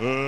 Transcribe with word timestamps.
Uh, 0.00 0.27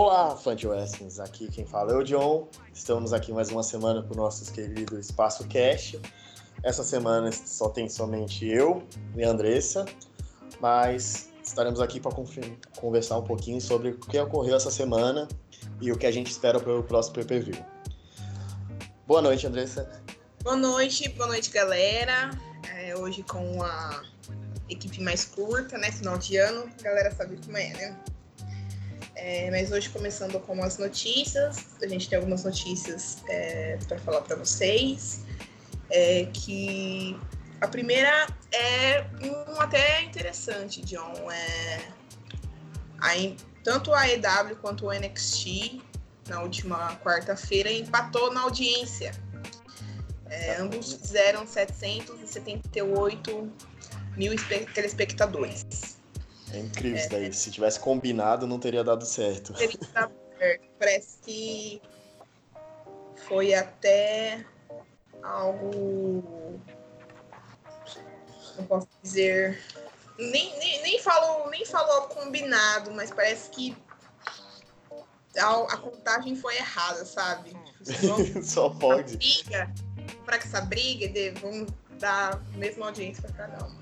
Olá, 0.00 0.36
fã 0.36 0.54
de 0.54 0.64
Wrestlings, 0.64 1.18
aqui 1.18 1.50
quem 1.50 1.66
fala 1.66 1.90
é 1.90 1.96
o 1.96 2.04
John. 2.04 2.46
Estamos 2.72 3.12
aqui 3.12 3.32
mais 3.32 3.50
uma 3.50 3.64
semana 3.64 4.00
para 4.00 4.12
o 4.12 4.16
nosso 4.16 4.52
querido 4.52 4.96
Espaço 4.96 5.44
Cash. 5.48 5.96
Essa 6.62 6.84
semana 6.84 7.32
só 7.32 7.68
tem 7.68 7.88
somente 7.88 8.46
eu 8.46 8.86
e 9.16 9.24
a 9.24 9.28
Andressa, 9.28 9.84
mas 10.60 11.30
estaremos 11.42 11.80
aqui 11.80 11.98
para 11.98 12.12
conversar 12.76 13.18
um 13.18 13.24
pouquinho 13.24 13.60
sobre 13.60 13.88
o 13.88 13.98
que 13.98 14.16
ocorreu 14.20 14.54
essa 14.54 14.70
semana 14.70 15.26
e 15.80 15.90
o 15.90 15.98
que 15.98 16.06
a 16.06 16.12
gente 16.12 16.30
espera 16.30 16.60
para 16.60 16.78
o 16.78 16.84
próximo 16.84 17.16
PPV. 17.16 17.60
Boa 19.04 19.20
noite, 19.20 19.48
Andressa. 19.48 20.00
Boa 20.44 20.56
noite, 20.56 21.08
boa 21.08 21.26
noite, 21.26 21.50
galera. 21.50 22.30
É, 22.72 22.96
hoje 22.96 23.24
com 23.24 23.60
a 23.64 24.04
equipe 24.70 25.02
mais 25.02 25.24
curta, 25.24 25.76
né? 25.76 25.90
Final 25.90 26.18
de 26.18 26.36
ano, 26.36 26.70
a 26.78 26.82
galera 26.84 27.10
sabe 27.10 27.36
como 27.44 27.56
é, 27.56 27.72
né? 27.72 27.98
É, 29.30 29.50
mas 29.50 29.70
hoje 29.70 29.90
começando 29.90 30.40
com 30.40 30.62
as 30.62 30.78
notícias, 30.78 31.66
a 31.82 31.86
gente 31.86 32.08
tem 32.08 32.16
algumas 32.16 32.44
notícias 32.44 33.18
é, 33.28 33.76
para 33.86 33.98
falar 33.98 34.22
para 34.22 34.36
vocês. 34.36 35.22
É, 35.90 36.26
que 36.32 37.14
a 37.60 37.68
primeira 37.68 38.26
é 38.50 39.04
um 39.22 39.60
até 39.60 40.02
interessante, 40.04 40.80
John. 40.80 41.12
É, 41.30 41.90
a, 43.02 43.10
tanto 43.62 43.92
a 43.92 44.08
EW 44.08 44.56
quanto 44.62 44.86
o 44.86 44.90
NXT 44.90 45.82
na 46.26 46.40
última 46.40 46.96
quarta-feira 47.04 47.70
empatou 47.70 48.32
na 48.32 48.40
audiência. 48.40 49.12
É, 50.24 50.56
ambos 50.56 50.94
fizeram 50.94 51.46
778 51.46 53.52
mil 54.16 54.34
telespectadores. 54.72 55.66
É 56.52 56.58
incrível 56.58 56.96
é, 56.96 57.00
isso 57.00 57.10
daí. 57.10 57.32
Se 57.32 57.50
tivesse 57.50 57.80
combinado, 57.80 58.46
não 58.46 58.58
teria 58.58 58.82
dado 58.82 59.04
certo. 59.04 59.52
Teria 59.54 59.78
dado 59.92 60.12
certo. 60.38 60.68
Parece 60.78 61.18
que 61.22 61.82
foi 63.28 63.54
até 63.54 64.44
algo. 65.22 66.60
Não 68.56 68.64
posso 68.66 68.88
dizer. 69.02 69.62
Nem, 70.18 70.58
nem, 70.58 70.82
nem, 70.82 71.00
falo, 71.00 71.48
nem 71.50 71.64
falou 71.64 72.08
combinado, 72.08 72.90
mas 72.92 73.10
parece 73.10 73.50
que 73.50 73.76
a, 75.38 75.74
a 75.74 75.76
contagem 75.76 76.34
foi 76.34 76.56
errada, 76.56 77.04
sabe? 77.04 77.56
Só 78.42 78.70
pode. 78.70 79.16
Briga, 79.16 79.72
para 80.24 80.38
que 80.38 80.46
essa 80.46 80.60
briga, 80.60 81.08
de, 81.08 81.30
vamos 81.40 81.70
dar 81.98 82.34
a 82.34 82.58
mesma 82.58 82.86
audiência 82.86 83.22
para 83.22 83.48
cada 83.48 83.66
um. 83.66 83.74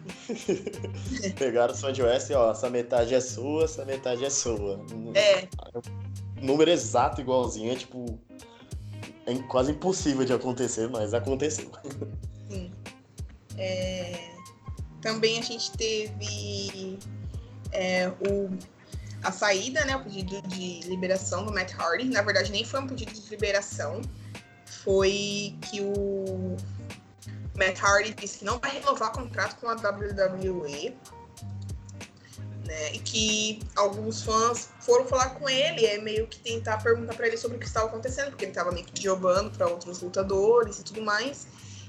Pegaram 1.39 1.73
o 1.73 1.77
Sound 1.77 2.03
West 2.03 2.31
e 2.31 2.35
ó, 2.35 2.51
essa 2.51 2.69
metade 2.69 3.15
é 3.15 3.21
sua, 3.21 3.65
essa 3.65 3.85
metade 3.85 4.25
é 4.25 4.31
sua. 4.31 4.81
É. 5.15 5.49
Número 6.41 6.71
exato 6.71 7.21
igualzinho, 7.21 7.73
é 7.73 7.77
tipo. 7.77 8.19
É 9.27 9.35
quase 9.49 9.73
impossível 9.73 10.25
de 10.25 10.33
acontecer, 10.33 10.89
mas 10.89 11.13
aconteceu. 11.13 11.71
Sim. 12.49 12.73
É... 13.57 14.31
Também 15.01 15.39
a 15.39 15.43
gente 15.43 15.73
teve 15.73 16.99
é, 17.73 18.09
o, 18.09 18.57
a 19.23 19.33
saída, 19.33 19.85
né? 19.85 19.97
O 19.97 20.05
pedido 20.05 20.41
de 20.43 20.81
liberação 20.81 21.45
do 21.45 21.53
Matt 21.53 21.73
Hardy. 21.75 22.05
Na 22.05 22.23
verdade, 22.23 22.53
nem 22.53 22.65
foi 22.65 22.81
um 22.81 22.87
pedido 22.87 23.13
de 23.13 23.29
liberação. 23.31 24.01
Foi 24.65 25.57
que 25.63 25.81
o 25.81 26.57
Matt 27.57 27.81
Hardy 27.81 28.15
disse 28.15 28.39
que 28.39 28.45
não 28.45 28.59
vai 28.59 28.71
renovar 28.73 29.13
contrato 29.13 29.57
com 29.61 29.69
a 29.69 29.75
WWE. 29.75 30.97
Né, 32.65 32.95
e 32.95 32.99
que 32.99 33.61
alguns 33.77 34.23
fãs 34.23 34.71
foram 34.81 35.07
falar 35.07 35.31
com 35.31 35.49
ele, 35.49 35.87
é 35.87 35.99
meio 35.99 36.27
que 36.27 36.41
tentar 36.41 36.83
perguntar 36.83 37.15
para 37.15 37.29
ele 37.29 37.37
sobre 37.37 37.59
o 37.59 37.61
que 37.61 37.67
estava 37.67 37.87
acontecendo, 37.87 38.31
porque 38.31 38.45
ele 38.45 38.51
estava 38.51 38.73
meio 38.73 38.85
que 38.85 39.01
jogando 39.01 39.57
para 39.57 39.69
outros 39.69 40.03
lutadores 40.03 40.81
e 40.81 40.83
tudo 40.83 41.01
mais. 41.01 41.47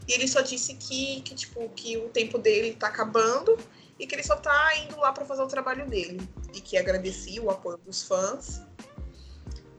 E 0.07 0.13
ele 0.13 0.27
só 0.27 0.41
disse 0.41 0.75
que, 0.75 1.22
que, 1.22 1.33
tipo, 1.33 1.67
que 1.69 1.97
o 1.97 2.09
tempo 2.09 2.38
dele 2.38 2.69
está 2.69 2.88
acabando 2.88 3.57
e 4.00 4.06
que 4.06 4.13
ele 4.13 4.23
só 4.23 4.35
está 4.35 4.77
indo 4.77 4.97
lá 4.97 5.11
para 5.11 5.25
fazer 5.25 5.41
o 5.41 5.47
trabalho 5.47 5.88
dele. 5.88 6.22
E 6.53 6.61
que 6.61 6.77
agradecia 6.77 7.41
o 7.41 7.50
apoio 7.50 7.77
dos 7.77 8.03
fãs 8.03 8.61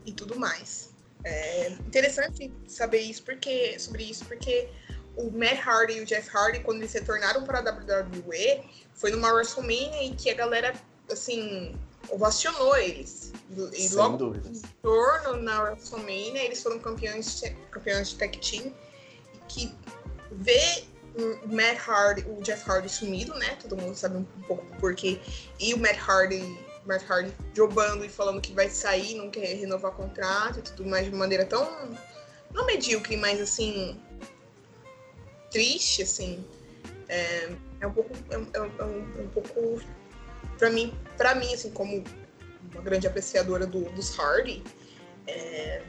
e 0.05 0.13
tudo 0.13 0.39
mais. 0.39 0.91
É 1.25 1.71
interessante 1.71 2.53
saber 2.67 3.01
isso 3.01 3.23
porque, 3.23 3.79
sobre 3.79 4.05
isso, 4.05 4.25
porque 4.25 4.69
o 5.19 5.31
Matt 5.33 5.67
Hardy 5.67 5.95
e 5.95 6.01
o 6.01 6.07
Jeff 6.07 6.31
Hardy, 6.35 6.61
quando 6.61 6.79
eles 6.79 6.93
retornaram 6.93 7.43
para 7.43 7.59
a 7.59 7.63
WWE, 7.63 8.63
foi 8.95 9.11
numa 9.11 9.33
WrestleMania 9.33 10.05
em 10.05 10.15
que 10.15 10.31
a 10.31 10.35
galera, 10.35 10.73
assim, 11.11 11.75
ovacionou 12.09 12.77
eles. 12.77 13.33
E 13.73 13.89
Sem 13.89 13.97
logo 13.97 14.17
dúvidas. 14.17 14.63
no 14.63 14.69
torno 14.81 15.43
na 15.43 15.63
WrestleMania, 15.63 16.45
eles 16.45 16.63
foram 16.63 16.79
campeões, 16.79 17.43
campeões 17.71 18.11
de 18.11 18.17
tag 18.17 18.39
team. 18.39 18.73
E 19.35 19.39
que 19.49 19.75
ver 20.31 20.85
o 21.17 21.49
Matt 21.49 21.79
Hardy, 21.89 22.25
o 22.29 22.41
Jeff 22.41 22.71
Hardy 22.71 22.89
sumido, 22.89 23.35
né? 23.35 23.57
Todo 23.61 23.77
mundo 23.77 23.97
sabe 23.97 24.19
um 24.19 24.25
pouco 24.47 24.65
porquê. 24.79 25.21
E 25.59 25.75
o 25.75 25.79
Matt 25.79 25.99
Hardy, 25.99 26.65
Matt 26.87 27.03
Hardy 27.11 27.35
jogando 27.55 28.05
e 28.05 28.09
falando 28.09 28.41
que 28.41 28.53
vai 28.53 28.71
sair, 28.71 29.17
não 29.17 29.31
quer 29.31 29.55
renovar 29.55 29.91
contrato 29.93 30.61
e 30.61 30.63
tudo 30.63 30.87
mais 30.89 31.07
de 31.07 31.11
maneira 31.13 31.45
tão. 31.45 31.69
Não 32.55 32.65
medíocre, 32.67 33.17
mas 33.17 33.41
assim 33.41 34.01
triste, 35.51 36.03
assim. 36.03 36.45
É, 37.09 37.51
é 37.81 37.87
um 37.87 37.93
pouco. 37.93 38.11
É, 38.31 38.35
é, 38.35 38.59
é 38.59 38.85
um, 38.85 39.23
um, 39.23 39.29
pouco. 39.29 39.81
Pra 40.59 40.71
mim, 40.71 40.97
pra 41.17 41.35
mim, 41.35 41.53
assim, 41.55 41.71
como 41.71 42.03
uma 42.73 42.83
grande 42.83 43.07
apreciadora 43.07 43.67
do, 43.67 43.85
dos 43.93 44.19
Hardy, 44.19 44.63
é, 45.27 45.83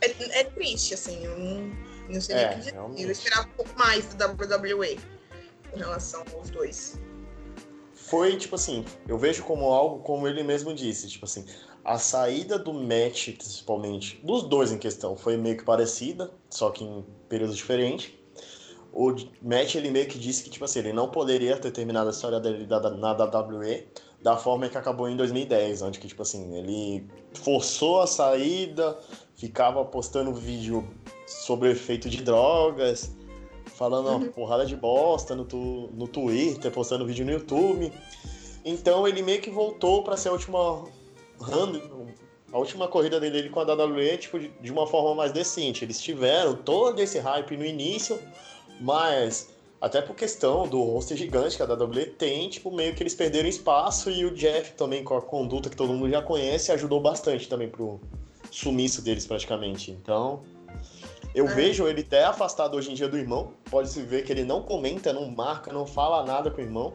é, 0.00 0.40
é, 0.40 0.44
triste, 0.44 0.94
assim. 0.94 1.24
Eu 1.24 1.38
não, 1.38 1.72
não 2.08 2.20
sei 2.20 2.36
nem 2.36 2.46
o 2.46 2.48
que 2.50 2.56
dizer. 2.56 2.74
Eu 2.76 3.10
esperava 3.10 3.48
um 3.48 3.52
pouco 3.52 3.78
mais 3.78 4.12
da 4.14 4.26
WWE 4.26 4.98
em 5.74 5.78
relação 5.78 6.24
aos 6.34 6.50
dois. 6.50 6.98
Foi, 7.94 8.36
tipo 8.36 8.54
assim, 8.54 8.84
eu 9.08 9.18
vejo 9.18 9.42
como 9.42 9.66
algo, 9.72 10.02
como 10.02 10.28
ele 10.28 10.42
mesmo 10.44 10.72
disse, 10.72 11.08
tipo 11.08 11.24
assim, 11.24 11.44
a 11.86 11.98
saída 11.98 12.58
do 12.58 12.74
match, 12.74 13.28
principalmente, 13.36 14.20
dos 14.24 14.42
dois 14.42 14.72
em 14.72 14.78
questão, 14.78 15.16
foi 15.16 15.36
meio 15.36 15.56
que 15.56 15.64
parecida, 15.64 16.32
só 16.50 16.70
que 16.70 16.82
em 16.82 17.04
períodos 17.28 17.56
diferentes. 17.56 18.12
O 18.92 19.14
match, 19.40 19.76
ele 19.76 19.90
meio 19.90 20.08
que 20.08 20.18
disse 20.18 20.42
que, 20.42 20.50
tipo 20.50 20.64
assim, 20.64 20.80
ele 20.80 20.92
não 20.92 21.08
poderia 21.08 21.56
ter 21.56 21.70
terminado 21.70 22.08
a 22.08 22.10
história 22.10 22.40
dele 22.40 22.66
na 22.66 23.12
WWE 23.12 23.86
da 24.20 24.36
forma 24.36 24.68
que 24.68 24.76
acabou 24.76 25.08
em 25.08 25.16
2010, 25.16 25.82
onde 25.82 26.00
que, 26.00 26.08
tipo 26.08 26.22
assim, 26.22 26.56
ele 26.56 27.06
forçou 27.34 28.00
a 28.00 28.06
saída, 28.08 28.98
ficava 29.36 29.84
postando 29.84 30.34
vídeo 30.34 30.88
sobre 31.24 31.68
o 31.68 31.70
efeito 31.70 32.10
de 32.10 32.20
drogas, 32.20 33.12
falando 33.66 34.08
uma 34.08 34.18
uhum. 34.18 34.32
porrada 34.32 34.66
de 34.66 34.74
bosta 34.74 35.36
no, 35.36 35.44
tu, 35.44 35.88
no 35.94 36.08
Twitter, 36.08 36.72
postando 36.72 37.06
vídeo 37.06 37.24
no 37.24 37.30
YouTube. 37.30 37.92
Então 38.64 39.06
ele 39.06 39.22
meio 39.22 39.40
que 39.40 39.50
voltou 39.50 40.02
para 40.02 40.16
ser 40.16 40.30
a 40.30 40.32
última 40.32 40.84
a 42.52 42.58
última 42.58 42.88
corrida 42.88 43.20
dele 43.20 43.50
com 43.50 43.60
a 43.60 43.64
WWE, 43.64 44.16
tipo, 44.18 44.38
de 44.38 44.72
uma 44.72 44.86
forma 44.86 45.14
mais 45.14 45.32
decente. 45.32 45.84
Eles 45.84 46.00
tiveram 46.00 46.54
todo 46.54 47.00
esse 47.00 47.18
hype 47.18 47.56
no 47.56 47.64
início, 47.64 48.18
mas 48.80 49.50
até 49.80 50.00
por 50.00 50.16
questão 50.16 50.66
do 50.66 50.82
roster 50.82 51.16
gigante 51.16 51.56
que 51.56 51.62
a 51.62 51.66
WWE 51.66 52.06
tem, 52.06 52.48
tipo, 52.48 52.70
meio 52.70 52.94
que 52.94 53.02
eles 53.02 53.14
perderam 53.14 53.48
espaço 53.48 54.10
e 54.10 54.24
o 54.24 54.34
Jeff 54.34 54.72
também, 54.72 55.04
com 55.04 55.16
a 55.16 55.22
conduta 55.22 55.68
que 55.68 55.76
todo 55.76 55.92
mundo 55.92 56.10
já 56.10 56.22
conhece, 56.22 56.72
ajudou 56.72 57.00
bastante 57.00 57.48
também 57.48 57.68
pro 57.68 58.00
sumiço 58.50 59.02
deles 59.02 59.26
praticamente. 59.26 59.90
Então, 59.90 60.42
eu 61.34 61.46
é. 61.46 61.54
vejo 61.54 61.86
ele 61.86 62.00
até 62.00 62.24
afastado 62.24 62.76
hoje 62.76 62.90
em 62.90 62.94
dia 62.94 63.08
do 63.08 63.18
irmão. 63.18 63.52
Pode-se 63.70 64.00
ver 64.02 64.24
que 64.24 64.32
ele 64.32 64.44
não 64.44 64.62
comenta, 64.62 65.12
não 65.12 65.30
marca, 65.30 65.72
não 65.72 65.84
fala 65.84 66.24
nada 66.24 66.50
com 66.50 66.60
o 66.60 66.64
irmão. 66.64 66.92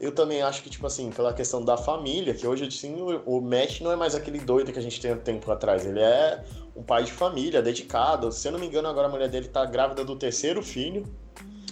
Eu 0.00 0.12
também 0.12 0.40
acho 0.40 0.62
que, 0.62 0.70
tipo 0.70 0.86
assim, 0.86 1.10
pela 1.10 1.34
questão 1.34 1.62
da 1.62 1.76
família, 1.76 2.32
que 2.32 2.46
hoje, 2.46 2.64
assim, 2.66 2.98
o, 3.02 3.20
o 3.26 3.40
Matt 3.42 3.82
não 3.82 3.92
é 3.92 3.96
mais 3.96 4.14
aquele 4.14 4.38
doido 4.38 4.72
que 4.72 4.78
a 4.78 4.82
gente 4.82 4.98
tem 4.98 5.12
um 5.12 5.18
tempo 5.18 5.52
atrás. 5.52 5.84
Ele 5.84 6.00
é 6.00 6.42
um 6.74 6.82
pai 6.82 7.04
de 7.04 7.12
família, 7.12 7.60
dedicado. 7.60 8.32
Se 8.32 8.48
eu 8.48 8.52
não 8.52 8.58
me 8.58 8.66
engano, 8.66 8.88
agora 8.88 9.08
a 9.08 9.10
mulher 9.10 9.28
dele 9.28 9.48
tá 9.48 9.64
grávida 9.66 10.02
do 10.02 10.16
terceiro 10.16 10.62
filho. 10.62 11.04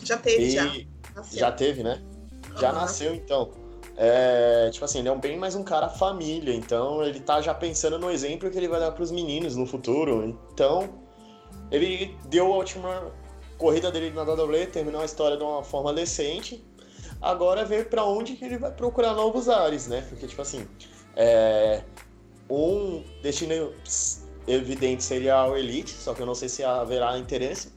Já 0.05 0.19
teve, 0.19 0.51
já. 0.51 0.65
Nasceu. 1.17 1.39
Já 1.39 1.53
teve, 1.53 1.83
né? 1.83 2.03
Uhum. 2.51 2.59
Já 2.59 2.73
nasceu, 2.73 3.15
então. 3.15 3.51
é, 3.97 4.69
tipo 4.71 4.85
assim, 4.85 4.99
ele 4.99 5.09
é 5.09 5.13
um 5.13 5.19
bem 5.19 5.39
mais 5.39 5.55
um 5.55 5.65
cara 5.65 5.89
família, 5.89 6.55
então 6.55 7.03
ele 7.03 7.21
tá 7.21 7.41
já 7.41 7.55
pensando 7.55 7.99
no 7.99 8.11
exemplo 8.11 8.51
que 8.51 8.59
ele 8.59 8.69
vai 8.69 8.79
dar 8.79 8.93
pros 8.93 9.11
meninos 9.11 9.57
no 9.57 9.65
futuro. 9.67 10.39
Então, 10.53 10.89
ele 11.71 12.15
deu 12.27 12.53
a 12.53 12.57
última 12.57 13.11
corrida 13.57 13.91
dele 13.91 14.11
na 14.11 14.23
WWE, 14.23 14.67
terminou 14.67 15.01
a 15.01 15.05
história 15.07 15.37
de 15.37 15.43
uma 15.43 15.65
forma 15.65 15.95
decente. 15.95 16.63
Agora 17.21 17.65
ver 17.65 17.89
para 17.89 18.05
onde 18.05 18.37
que 18.37 18.45
ele 18.45 18.59
vai 18.59 18.71
procurar 18.71 19.15
novos 19.15 19.49
ares, 19.49 19.89
né? 19.89 20.07
Porque, 20.09 20.27
tipo 20.27 20.41
assim, 20.41 20.67
é, 21.17 21.83
um 22.49 23.03
destino 23.23 23.73
evidente 24.47 25.03
seria 25.03 25.45
o 25.47 25.57
Elite, 25.57 25.91
só 25.91 26.15
que 26.15 26.23
eu 26.23 26.27
não 26.27 26.35
sei 26.35 26.49
se 26.49 26.63
haverá 26.63 27.19
interesse. 27.19 27.73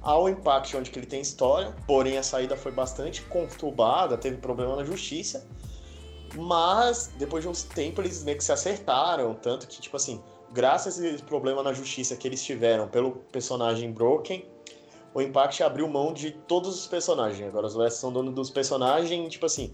Há 0.00 0.18
o 0.18 0.28
Impact, 0.28 0.76
onde 0.76 0.90
que 0.90 0.98
ele 0.98 1.06
tem 1.06 1.20
história, 1.20 1.74
porém 1.86 2.16
a 2.16 2.22
saída 2.22 2.56
foi 2.56 2.72
bastante 2.72 3.22
conturbada, 3.22 4.16
teve 4.16 4.36
problema 4.36 4.76
na 4.76 4.84
justiça. 4.84 5.46
Mas, 6.34 7.10
depois 7.18 7.42
de 7.42 7.48
uns 7.48 7.62
tempos, 7.62 8.04
eles 8.04 8.22
meio 8.24 8.36
que 8.36 8.44
se 8.44 8.52
acertaram. 8.52 9.34
Tanto 9.34 9.66
que, 9.66 9.80
tipo 9.80 9.96
assim, 9.96 10.22
graças 10.52 11.00
a 11.00 11.06
esse 11.06 11.22
problema 11.22 11.62
na 11.62 11.72
justiça 11.72 12.16
que 12.16 12.26
eles 12.26 12.42
tiveram 12.42 12.88
pelo 12.88 13.12
personagem 13.32 13.92
Broken, 13.92 14.44
o 15.16 15.22
Impact 15.22 15.62
abriu 15.62 15.88
mão 15.88 16.12
de 16.12 16.30
todos 16.30 16.78
os 16.78 16.86
personagens. 16.86 17.48
Agora 17.48 17.66
os 17.66 17.74
West 17.74 17.96
são 17.96 18.12
donos 18.12 18.34
dos 18.34 18.50
personagens, 18.50 19.32
tipo 19.32 19.46
assim, 19.46 19.72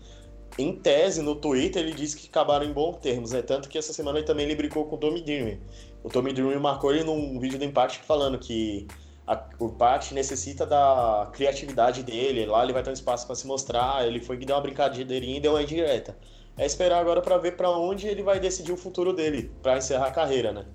em 0.57 0.77
tese, 0.77 1.21
no 1.21 1.35
Twitter, 1.35 1.83
ele 1.83 1.95
disse 1.95 2.17
que 2.17 2.29
acabaram 2.29 2.65
em 2.65 2.73
bons 2.73 2.99
termos, 2.99 3.33
né? 3.33 3.43
Tanto 3.43 3.69
que 3.69 3.77
essa 3.77 3.93
semana 3.93 4.19
ele 4.19 4.27
também 4.27 4.47
ele 4.47 4.55
brigou 4.55 4.85
com 4.85 4.95
o 4.95 4.99
Tommy 4.99 5.21
Dreamer. 5.21 5.59
O 6.05 6.09
Tommy 6.09 6.33
Dreamer 6.33 6.61
marcou 6.61 6.95
ele 6.95 7.03
num 7.03 7.41
vídeo 7.41 7.59
do 7.59 7.65
Impact 7.65 8.03
falando 8.07 8.39
que 8.39 8.87
a, 9.27 9.45
o 9.59 9.67
Impact 9.67 10.15
necessita 10.15 10.65
da 10.65 11.29
criatividade 11.33 12.05
dele, 12.05 12.47
lá 12.47 12.63
ele 12.63 12.73
vai 12.73 12.85
ter 12.85 12.91
um 12.91 12.93
espaço 12.93 13.27
para 13.27 13.35
se 13.35 13.45
mostrar, 13.45 14.07
ele 14.07 14.21
foi 14.21 14.37
que 14.37 14.47
deu 14.47 14.55
uma 14.55 14.63
brincadeirinha 14.63 15.39
e 15.39 15.41
deu 15.41 15.55
uma 15.55 15.63
indireta. 15.65 16.17
É 16.57 16.65
esperar 16.65 17.01
agora 17.01 17.21
para 17.21 17.37
ver 17.37 17.57
para 17.57 17.69
onde 17.69 18.07
ele 18.07 18.23
vai 18.23 18.39
decidir 18.39 18.71
o 18.71 18.77
futuro 18.77 19.13
dele, 19.13 19.51
para 19.61 19.77
encerrar 19.77 20.07
a 20.07 20.13
carreira, 20.13 20.53
né? 20.53 20.67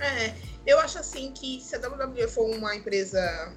É, 0.00 0.49
eu 0.66 0.78
acho 0.80 0.98
assim 0.98 1.32
que 1.32 1.60
se 1.60 1.74
a 1.74 1.78
WWE 1.78 2.28
for 2.28 2.44
uma 2.44 2.74
empresa 2.74 3.54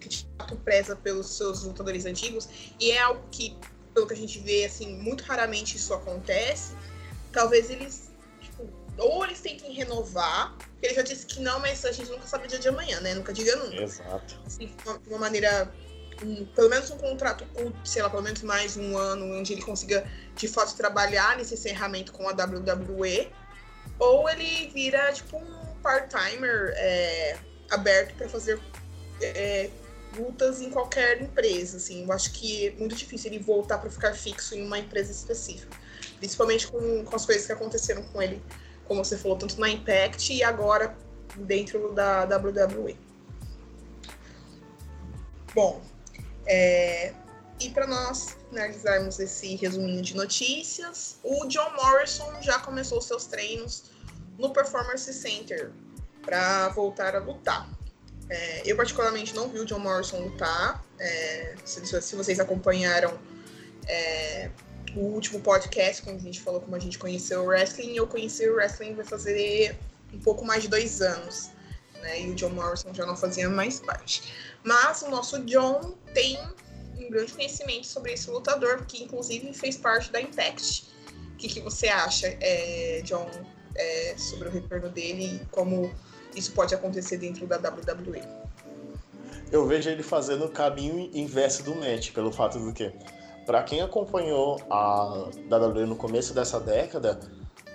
que 0.00 0.08
de 0.08 0.26
fato 0.36 0.56
preza 0.56 0.96
pelos 0.96 1.36
seus 1.36 1.62
lutadores 1.62 2.04
antigos, 2.04 2.48
e 2.78 2.90
é 2.90 2.98
algo 3.00 3.22
que, 3.30 3.56
pelo 3.94 4.06
que 4.06 4.14
a 4.14 4.16
gente 4.16 4.38
vê, 4.40 4.64
assim, 4.64 4.96
muito 4.96 5.22
raramente 5.24 5.76
isso 5.76 5.94
acontece, 5.94 6.74
talvez 7.30 7.70
eles, 7.70 8.10
tipo, 8.40 8.68
ou 8.98 9.24
eles 9.24 9.40
tentem 9.40 9.72
renovar, 9.72 10.56
porque 10.56 10.86
ele 10.86 10.94
já 10.94 11.02
disse 11.02 11.24
que 11.26 11.40
não, 11.40 11.60
mas 11.60 11.84
a 11.84 11.92
gente 11.92 12.10
nunca 12.10 12.26
sabe 12.26 12.46
o 12.46 12.48
dia 12.48 12.58
de 12.58 12.68
amanhã, 12.68 13.00
né? 13.00 13.14
Nunca 13.14 13.32
diga 13.32 13.54
nunca. 13.56 13.82
Exato. 13.82 14.40
Assim, 14.44 14.66
de 14.66 14.74
uma, 14.84 15.00
uma 15.06 15.18
maneira 15.18 15.72
um, 16.22 16.44
pelo 16.46 16.68
menos 16.68 16.90
um 16.90 16.98
contrato 16.98 17.44
curto, 17.54 17.88
sei 17.88 18.02
lá, 18.02 18.10
pelo 18.10 18.22
menos 18.22 18.42
mais 18.42 18.76
um 18.76 18.96
ano, 18.96 19.38
onde 19.38 19.52
ele 19.52 19.62
consiga 19.62 20.08
de 20.36 20.48
fato 20.48 20.74
trabalhar 20.76 21.36
nesse 21.36 21.54
encerramento 21.54 22.12
com 22.12 22.28
a 22.28 22.32
WWE, 22.32 23.30
ou 23.98 24.28
ele 24.28 24.68
vira 24.68 25.12
tipo 25.12 25.36
um 25.36 25.61
part-timer 25.82 26.72
é, 26.76 27.36
aberto 27.70 28.14
para 28.14 28.28
fazer 28.28 28.60
é, 29.20 29.70
lutas 30.16 30.60
em 30.60 30.70
qualquer 30.70 31.20
empresa. 31.22 31.76
Assim, 31.76 32.04
eu 32.04 32.12
acho 32.12 32.32
que 32.32 32.68
é 32.68 32.70
muito 32.72 32.94
difícil 32.94 33.32
ele 33.32 33.42
voltar 33.42 33.78
para 33.78 33.90
ficar 33.90 34.14
fixo 34.14 34.54
em 34.54 34.64
uma 34.64 34.78
empresa 34.78 35.10
específica, 35.10 35.76
principalmente 36.18 36.68
com, 36.68 37.04
com 37.04 37.16
as 37.16 37.26
coisas 37.26 37.46
que 37.46 37.52
aconteceram 37.52 38.02
com 38.04 38.22
ele, 38.22 38.42
como 38.86 39.04
você 39.04 39.16
falou, 39.16 39.36
tanto 39.36 39.58
na 39.60 39.68
Impact 39.68 40.32
e 40.32 40.42
agora 40.42 40.96
dentro 41.36 41.92
da 41.92 42.24
WWE. 42.24 42.96
Bom, 45.54 45.82
é, 46.46 47.12
e 47.60 47.70
para 47.70 47.86
nós 47.86 48.36
finalizarmos 48.48 49.20
esse 49.20 49.54
resuminho 49.56 50.02
de 50.02 50.16
notícias, 50.16 51.18
o 51.22 51.46
John 51.46 51.70
Morrison 51.76 52.42
já 52.42 52.58
começou 52.58 53.00
seus 53.00 53.26
treinos 53.26 53.91
no 54.38 54.52
Performance 54.52 55.12
Center 55.12 55.72
para 56.22 56.68
voltar 56.68 57.14
a 57.14 57.18
lutar. 57.18 57.68
É, 58.28 58.62
eu 58.64 58.76
particularmente 58.76 59.34
não 59.34 59.48
vi 59.48 59.60
o 59.60 59.64
John 59.64 59.80
Morrison 59.80 60.20
lutar. 60.20 60.84
É, 60.98 61.54
se, 61.64 61.84
se, 62.00 62.16
vocês 62.16 62.38
acompanharam 62.40 63.18
é, 63.86 64.50
o 64.94 65.00
último 65.00 65.40
podcast, 65.40 66.02
quando 66.02 66.16
a 66.16 66.22
gente 66.22 66.40
falou 66.40 66.60
como 66.60 66.76
a 66.76 66.78
gente 66.78 66.98
conheceu 66.98 67.42
o 67.42 67.46
wrestling, 67.46 67.96
eu 67.96 68.06
conheci 68.06 68.48
o 68.48 68.54
wrestling 68.54 68.94
vai 68.94 69.04
fazer 69.04 69.76
um 70.12 70.18
pouco 70.18 70.44
mais 70.44 70.62
de 70.62 70.68
dois 70.68 71.00
anos. 71.02 71.50
Né, 72.00 72.22
e 72.22 72.30
o 72.30 72.34
John 72.34 72.50
Morrison 72.50 72.92
já 72.92 73.06
não 73.06 73.16
fazia 73.16 73.48
mais 73.48 73.80
parte. 73.80 74.32
Mas 74.64 75.02
o 75.02 75.10
nosso 75.10 75.38
John 75.44 75.96
tem 76.14 76.38
um 76.96 77.10
grande 77.10 77.32
conhecimento 77.32 77.86
sobre 77.86 78.12
esse 78.12 78.30
lutador, 78.30 78.84
que 78.86 79.02
inclusive 79.02 79.52
fez 79.52 79.76
parte 79.76 80.10
da 80.10 80.20
Impact. 80.20 80.90
O 81.34 81.36
que, 81.36 81.48
que 81.48 81.60
você 81.60 81.88
acha, 81.88 82.28
é, 82.40 83.02
John, 83.04 83.28
é, 83.74 84.14
sobre 84.16 84.48
o 84.48 84.50
retorno 84.50 84.88
dele 84.88 85.36
e 85.36 85.46
como 85.46 85.92
isso 86.34 86.52
pode 86.52 86.74
acontecer 86.74 87.18
dentro 87.18 87.46
da 87.46 87.56
WWE? 87.56 88.22
Eu 89.50 89.66
vejo 89.66 89.90
ele 89.90 90.02
fazendo 90.02 90.46
o 90.46 90.48
caminho 90.48 91.10
inverso 91.12 91.62
do 91.62 91.74
match, 91.74 92.12
pelo 92.12 92.32
fato 92.32 92.58
do 92.58 92.72
que, 92.72 92.90
para 93.44 93.62
quem 93.62 93.82
acompanhou 93.82 94.60
a 94.70 95.28
WWE 95.50 95.86
no 95.86 95.96
começo 95.96 96.32
dessa 96.32 96.58
década, 96.58 97.20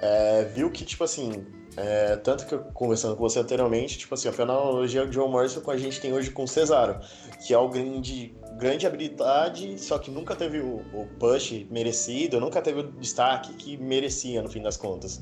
é, 0.02 0.46
viu 0.46 0.72
que, 0.72 0.84
tipo 0.84 1.04
assim, 1.04 1.46
é, 1.76 2.16
tanto 2.16 2.48
que 2.48 2.56
eu 2.56 2.60
conversando 2.74 3.16
com 3.16 3.22
você 3.22 3.40
anteriormente, 3.40 3.98
tipo 3.98 4.14
assim, 4.16 4.28
a 4.28 4.42
analogia 4.42 5.06
do 5.06 5.12
John 5.12 5.28
Morrison 5.28 5.62
que 5.62 5.70
a 5.70 5.78
gente 5.78 6.02
tem 6.02 6.14
hoje 6.14 6.32
com 6.32 6.44
o 6.44 6.48
Cesaro, 6.48 7.00
que 7.46 7.54
é 7.54 7.56
alguém 7.56 8.02
de 8.02 8.36
grande 8.58 8.88
habilidade, 8.88 9.80
só 9.80 10.00
que 10.00 10.10
nunca 10.10 10.36
teve 10.36 10.60
o, 10.60 10.78
o 10.94 11.08
push 11.20 11.68
merecido, 11.70 12.40
nunca 12.40 12.62
teve 12.62 12.80
o 12.80 12.92
destaque 12.92 13.54
que 13.54 13.78
merecia 13.78 14.42
no 14.42 14.50
fim 14.50 14.64
das 14.64 14.76
contas. 14.76 15.22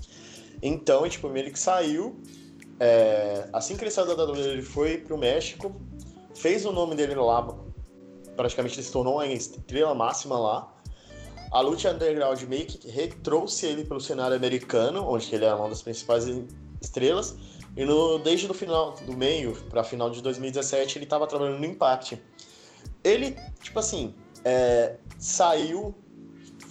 Então, 0.61 1.07
tipo, 1.07 1.35
ele 1.35 1.51
que 1.51 1.59
saiu, 1.59 2.19
é, 2.79 3.47
assim 3.53 3.75
que 3.75 3.83
ele 3.83 3.91
saiu 3.91 4.15
da 4.15 4.23
WWE, 4.23 4.39
ele 4.39 4.61
foi 4.61 4.97
pro 4.97 5.17
México, 5.17 5.75
fez 6.35 6.65
o 6.65 6.71
nome 6.71 6.95
dele 6.95 7.15
lá, 7.15 7.47
praticamente 8.35 8.75
ele 8.75 8.83
se 8.83 8.91
tornou 8.91 9.15
uma 9.15 9.27
estrela 9.27 9.93
máxima 9.93 10.37
lá, 10.37 10.75
a 11.51 11.61
Lucha 11.61 11.91
Underground 11.91 12.41
meio 12.43 12.65
que 12.65 12.89
retrouxe 12.89 13.65
ele 13.65 13.85
para 13.85 13.95
o 13.95 14.01
cenário 14.01 14.35
americano, 14.35 15.07
onde 15.07 15.33
ele 15.33 15.45
era 15.45 15.55
uma 15.55 15.69
das 15.69 15.81
principais 15.81 16.25
estrelas. 16.81 17.35
E 17.77 17.85
no, 17.85 18.19
desde 18.19 18.49
o 18.49 18.53
final 18.53 18.93
do 19.05 19.15
meio 19.15 19.53
para 19.69 19.83
final 19.83 20.09
de 20.09 20.21
2017 20.21 20.97
ele 20.97 21.05
estava 21.05 21.27
trabalhando 21.27 21.59
no 21.59 21.65
Impact. 21.65 22.21
Ele, 23.03 23.37
tipo 23.61 23.79
assim, 23.79 24.13
é, 24.43 24.97
saiu, 25.17 25.95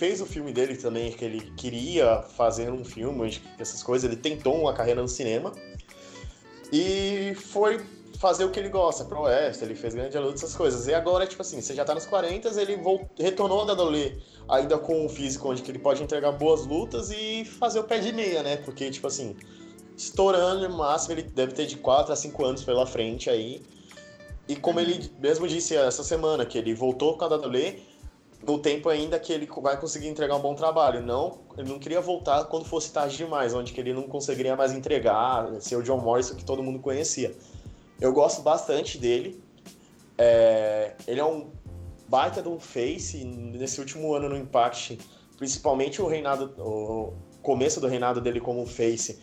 fez 0.04 0.20
o 0.20 0.26
filme 0.26 0.52
dele 0.52 0.76
também, 0.76 1.10
que 1.12 1.24
ele 1.24 1.40
queria 1.56 2.20
fazer 2.20 2.70
um 2.70 2.84
filme, 2.84 3.40
essas 3.58 3.82
coisas. 3.82 4.10
Ele 4.10 4.20
tentou 4.20 4.60
uma 4.60 4.74
carreira 4.74 5.00
no 5.00 5.08
cinema 5.08 5.50
e 6.70 7.34
foi 7.36 7.80
fazer 8.18 8.44
o 8.44 8.50
que 8.50 8.60
ele 8.60 8.68
gosta, 8.68 9.06
pro 9.06 9.22
West, 9.22 9.62
ele 9.62 9.74
fez 9.74 9.94
grande 9.94 10.18
luta, 10.18 10.34
essas 10.34 10.54
coisas. 10.54 10.86
E 10.88 10.92
agora, 10.92 11.26
tipo 11.26 11.40
assim, 11.40 11.58
você 11.58 11.74
já 11.74 11.86
tá 11.86 11.94
nos 11.94 12.04
40, 12.04 12.48
ele 12.60 12.76
voltou, 12.76 13.08
retornou 13.18 13.64
da 13.64 13.72
WWE 13.72 14.20
ainda 14.46 14.76
com 14.76 15.06
um 15.06 15.08
físico 15.08 15.48
onde 15.48 15.62
ele 15.66 15.78
pode 15.78 16.02
entregar 16.02 16.32
boas 16.32 16.66
lutas 16.66 17.10
e 17.10 17.46
fazer 17.46 17.80
o 17.80 17.84
pé 17.84 17.98
de 17.98 18.12
meia, 18.12 18.42
né? 18.42 18.58
Porque, 18.58 18.90
tipo 18.90 19.06
assim, 19.06 19.34
estourando 19.96 20.68
no 20.68 20.76
máximo, 20.76 21.14
ele 21.14 21.22
deve 21.22 21.54
ter 21.54 21.64
de 21.64 21.76
4 21.78 22.12
a 22.12 22.16
5 22.16 22.44
anos 22.44 22.62
pela 22.62 22.86
frente 22.86 23.30
aí. 23.30 23.62
E 24.46 24.54
como 24.54 24.80
ele 24.80 25.10
mesmo 25.18 25.48
disse 25.48 25.74
essa 25.74 26.04
semana, 26.04 26.44
que 26.44 26.58
ele 26.58 26.74
voltou 26.74 27.16
com 27.16 27.24
a 27.24 27.28
WWE 27.28 27.93
no 28.46 28.58
tempo 28.58 28.88
ainda 28.88 29.18
que 29.18 29.32
ele 29.32 29.48
vai 29.60 29.78
conseguir 29.78 30.08
entregar 30.08 30.36
um 30.36 30.40
bom 30.40 30.54
trabalho. 30.54 31.02
Não, 31.02 31.40
ele 31.56 31.68
não 31.68 31.78
queria 31.78 32.00
voltar 32.00 32.44
quando 32.44 32.64
fosse 32.64 32.92
tarde 32.92 33.16
demais, 33.16 33.54
onde 33.54 33.78
ele 33.78 33.92
não 33.92 34.04
conseguiria 34.04 34.56
mais 34.56 34.72
entregar, 34.72 35.60
ser 35.60 35.76
o 35.76 35.82
John 35.82 35.98
Morrison 35.98 36.34
que 36.34 36.44
todo 36.44 36.62
mundo 36.62 36.78
conhecia. 36.78 37.34
Eu 38.00 38.12
gosto 38.12 38.42
bastante 38.42 38.98
dele. 38.98 39.42
É, 40.16 40.94
ele 41.06 41.20
é 41.20 41.24
um 41.24 41.50
baita 42.08 42.42
de 42.42 42.48
um 42.48 42.60
face 42.60 43.24
nesse 43.24 43.80
último 43.80 44.14
ano 44.14 44.28
no 44.28 44.36
Impact, 44.36 44.98
principalmente 45.36 46.00
o 46.00 46.06
reinado, 46.06 46.54
o 46.58 47.12
começo 47.42 47.80
do 47.80 47.86
reinado 47.86 48.20
dele 48.20 48.40
como 48.40 48.64
face, 48.66 49.18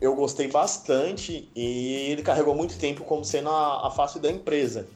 eu 0.00 0.14
gostei 0.14 0.48
bastante 0.48 1.48
e 1.54 2.10
ele 2.10 2.22
carregou 2.22 2.54
muito 2.54 2.78
tempo 2.78 3.04
como 3.04 3.24
sendo 3.24 3.48
a, 3.48 3.86
a 3.86 3.90
face 3.90 4.18
da 4.18 4.30
empresa. 4.30 4.88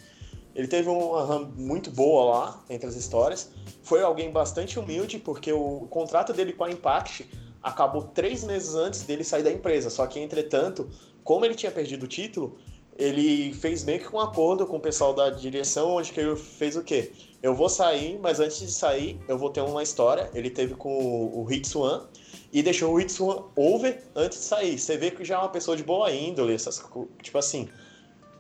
Ele 0.59 0.67
teve 0.67 0.89
uma 0.89 1.23
run 1.23 1.53
muito 1.57 1.89
boa 1.89 2.25
lá 2.25 2.65
entre 2.69 2.89
as 2.89 2.97
histórias. 2.97 3.49
Foi 3.81 4.03
alguém 4.03 4.33
bastante 4.33 4.77
humilde, 4.77 5.17
porque 5.17 5.53
o 5.53 5.87
contrato 5.89 6.33
dele 6.33 6.53
com 6.53 6.65
a 6.65 6.71
Impact 6.71 7.31
acabou 7.63 8.03
três 8.03 8.43
meses 8.43 8.75
antes 8.75 9.03
dele 9.03 9.23
sair 9.23 9.45
da 9.45 9.53
empresa. 9.53 9.89
Só 9.89 10.05
que, 10.09 10.19
entretanto, 10.19 10.91
como 11.23 11.45
ele 11.45 11.55
tinha 11.55 11.71
perdido 11.71 12.03
o 12.03 12.09
título, 12.09 12.59
ele 12.99 13.55
fez 13.55 13.85
meio 13.85 14.01
que 14.01 14.13
um 14.13 14.19
acordo 14.19 14.67
com 14.67 14.79
o 14.79 14.81
pessoal 14.81 15.15
da 15.15 15.31
direção, 15.31 15.91
onde 15.91 16.11
que 16.11 16.19
ele 16.19 16.35
fez 16.35 16.75
o 16.75 16.83
quê? 16.83 17.13
Eu 17.41 17.55
vou 17.55 17.69
sair, 17.69 18.19
mas 18.19 18.41
antes 18.41 18.59
de 18.59 18.73
sair, 18.73 19.17
eu 19.29 19.39
vou 19.39 19.51
ter 19.51 19.61
uma 19.61 19.85
história. 19.85 20.29
Ele 20.35 20.51
teve 20.51 20.75
com 20.75 20.91
o 20.91 21.47
Hitsuan 21.49 22.09
e 22.53 22.65
deixou 22.65 22.93
o 22.93 23.01
Hitsuan 23.01 23.45
over 23.55 24.03
antes 24.17 24.41
de 24.41 24.45
sair. 24.45 24.77
Você 24.77 24.97
vê 24.97 25.13
que 25.13 25.25
já 25.25 25.37
é 25.37 25.39
uma 25.39 25.51
pessoa 25.51 25.77
de 25.77 25.85
boa 25.85 26.13
índole, 26.13 26.53
essas, 26.53 26.83
tipo 27.23 27.39
assim, 27.39 27.69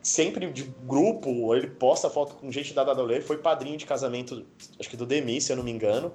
sempre 0.08 0.50
de 0.50 0.64
grupo, 0.86 1.54
ele 1.54 1.68
posta 1.68 2.08
foto 2.08 2.34
com 2.36 2.50
gente 2.50 2.72
da 2.72 2.82
WWE, 2.82 3.20
foi 3.20 3.38
padrinho 3.38 3.76
de 3.76 3.84
casamento, 3.84 4.44
acho 4.78 4.88
que 4.88 4.96
do 4.96 5.04
Demi, 5.04 5.40
se 5.40 5.52
eu 5.52 5.56
não 5.56 5.62
me 5.62 5.70
engano. 5.70 6.12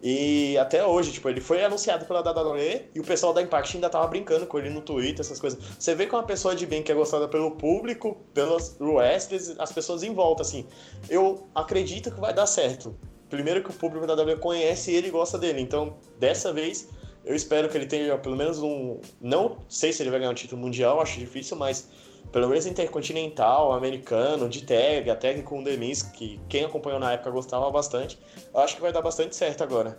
E 0.00 0.56
até 0.58 0.86
hoje, 0.86 1.10
tipo, 1.10 1.28
ele 1.28 1.40
foi 1.40 1.64
anunciado 1.64 2.04
pela 2.04 2.20
WWE 2.20 2.84
e 2.94 3.00
o 3.00 3.02
pessoal 3.02 3.32
da 3.32 3.42
Impact 3.42 3.76
ainda 3.76 3.90
tava 3.90 4.06
brincando 4.06 4.46
com 4.46 4.56
ele 4.56 4.70
no 4.70 4.80
Twitter, 4.80 5.20
essas 5.20 5.40
coisas. 5.40 5.58
Você 5.76 5.92
vê 5.96 6.06
que 6.06 6.14
é 6.14 6.18
uma 6.18 6.24
pessoa 6.24 6.54
de 6.54 6.64
bem 6.64 6.84
que 6.84 6.92
é 6.92 6.94
gostada 6.94 7.26
pelo 7.26 7.50
público, 7.50 8.16
pelos 8.32 8.76
wrestlers, 8.78 9.56
as 9.58 9.72
pessoas 9.72 10.04
em 10.04 10.14
volta, 10.14 10.42
assim. 10.42 10.64
Eu 11.10 11.48
acredito 11.52 12.12
que 12.12 12.20
vai 12.20 12.32
dar 12.32 12.46
certo. 12.46 12.96
Primeiro 13.28 13.64
que 13.64 13.70
o 13.70 13.72
público 13.72 14.06
da 14.06 14.14
WWE 14.14 14.36
conhece 14.36 14.92
ele 14.92 15.08
e 15.08 15.10
gosta 15.10 15.36
dele. 15.36 15.60
Então, 15.60 15.96
dessa 16.20 16.52
vez, 16.52 16.88
eu 17.24 17.34
espero 17.34 17.68
que 17.68 17.76
ele 17.76 17.86
tenha 17.86 18.16
pelo 18.18 18.36
menos 18.36 18.62
um. 18.62 19.00
Não 19.20 19.58
sei 19.68 19.92
se 19.92 20.04
ele 20.04 20.10
vai 20.10 20.20
ganhar 20.20 20.30
um 20.30 20.34
título 20.34 20.62
mundial, 20.62 21.00
acho 21.00 21.18
difícil, 21.18 21.56
mas 21.56 21.88
pelo 22.32 22.48
menos 22.48 22.66
intercontinental, 22.66 23.72
americano, 23.72 24.48
de 24.48 24.62
tag, 24.64 25.10
a 25.10 25.16
tag 25.16 25.42
com 25.42 25.60
o 25.60 25.64
Demis, 25.64 26.02
que 26.02 26.40
quem 26.48 26.64
acompanhou 26.64 27.00
na 27.00 27.12
época 27.12 27.30
gostava 27.30 27.70
bastante. 27.70 28.18
Eu 28.52 28.60
acho 28.60 28.76
que 28.76 28.82
vai 28.82 28.92
dar 28.92 29.02
bastante 29.02 29.34
certo 29.34 29.62
agora. 29.62 29.98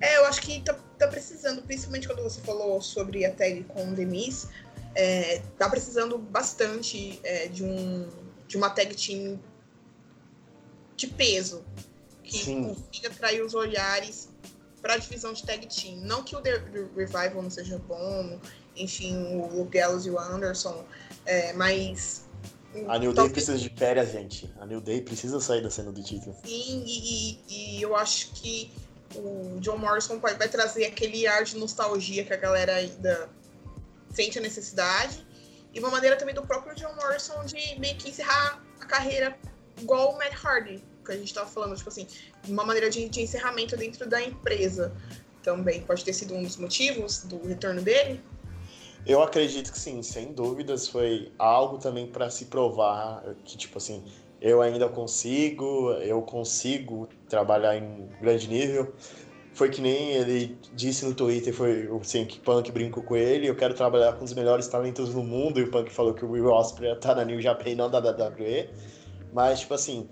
É, 0.00 0.18
eu 0.18 0.26
acho 0.26 0.40
que 0.40 0.60
tá, 0.60 0.74
tá 0.98 1.08
precisando, 1.08 1.62
principalmente 1.62 2.06
quando 2.06 2.22
você 2.22 2.40
falou 2.40 2.80
sobre 2.80 3.24
a 3.24 3.32
tag 3.32 3.64
com 3.64 3.90
o 3.90 3.94
Demis, 3.94 4.48
é, 4.94 5.42
tá 5.58 5.68
precisando 5.68 6.18
bastante 6.18 7.18
é, 7.24 7.48
de, 7.48 7.64
um, 7.64 8.08
de 8.46 8.56
uma 8.56 8.70
tag 8.70 8.94
team 8.94 9.40
de 10.96 11.06
peso, 11.08 11.64
que 12.22 12.38
Sim. 12.38 12.74
consiga 12.74 13.08
atrair 13.08 13.42
os 13.42 13.54
olhares 13.54 14.28
para 14.80 14.94
a 14.94 14.96
divisão 14.96 15.32
de 15.32 15.44
tag 15.44 15.66
team. 15.66 15.96
Não 15.96 16.22
que 16.22 16.36
o 16.36 16.40
The 16.40 16.62
Revival 16.96 17.42
não 17.42 17.50
seja 17.50 17.78
bom, 17.78 18.38
enfim, 18.76 19.36
o 19.36 19.64
Gallows 19.64 20.06
e 20.06 20.10
o 20.10 20.18
Anderson, 20.18 20.84
é, 21.26 21.52
mas. 21.52 22.24
A 22.88 22.98
New 22.98 23.12
Day 23.12 23.28
precisa 23.28 23.58
de 23.58 23.68
férias, 23.68 24.12
gente. 24.12 24.50
A 24.58 24.64
New 24.64 24.80
Day 24.80 25.02
precisa 25.02 25.38
sair 25.40 25.62
da 25.62 25.70
cena 25.70 25.92
do 25.92 26.02
título. 26.02 26.34
Sim, 26.44 26.82
e, 26.86 27.38
e, 27.48 27.78
e 27.78 27.82
eu 27.82 27.94
acho 27.94 28.32
que 28.32 28.72
o 29.14 29.58
John 29.60 29.76
Morrison 29.76 30.18
vai, 30.18 30.34
vai 30.36 30.48
trazer 30.48 30.86
aquele 30.86 31.26
ar 31.26 31.44
de 31.44 31.56
nostalgia 31.58 32.24
que 32.24 32.32
a 32.32 32.36
galera 32.36 32.76
ainda 32.76 33.28
sente 34.10 34.38
a 34.38 34.42
necessidade. 34.42 35.26
E 35.74 35.80
uma 35.80 35.90
maneira 35.90 36.16
também 36.16 36.34
do 36.34 36.42
próprio 36.42 36.74
John 36.74 36.94
Morrison 36.94 37.44
de 37.44 37.78
meio 37.78 37.96
que 37.96 38.10
encerrar 38.10 38.62
a 38.80 38.86
carreira 38.86 39.36
igual 39.80 40.12
o 40.12 40.18
Matt 40.18 40.34
Hardy, 40.42 40.82
que 41.04 41.12
a 41.12 41.16
gente 41.16 41.28
estava 41.28 41.48
falando, 41.48 41.76
tipo 41.76 41.88
assim, 41.88 42.06
uma 42.46 42.64
maneira 42.64 42.90
de, 42.90 43.08
de 43.08 43.22
encerramento 43.22 43.76
dentro 43.76 44.08
da 44.08 44.22
empresa 44.22 44.92
também. 45.42 45.82
Pode 45.82 46.04
ter 46.04 46.12
sido 46.12 46.34
um 46.34 46.42
dos 46.42 46.56
motivos 46.56 47.24
do 47.24 47.46
retorno 47.46 47.82
dele. 47.82 48.22
Eu 49.04 49.20
acredito 49.20 49.72
que 49.72 49.78
sim, 49.78 50.00
sem 50.00 50.32
dúvidas 50.32 50.86
foi 50.86 51.32
algo 51.36 51.78
também 51.78 52.06
para 52.06 52.30
se 52.30 52.44
provar 52.44 53.24
que, 53.44 53.56
tipo 53.56 53.78
assim, 53.78 54.04
eu 54.40 54.62
ainda 54.62 54.88
consigo, 54.88 55.90
eu 55.94 56.22
consigo 56.22 57.08
trabalhar 57.28 57.76
em 57.76 58.08
grande 58.20 58.48
nível. 58.48 58.92
Foi 59.54 59.68
que 59.68 59.80
nem 59.80 60.12
ele 60.12 60.56
disse 60.74 61.04
no 61.04 61.14
Twitter, 61.14 61.52
foi 61.52 61.88
assim, 62.00 62.24
que 62.24 62.38
Punk 62.38 62.70
brincou 62.70 63.02
com 63.02 63.16
ele, 63.16 63.46
eu 63.46 63.56
quero 63.56 63.74
trabalhar 63.74 64.14
com 64.14 64.24
os 64.24 64.32
melhores 64.32 64.66
talentos 64.68 65.12
do 65.12 65.22
mundo, 65.22 65.60
e 65.60 65.64
o 65.64 65.70
Punk 65.70 65.90
falou 65.92 66.14
que 66.14 66.24
o 66.24 66.30
Will 66.30 66.46
Ospreay 66.46 66.96
tá 66.96 67.14
na 67.14 67.24
New 67.24 67.40
Japan 67.40 67.70
e 67.70 67.74
não 67.74 67.90
da 67.90 67.98
WWE. 67.98 68.70
Mas, 69.32 69.60
tipo 69.60 69.74
assim, 69.74 70.08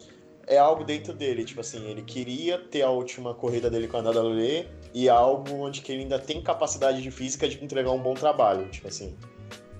é 0.46 0.58
algo 0.58 0.84
dentro 0.84 1.14
dele, 1.14 1.44
tipo 1.44 1.60
assim, 1.60 1.88
ele 1.88 2.02
queria 2.02 2.58
ter 2.58 2.82
a 2.82 2.90
última 2.90 3.34
corrida 3.34 3.70
dele 3.70 3.88
com 3.88 3.96
a 3.96 4.00
WWE 4.00 4.68
e 4.92 5.08
é 5.08 5.10
algo 5.10 5.54
onde 5.54 5.80
que 5.80 5.92
ele 5.92 6.02
ainda 6.02 6.18
tem 6.18 6.42
capacidade 6.42 7.02
de 7.02 7.10
física 7.10 7.48
de 7.48 7.62
entregar 7.62 7.90
um 7.90 8.02
bom 8.02 8.14
trabalho, 8.14 8.68
tipo 8.68 8.88
assim. 8.88 9.16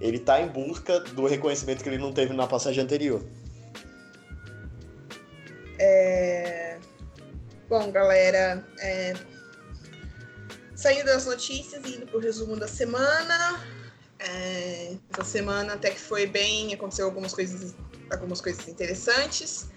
Ele 0.00 0.18
tá 0.18 0.40
em 0.40 0.48
busca 0.48 1.00
do 1.00 1.26
reconhecimento 1.26 1.82
que 1.82 1.88
ele 1.88 1.98
não 1.98 2.12
teve 2.12 2.32
na 2.32 2.46
passagem 2.46 2.82
anterior. 2.82 3.22
É... 5.78 6.78
Bom, 7.68 7.90
galera, 7.90 8.64
é... 8.78 9.14
saindo 10.74 11.06
das 11.06 11.26
notícias 11.26 11.84
e 11.84 11.96
indo 11.96 12.06
pro 12.06 12.18
resumo 12.20 12.56
da 12.56 12.68
semana. 12.68 13.60
É... 14.18 14.96
Essa 15.12 15.24
semana 15.24 15.74
até 15.74 15.90
que 15.90 16.00
foi 16.00 16.26
bem, 16.26 16.72
aconteceu 16.72 17.06
algumas 17.06 17.34
coisas, 17.34 17.74
algumas 18.10 18.40
coisas 18.40 18.66
interessantes. 18.68 19.68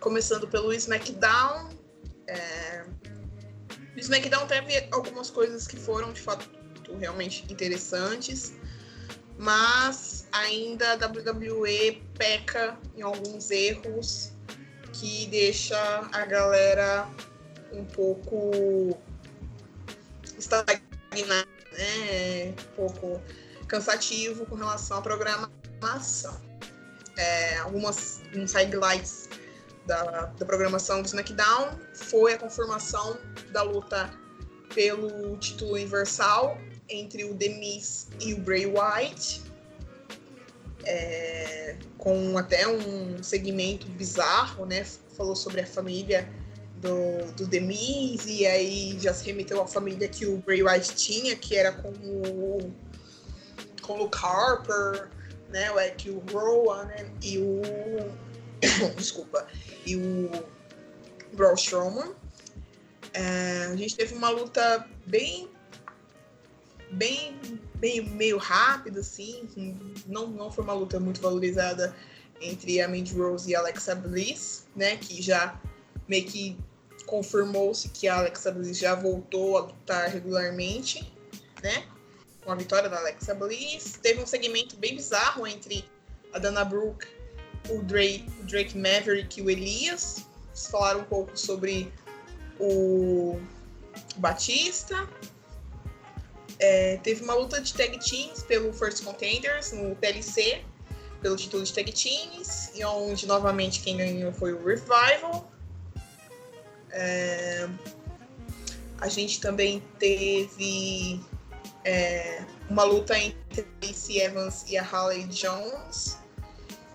Começando 0.00 0.48
pelo 0.48 0.72
SmackDown. 0.72 1.70
É... 2.26 2.84
SmackDown 4.02 4.46
teve 4.46 4.88
algumas 4.90 5.30
coisas 5.30 5.66
que 5.66 5.76
foram 5.76 6.12
de 6.12 6.20
fato 6.20 6.48
realmente 6.98 7.44
interessantes, 7.50 8.52
mas 9.38 10.26
ainda 10.32 10.92
a 10.92 11.06
WWE 11.06 12.02
peca 12.18 12.76
em 12.96 13.02
alguns 13.02 13.50
erros 13.50 14.32
que 14.92 15.26
deixa 15.26 15.76
a 16.12 16.26
galera 16.26 17.08
um 17.72 17.84
pouco 17.84 18.98
estagnada, 20.38 21.48
né? 21.72 22.48
um 22.48 22.76
pouco 22.76 23.22
cansativo 23.66 24.44
com 24.46 24.56
relação 24.56 24.98
à 24.98 25.02
programação. 25.02 26.40
É, 27.16 27.58
algumas 27.58 28.22
highlights 28.52 29.28
da, 29.86 30.26
da 30.26 30.46
programação 30.46 31.02
do 31.02 31.06
SmackDown 31.06 31.78
foi 31.94 32.34
a 32.34 32.38
confirmação 32.38 33.18
da 33.52 33.62
luta 33.62 34.10
pelo 34.74 35.36
título 35.36 35.72
universal 35.72 36.58
entre 36.88 37.24
o 37.24 37.34
Miz 37.34 38.08
e 38.20 38.34
o 38.34 38.38
Bray 38.38 38.66
Wyatt, 38.66 39.42
é, 40.84 41.76
com 41.98 42.36
até 42.36 42.66
um 42.66 43.22
segmento 43.22 43.86
bizarro, 43.88 44.66
né? 44.66 44.84
Falou 45.16 45.36
sobre 45.36 45.60
a 45.60 45.66
família 45.66 46.28
do, 46.76 47.32
do 47.32 47.46
e 48.26 48.46
aí 48.46 48.98
já 48.98 49.14
se 49.14 49.24
remeteu 49.24 49.62
à 49.62 49.66
família 49.66 50.08
que 50.08 50.26
o 50.26 50.38
Bray 50.38 50.62
Wyatt 50.62 50.96
tinha, 50.96 51.36
que 51.36 51.56
era 51.56 51.72
com 51.72 51.90
o, 51.90 52.72
com 53.82 54.02
o 54.02 54.10
Harper, 54.12 55.08
né? 55.48 55.70
O 55.70 56.22
Rowan 56.32 56.86
né? 56.86 57.06
e 57.22 57.38
o 57.38 57.60
desculpa, 58.96 59.46
e 59.86 59.96
o 59.96 60.30
Braun 61.32 61.54
Strowman. 61.54 62.14
É, 63.14 63.66
a 63.70 63.76
gente 63.76 63.96
teve 63.96 64.14
uma 64.14 64.30
luta 64.30 64.88
bem, 65.06 65.48
bem, 66.92 67.38
bem 67.74 68.02
meio 68.10 68.38
rápida, 68.38 69.00
assim. 69.00 69.48
Não, 70.06 70.26
não 70.28 70.50
foi 70.50 70.64
uma 70.64 70.72
luta 70.72 70.98
muito 70.98 71.20
valorizada 71.20 71.94
entre 72.40 72.80
a 72.80 72.88
Mandy 72.88 73.14
Rose 73.14 73.50
e 73.50 73.54
a 73.54 73.60
Alexa 73.60 73.94
Bliss, 73.94 74.66
né? 74.74 74.96
Que 74.96 75.20
já 75.20 75.60
meio 76.08 76.24
que 76.24 76.56
confirmou-se 77.06 77.88
que 77.88 78.08
a 78.08 78.18
Alexa 78.18 78.50
Bliss 78.50 78.78
já 78.78 78.94
voltou 78.94 79.58
a 79.58 79.60
lutar 79.62 80.08
regularmente, 80.08 81.12
né? 81.62 81.86
Com 82.44 82.52
a 82.52 82.54
vitória 82.54 82.88
da 82.88 82.98
Alexa 82.98 83.34
Bliss. 83.34 83.98
Teve 84.02 84.22
um 84.22 84.26
segmento 84.26 84.76
bem 84.76 84.96
bizarro 84.96 85.46
entre 85.46 85.84
a 86.32 86.38
Dana 86.38 86.64
Brooke 86.64 87.06
o 87.68 87.82
Drake, 87.82 88.26
o 88.40 88.44
Drake 88.44 88.76
Maverick 88.76 89.40
e 89.40 89.42
o 89.42 89.50
Elias. 89.50 90.24
Falaram 90.70 91.00
um 91.00 91.04
pouco 91.04 91.36
sobre 91.36 91.92
o 92.58 93.40
Batista. 94.16 95.08
É, 96.58 96.96
teve 96.98 97.24
uma 97.24 97.34
luta 97.34 97.60
de 97.60 97.74
tag 97.74 97.98
teams 97.98 98.42
pelo 98.44 98.72
First 98.72 99.02
Contenders 99.02 99.72
no 99.72 99.94
TLC, 99.96 100.64
pelo 101.20 101.36
título 101.36 101.64
de 101.64 101.72
tag 101.72 101.90
teams, 101.92 102.70
e 102.74 102.84
onde 102.84 103.26
novamente 103.26 103.80
quem 103.80 103.96
ganhou 103.96 104.32
foi 104.32 104.52
o 104.52 104.64
Revival. 104.64 105.50
É, 106.90 107.68
a 109.00 109.08
gente 109.08 109.40
também 109.40 109.82
teve 109.98 111.20
é, 111.84 112.44
uma 112.70 112.84
luta 112.84 113.18
entre 113.18 113.66
Lacey 113.82 114.20
Evans 114.20 114.64
e 114.68 114.76
a 114.76 114.82
Harley 114.82 115.24
Jones 115.24 116.22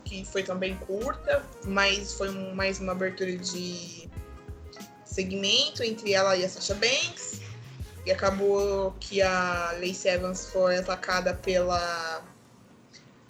que 0.08 0.24
foi 0.24 0.42
também 0.42 0.76
curta, 0.78 1.44
mas 1.66 2.14
foi 2.14 2.30
um, 2.30 2.56
mais 2.56 2.80
uma 2.80 2.94
abertura 2.94 3.36
de 3.36 4.07
segmento 5.18 5.82
entre 5.82 6.14
ela 6.14 6.38
e 6.38 6.46
a 6.46 6.50
Sasha 6.50 6.76
Banks. 6.76 7.42
E 8.06 8.12
acabou 8.12 8.96
que 9.00 9.22
a 9.22 9.74
Lacey 9.82 10.12
Evans 10.12 10.50
foi 10.52 10.78
atacada 10.78 11.34
pela, 11.34 12.24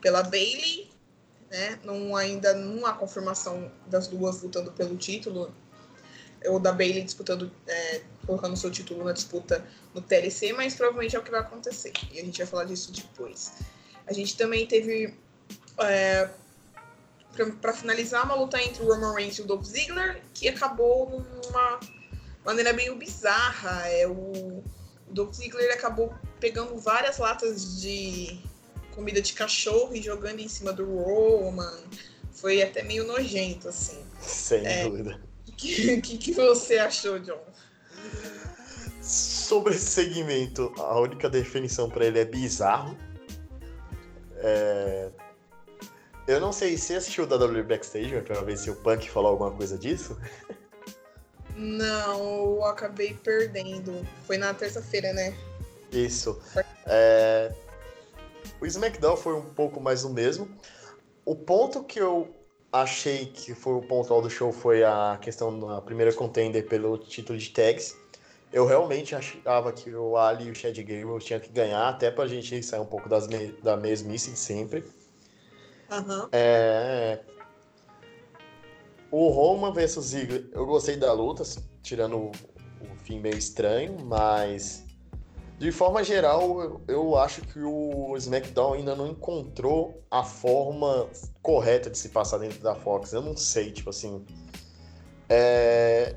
pela 0.01 0.21
Bailey. 0.21 0.89
Né? 1.49 1.79
Não, 1.83 2.15
ainda 2.15 2.53
não 2.53 2.85
há 2.85 2.93
confirmação 2.93 3.71
das 3.87 4.07
duas 4.07 4.41
lutando 4.41 4.71
pelo 4.73 4.97
título. 4.97 5.53
Ou 6.45 6.59
da 6.59 6.71
Bailey 6.71 7.03
disputando, 7.03 7.49
é, 7.65 8.01
colocando 8.25 8.55
seu 8.57 8.69
título 8.69 9.03
na 9.03 9.13
disputa 9.13 9.65
no 9.95 10.01
TLC, 10.01 10.53
mas 10.53 10.75
provavelmente 10.75 11.15
é 11.15 11.19
o 11.19 11.23
que 11.23 11.31
vai 11.31 11.39
acontecer. 11.39 11.93
E 12.11 12.19
a 12.19 12.23
gente 12.23 12.37
vai 12.37 12.45
falar 12.45 12.65
disso 12.65 12.91
depois. 12.91 13.53
A 14.05 14.13
gente 14.13 14.37
também 14.37 14.67
teve 14.67 15.15
é, 15.79 16.29
para 17.45 17.73
finalizar, 17.73 18.25
uma 18.25 18.35
luta 18.35 18.61
entre 18.61 18.83
o 18.83 18.87
Roman 18.87 19.13
Reigns 19.13 19.37
e 19.37 19.41
o 19.41 19.45
Dolph 19.45 19.65
Ziggler, 19.65 20.21
que 20.33 20.47
acabou 20.47 21.23
numa 21.45 21.79
maneira 22.45 22.73
meio 22.73 22.95
bizarra. 22.95 23.87
É, 23.89 24.07
o, 24.07 24.11
o 24.11 24.63
Dolph 25.09 25.33
Ziggler 25.33 25.73
acabou 25.73 26.13
pegando 26.39 26.77
várias 26.77 27.17
latas 27.17 27.81
de 27.81 28.39
comida 28.95 29.21
de 29.21 29.33
cachorro 29.33 29.95
e 29.95 30.01
jogando 30.01 30.39
em 30.39 30.47
cima 30.47 30.73
do 30.73 30.85
Roman. 30.85 31.79
Foi 32.31 32.61
até 32.61 32.83
meio 32.83 33.05
nojento, 33.05 33.69
assim. 33.69 34.03
Sem 34.19 34.65
é, 34.65 34.83
dúvida. 34.83 35.19
O 35.47 35.51
que, 35.51 36.01
que, 36.01 36.17
que, 36.17 36.31
você 36.33 36.77
achou, 36.77 37.19
John? 37.19 37.39
Sobre 39.01 39.73
esse 39.73 39.85
segmento, 39.85 40.71
a 40.77 40.99
única 40.99 41.29
definição 41.29 41.89
para 41.89 42.05
ele 42.05 42.19
é 42.19 42.25
bizarro. 42.25 42.97
É... 44.37 45.09
Eu 46.27 46.41
não 46.41 46.51
sei 46.51 46.77
se 46.77 46.93
assistiu 46.93 47.23
o 47.23 47.27
WWE 47.27 47.63
Backstage 47.63 48.21
pra 48.21 48.41
ver 48.41 48.57
se 48.57 48.69
o 48.69 48.75
Punk 48.75 49.09
falou 49.09 49.31
alguma 49.31 49.51
coisa 49.51 49.77
disso. 49.77 50.17
Não, 51.55 52.55
eu 52.57 52.65
acabei 52.65 53.13
perdendo. 53.13 54.05
Foi 54.25 54.37
na 54.37 54.53
terça-feira, 54.53 55.13
né? 55.13 55.33
Isso. 55.91 56.39
É... 56.85 57.51
O 58.59 58.65
SmackDown 58.65 59.15
foi 59.15 59.35
um 59.35 59.41
pouco 59.53 59.79
mais 59.79 60.03
o 60.03 60.09
mesmo. 60.09 60.49
O 61.25 61.33
ponto 61.35 61.83
que 61.83 61.99
eu 61.99 62.27
achei 62.71 63.27
que 63.27 63.55
foi 63.55 63.73
o 63.73 63.81
ponto 63.81 64.21
do 64.21 64.29
show 64.29 64.51
foi 64.51 64.83
a 64.83 65.17
questão 65.21 65.57
da 65.59 65.81
primeira 65.81 66.11
contender 66.13 66.67
pelo 66.67 66.97
título 66.97 67.39
de 67.39 67.49
tags. 67.49 67.95
Eu 68.51 68.65
realmente 68.65 69.15
achava 69.15 69.71
que 69.71 69.93
o 69.93 70.17
Ali 70.17 70.47
e 70.47 70.51
o 70.51 70.55
Chad 70.55 70.77
Gable 70.77 71.19
tinham 71.19 71.39
que 71.39 71.49
ganhar, 71.49 71.87
até 71.89 72.11
pra 72.11 72.27
gente 72.27 72.61
sair 72.63 72.79
um 72.79 72.85
pouco 72.85 73.09
das 73.09 73.27
me 73.27 73.51
da 73.63 73.75
mesmice 73.75 74.31
de 74.31 74.37
sempre. 74.37 74.83
Uhum. 75.91 76.29
É... 76.31 77.19
O 79.09 79.29
Roman 79.29 79.71
versus 79.71 80.07
Ziggler, 80.07 80.49
eu 80.51 80.65
gostei 80.65 80.97
da 80.97 81.13
luta, 81.13 81.43
tirando 81.81 82.17
o, 82.17 82.31
o 82.81 82.95
fim 82.97 83.19
meio 83.19 83.37
estranho, 83.37 83.97
mas 84.03 84.85
de 85.57 85.71
forma 85.71 86.03
geral, 86.03 86.61
eu, 86.61 86.81
eu 86.87 87.17
acho 87.17 87.41
que 87.41 87.59
o 87.59 88.15
SmackDown 88.15 88.73
ainda 88.73 88.95
não 88.95 89.07
encontrou 89.07 90.03
a 90.11 90.23
forma 90.23 91.09
correta 91.41 91.89
de 91.89 91.97
se 91.97 92.09
passar 92.09 92.37
dentro 92.37 92.59
da 92.59 92.75
Fox. 92.75 93.11
Eu 93.11 93.21
não 93.21 93.35
sei, 93.35 93.71
tipo 93.71 93.89
assim. 93.89 94.23
É... 95.27 96.15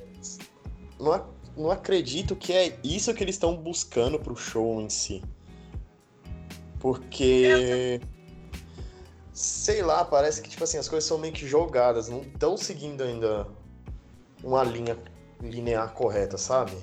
Não, 0.98 1.26
não 1.56 1.70
acredito 1.70 2.36
que 2.36 2.52
é 2.52 2.78
isso 2.84 3.14
que 3.14 3.24
eles 3.24 3.36
estão 3.36 3.56
buscando 3.56 4.18
pro 4.18 4.36
show 4.36 4.78
em 4.78 4.90
si. 4.90 5.22
Porque. 6.78 8.00
Sei 9.40 9.80
lá, 9.80 10.04
parece 10.04 10.42
que 10.42 10.50
tipo 10.50 10.62
assim, 10.62 10.76
as 10.76 10.86
coisas 10.86 11.08
são 11.08 11.16
meio 11.16 11.32
que 11.32 11.48
jogadas, 11.48 12.10
não 12.10 12.20
estão 12.20 12.58
seguindo 12.58 13.02
ainda 13.02 13.46
uma 14.44 14.62
linha 14.62 14.98
linear 15.40 15.94
correta, 15.94 16.36
sabe? 16.36 16.76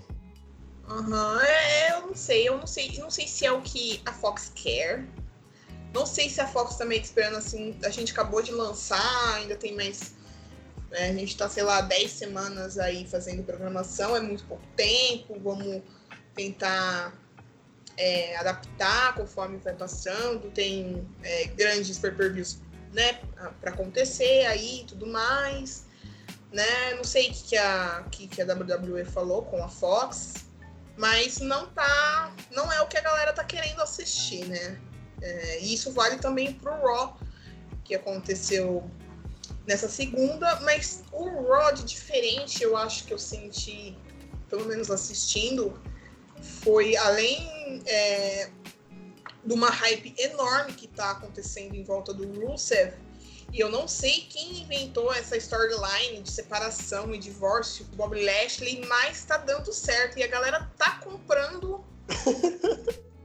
Uhum. 0.90 1.40
Eu 1.92 2.08
não 2.08 2.16
sei, 2.16 2.50
eu 2.50 2.58
não 2.58 2.66
sei, 2.66 2.98
não 2.98 3.12
sei 3.12 3.28
se 3.28 3.46
é 3.46 3.52
o 3.52 3.62
que 3.62 4.02
a 4.08 4.12
Fox 4.12 4.52
quer. 4.56 5.06
Não 5.94 6.08
sei 6.08 6.30
se 6.30 6.42
a 6.42 6.48
Fox 6.48 6.76
também 6.78 6.98
tá 6.98 7.06
esperando 7.06 7.38
assim. 7.38 7.78
A 7.84 7.90
gente 7.90 8.12
acabou 8.12 8.42
de 8.42 8.52
lançar, 8.52 9.36
ainda 9.36 9.56
tem 9.56 9.76
mais. 9.76 10.16
É, 10.90 11.10
a 11.10 11.14
gente 11.14 11.38
tá, 11.38 11.48
sei 11.48 11.62
lá, 11.62 11.82
10 11.82 12.12
semanas 12.12 12.80
aí 12.80 13.06
fazendo 13.06 13.44
programação, 13.44 14.16
é 14.16 14.20
muito 14.20 14.44
pouco 14.46 14.64
tempo, 14.76 15.40
vamos 15.40 15.84
tentar 16.34 17.14
é, 17.98 18.38
adaptar 18.38 19.16
conforme 19.16 19.58
vai 19.58 19.74
passando, 19.74 20.52
tem 20.52 21.08
é, 21.24 21.46
grandes 21.48 21.98
pay-per-views 21.98 22.60
né, 22.94 23.20
para 23.60 23.72
acontecer 23.72 24.46
aí 24.46 24.86
tudo 24.88 25.08
mais. 25.08 25.86
Né? 26.52 26.94
Não 26.96 27.04
sei 27.04 27.30
o 27.30 27.34
que, 27.34 27.44
que, 27.44 27.58
a, 27.58 28.06
que, 28.10 28.28
que 28.28 28.42
a 28.42 28.46
WWE 28.46 29.04
falou 29.04 29.42
com 29.44 29.62
a 29.64 29.68
Fox, 29.68 30.36
mas 30.96 31.40
não 31.40 31.68
tá. 31.68 32.34
Não 32.52 32.72
é 32.72 32.82
o 32.82 32.88
que 32.88 32.98
a 32.98 33.02
galera 33.02 33.34
tá 33.34 33.44
querendo 33.44 33.82
assistir, 33.82 34.46
né? 34.46 34.80
É, 35.22 35.60
e 35.60 35.74
isso 35.74 35.92
vale 35.92 36.18
também 36.18 36.54
pro 36.54 36.72
Raw, 36.72 37.20
que 37.84 37.96
aconteceu 37.96 38.90
nessa 39.68 39.90
segunda, 39.90 40.60
mas 40.62 41.04
o 41.12 41.28
Raw 41.48 41.74
de 41.74 41.84
diferente, 41.84 42.64
eu 42.64 42.78
acho 42.78 43.04
que 43.04 43.14
eu 43.14 43.20
senti, 43.20 43.98
pelo 44.50 44.66
menos 44.66 44.90
assistindo, 44.90 45.80
foi 46.42 46.96
além 46.96 47.57
é, 47.86 48.50
de 49.46 49.54
uma 49.54 49.70
hype 49.70 50.14
enorme 50.18 50.74
que 50.74 50.88
tá 50.88 51.12
acontecendo 51.12 51.76
em 51.76 51.84
volta 51.84 52.14
do 52.14 52.28
Rusev, 52.40 52.94
e 53.52 53.60
eu 53.60 53.70
não 53.70 53.88
sei 53.88 54.28
quem 54.30 54.62
inventou 54.62 55.14
essa 55.14 55.38
storyline 55.38 56.22
de 56.22 56.30
separação 56.30 57.14
e 57.16 57.18
divórcio 57.18 57.86
do 57.86 57.96
Bob 57.96 58.22
Lashley, 58.22 58.86
mas 58.88 59.24
tá 59.24 59.38
dando 59.38 59.72
certo. 59.72 60.20
E 60.20 60.24
a 60.24 60.28
galera 60.28 60.70
tá 60.78 61.00
comprando 61.04 61.84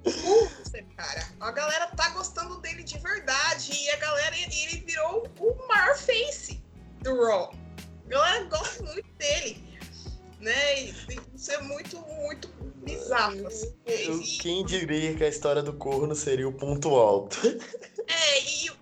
Quem 14.42 14.64
diria 14.64 15.14
que 15.14 15.22
a 15.22 15.28
história 15.28 15.62
do 15.62 15.72
corno 15.72 16.16
seria 16.16 16.48
o 16.48 16.52
ponto 16.52 16.96
alto? 16.96 17.38
É, 18.08 18.40
e 18.40 18.72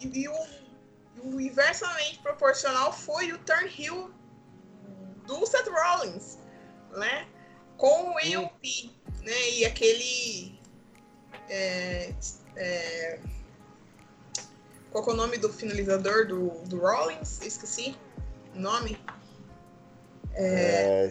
e 0.00 0.28
o, 0.28 0.46
o 1.22 1.40
inversamente 1.40 2.18
proporcional 2.18 2.92
foi 2.92 3.32
o 3.32 3.38
turn 3.38 3.68
heel 3.68 4.10
do 5.24 5.46
Seth 5.46 5.68
Rollins, 5.68 6.38
né? 6.90 7.28
Com 7.76 8.10
o 8.10 8.14
AOP, 8.18 8.92
né? 9.22 9.50
E 9.52 9.64
aquele. 9.64 10.60
É, 11.48 12.12
é, 12.56 13.20
qual 14.90 15.06
é 15.06 15.10
o 15.10 15.14
nome 15.14 15.38
do 15.38 15.52
finalizador 15.52 16.26
do, 16.26 16.48
do 16.64 16.80
Rollins? 16.80 17.40
Esqueci 17.42 17.96
o 18.56 18.58
nome. 18.58 18.98
É. 20.34 21.06
é 21.06 21.10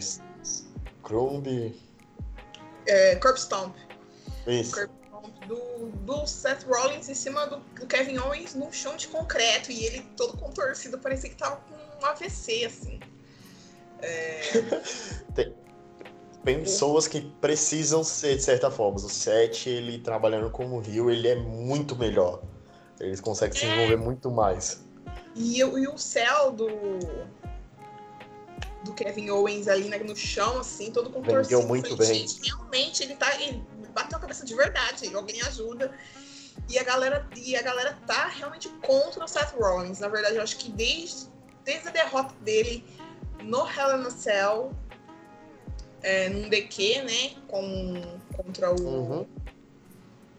Crumb. 1.02 1.87
É, 2.88 3.16
Curb 3.18 3.40
Stomp. 3.40 3.76
Isso. 4.48 4.74
Curb 4.74 4.98
do, 5.48 5.90
do 6.06 6.28
Seth 6.28 6.64
Rollins 6.64 7.08
em 7.10 7.14
cima 7.16 7.48
do, 7.48 7.58
do, 7.58 7.88
Kevin 7.88 8.18
Owens 8.20 8.54
num 8.54 8.72
chão 8.72 8.96
de 8.96 9.08
concreto 9.08 9.72
e 9.72 9.86
ele 9.86 10.02
todo 10.16 10.38
contorcido, 10.38 10.98
parecia 10.98 11.30
que 11.30 11.36
tava 11.36 11.58
com 11.58 11.76
um 11.76 12.06
AVC, 12.06 12.66
assim. 12.66 13.00
É... 14.02 14.42
Tem 16.44 16.62
pessoas 16.62 17.10
que 17.10 17.22
precisam 17.42 18.06
ser 18.06 18.38
de 18.38 18.44
certa 18.44 18.72
forma. 18.72 18.96
O 18.96 19.10
Seth, 19.10 19.68
ele 19.68 20.00
trabalhando 20.00 20.50
como 20.50 20.80
Rio, 20.80 21.10
ele 21.10 21.28
é 21.28 21.36
muito 21.36 21.94
melhor. 21.94 22.42
Eles 23.02 23.20
conseguem 23.20 23.58
é... 23.58 23.60
se 23.60 23.66
desenvolver 23.66 23.98
muito 23.98 24.32
mais. 24.32 24.82
E, 25.36 25.60
e 25.60 25.88
o 25.88 25.98
céu 25.98 26.52
do 26.52 26.68
do 28.84 28.94
Kevin 28.94 29.30
Owens 29.30 29.68
ali 29.68 29.90
né, 29.90 29.98
no 30.00 30.16
chão, 30.16 30.60
assim, 30.60 30.92
todo 30.92 31.10
contorcido. 31.10 31.44
Vendeu 31.44 31.68
muito 31.68 31.96
bem. 31.96 32.26
realmente, 32.44 33.04
ele 33.04 33.16
tá. 33.16 33.42
Ele 33.42 33.64
bateu 33.94 34.18
a 34.18 34.22
cabeça 34.22 34.46
de 34.46 34.56
verdade, 34.56 35.14
alguém 35.16 35.42
ajuda. 35.42 35.94
E 36.70 36.78
a 36.78 36.84
galera, 36.84 37.28
e 37.36 37.56
a 37.56 37.62
galera 37.62 37.98
tá 38.06 38.28
realmente 38.28 38.68
contra 38.82 39.24
o 39.24 39.28
Seth 39.28 39.54
Rollins. 39.58 40.00
Na 40.00 40.08
verdade, 40.08 40.36
eu 40.36 40.42
acho 40.42 40.58
que 40.58 40.70
desde, 40.72 41.28
desde 41.64 41.88
a 41.88 41.92
derrota 41.92 42.34
dele 42.42 42.84
no 43.44 43.60
Hell 43.68 44.00
in 44.00 44.06
a 44.06 44.10
Cell, 44.10 44.72
é, 46.02 46.30
num 46.30 46.50
DQ, 46.50 47.04
né, 47.04 47.36
com, 47.48 48.20
contra 48.36 48.72
o, 48.72 48.82
uhum. 48.82 49.28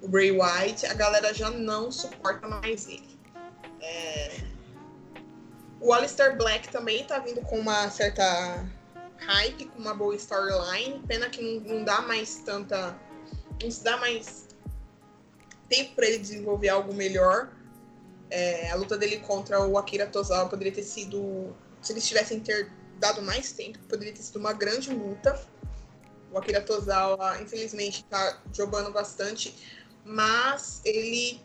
o 0.03 0.09
Bray 0.09 0.33
White, 0.33 0.87
a 0.87 0.95
galera 0.95 1.33
já 1.33 1.51
não 1.51 1.91
suporta 1.91 2.47
mais 2.47 2.89
ele. 2.89 3.19
É... 3.81 4.58
O 5.81 5.93
Alistair 5.93 6.37
Black 6.37 6.69
também 6.69 7.05
tá 7.05 7.19
vindo 7.19 7.41
com 7.43 7.59
uma 7.59 7.89
certa 7.91 8.67
hype, 9.19 9.67
com 9.67 9.79
uma 9.79 9.95
boa 9.95 10.15
storyline. 10.15 11.03
Pena 11.07 11.29
que 11.29 11.41
não, 11.41 11.61
não 11.77 11.85
dá 11.85 12.03
mais 12.03 12.37
tanta 12.37 12.99
nos 13.63 13.81
dá 13.81 13.97
mais 13.97 14.47
tempo 15.69 15.95
para 15.95 16.07
ele 16.07 16.19
desenvolver 16.19 16.69
algo 16.69 16.95
melhor. 16.95 17.53
É, 18.31 18.71
a 18.71 18.75
luta 18.75 18.97
dele 18.97 19.19
contra 19.21 19.67
o 19.67 19.79
Akira 19.79 20.07
Tozawa 20.07 20.49
poderia 20.49 20.73
ter 20.73 20.83
sido, 20.83 21.55
se 21.81 21.93
eles 21.93 22.07
tivessem 22.07 22.41
ter 22.41 22.71
dado 22.99 23.23
mais 23.23 23.53
tempo, 23.53 23.79
poderia 23.89 24.13
ter 24.13 24.23
sido 24.23 24.39
uma 24.39 24.53
grande 24.53 24.93
luta. 24.93 25.41
O 26.31 26.39
Akira 26.39 26.61
Tozawa, 26.61 27.41
infelizmente, 27.41 28.05
tá 28.05 28.41
jogando 28.53 28.93
bastante, 28.93 29.55
mas 30.05 30.81
ele. 30.85 31.41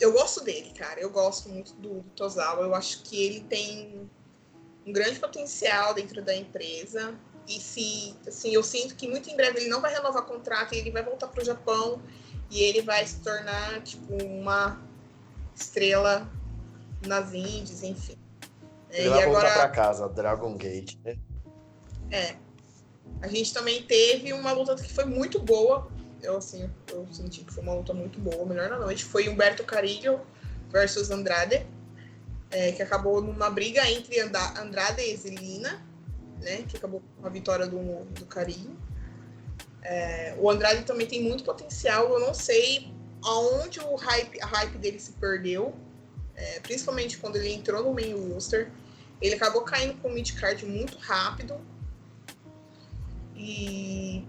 Eu 0.00 0.12
gosto 0.12 0.42
dele, 0.42 0.72
cara. 0.76 0.98
Eu 0.98 1.10
gosto 1.10 1.48
muito 1.48 1.74
do, 1.74 2.00
do 2.00 2.10
Tozawa. 2.10 2.62
Eu 2.62 2.74
acho 2.74 3.02
que 3.02 3.22
ele 3.22 3.40
tem 3.40 4.10
um 4.86 4.92
grande 4.92 5.18
potencial 5.20 5.94
dentro 5.94 6.22
da 6.22 6.34
empresa. 6.34 7.14
E 7.46 7.60
se, 7.60 8.14
assim, 8.26 8.54
eu 8.54 8.62
sinto 8.62 8.94
que 8.94 9.08
muito 9.08 9.28
em 9.28 9.36
breve 9.36 9.60
ele 9.60 9.68
não 9.68 9.80
vai 9.80 9.92
renovar 9.92 10.22
contrato 10.22 10.74
e 10.74 10.78
ele 10.78 10.90
vai 10.90 11.02
voltar 11.02 11.28
para 11.28 11.42
o 11.42 11.44
Japão 11.44 12.00
e 12.50 12.62
ele 12.62 12.82
vai 12.82 13.06
se 13.06 13.20
tornar, 13.20 13.82
tipo, 13.82 14.14
uma 14.24 14.80
estrela 15.54 16.28
nas 17.06 17.32
Indies, 17.32 17.82
enfim. 17.82 18.16
Ele 18.90 19.08
é, 19.08 19.10
vai 19.10 19.22
agora, 19.22 19.48
voltar 19.48 19.54
para 19.54 19.68
casa, 19.68 20.08
Dragon 20.08 20.56
Gate, 20.56 20.96
né? 21.04 21.16
É. 22.10 22.36
A 23.22 23.28
gente 23.28 23.52
também 23.52 23.82
teve 23.82 24.32
uma 24.32 24.52
luta 24.52 24.74
que 24.74 24.92
foi 24.92 25.04
muito 25.04 25.38
boa. 25.38 25.90
Eu, 26.22 26.36
assim, 26.36 26.70
eu 26.88 27.06
senti 27.12 27.44
que 27.44 27.52
foi 27.52 27.62
uma 27.62 27.74
luta 27.74 27.92
muito 27.94 28.18
boa. 28.18 28.44
Melhor 28.46 28.68
na 28.68 28.78
noite 28.78 29.04
foi 29.04 29.28
Humberto 29.28 29.64
Carillo 29.64 30.20
versus 30.70 31.10
Andrade, 31.10 31.66
é, 32.50 32.72
que 32.72 32.82
acabou 32.82 33.20
numa 33.20 33.50
briga 33.50 33.88
entre 33.90 34.20
Andrade 34.20 35.02
e 35.02 35.16
Zelina 35.16 35.90
né? 36.40 36.64
Que 36.66 36.76
acabou 36.76 37.02
com 37.16 37.26
a 37.26 37.30
vitória 37.30 37.66
do, 37.66 38.04
do 38.04 38.26
Carinho. 38.26 38.76
É, 39.82 40.34
o 40.38 40.50
Andrade 40.50 40.84
também 40.84 41.06
tem 41.06 41.22
muito 41.22 41.44
potencial. 41.44 42.08
Eu 42.12 42.20
não 42.20 42.34
sei 42.34 42.92
aonde 43.22 43.80
o 43.80 43.94
hype, 43.94 44.40
a 44.42 44.46
hype 44.46 44.78
dele 44.78 44.98
se 44.98 45.12
perdeu. 45.12 45.74
É, 46.34 46.60
principalmente 46.60 47.18
quando 47.18 47.36
ele 47.36 47.52
entrou 47.52 47.84
no 47.84 47.94
main 47.94 48.14
roster. 48.32 48.70
Ele 49.20 49.34
acabou 49.34 49.62
caindo 49.62 50.00
com 50.00 50.08
o 50.08 50.12
mid-card 50.12 50.64
muito 50.64 50.96
rápido. 50.98 51.60
E 53.36 54.24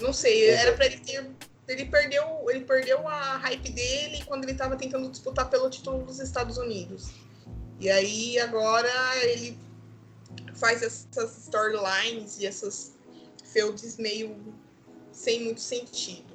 não 0.00 0.12
sei, 0.12 0.50
era 0.50 0.72
para 0.72 0.86
ele 0.86 0.98
ter 0.98 1.24
ele 1.68 1.84
perdeu, 1.84 2.24
ele 2.48 2.64
perdeu 2.64 3.06
a 3.06 3.36
hype 3.36 3.70
dele 3.70 4.24
quando 4.26 4.42
ele 4.42 4.52
estava 4.52 4.74
tentando 4.74 5.08
disputar 5.08 5.48
pelo 5.48 5.70
título 5.70 6.04
dos 6.04 6.18
Estados 6.18 6.58
Unidos. 6.58 7.12
E 7.78 7.88
aí 7.88 8.40
agora 8.40 8.90
ele 9.22 9.56
faz 10.54 10.82
essas 10.82 11.38
storylines 11.38 12.40
e 12.40 12.46
essas 12.46 12.96
feuds 13.44 13.98
meio 13.98 14.36
sem 15.12 15.44
muito 15.44 15.60
sentido 15.60 16.30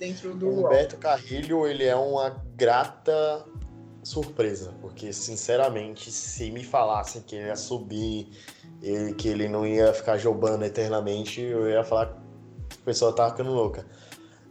dentro 0.00 0.34
do 0.34 0.48
o 0.48 0.66
Humberto 0.66 0.96
Carrilho, 0.96 1.66
ele 1.66 1.84
é 1.84 1.94
uma 1.94 2.42
grata 2.56 3.44
surpresa, 4.02 4.72
porque 4.80 5.12
sinceramente, 5.12 6.10
se 6.10 6.50
me 6.50 6.64
falassem 6.64 7.20
que 7.20 7.36
ele 7.36 7.46
ia 7.46 7.56
subir, 7.56 8.26
e 8.82 9.12
que 9.12 9.28
ele 9.28 9.46
não 9.46 9.66
ia 9.66 9.92
ficar 9.92 10.16
jogando 10.16 10.64
eternamente, 10.64 11.42
eu 11.42 11.68
ia 11.68 11.84
falar 11.84 12.19
que 12.80 12.82
a 12.82 12.84
pessoa 12.84 13.14
tá 13.14 13.30
ficando 13.30 13.52
louca. 13.52 13.84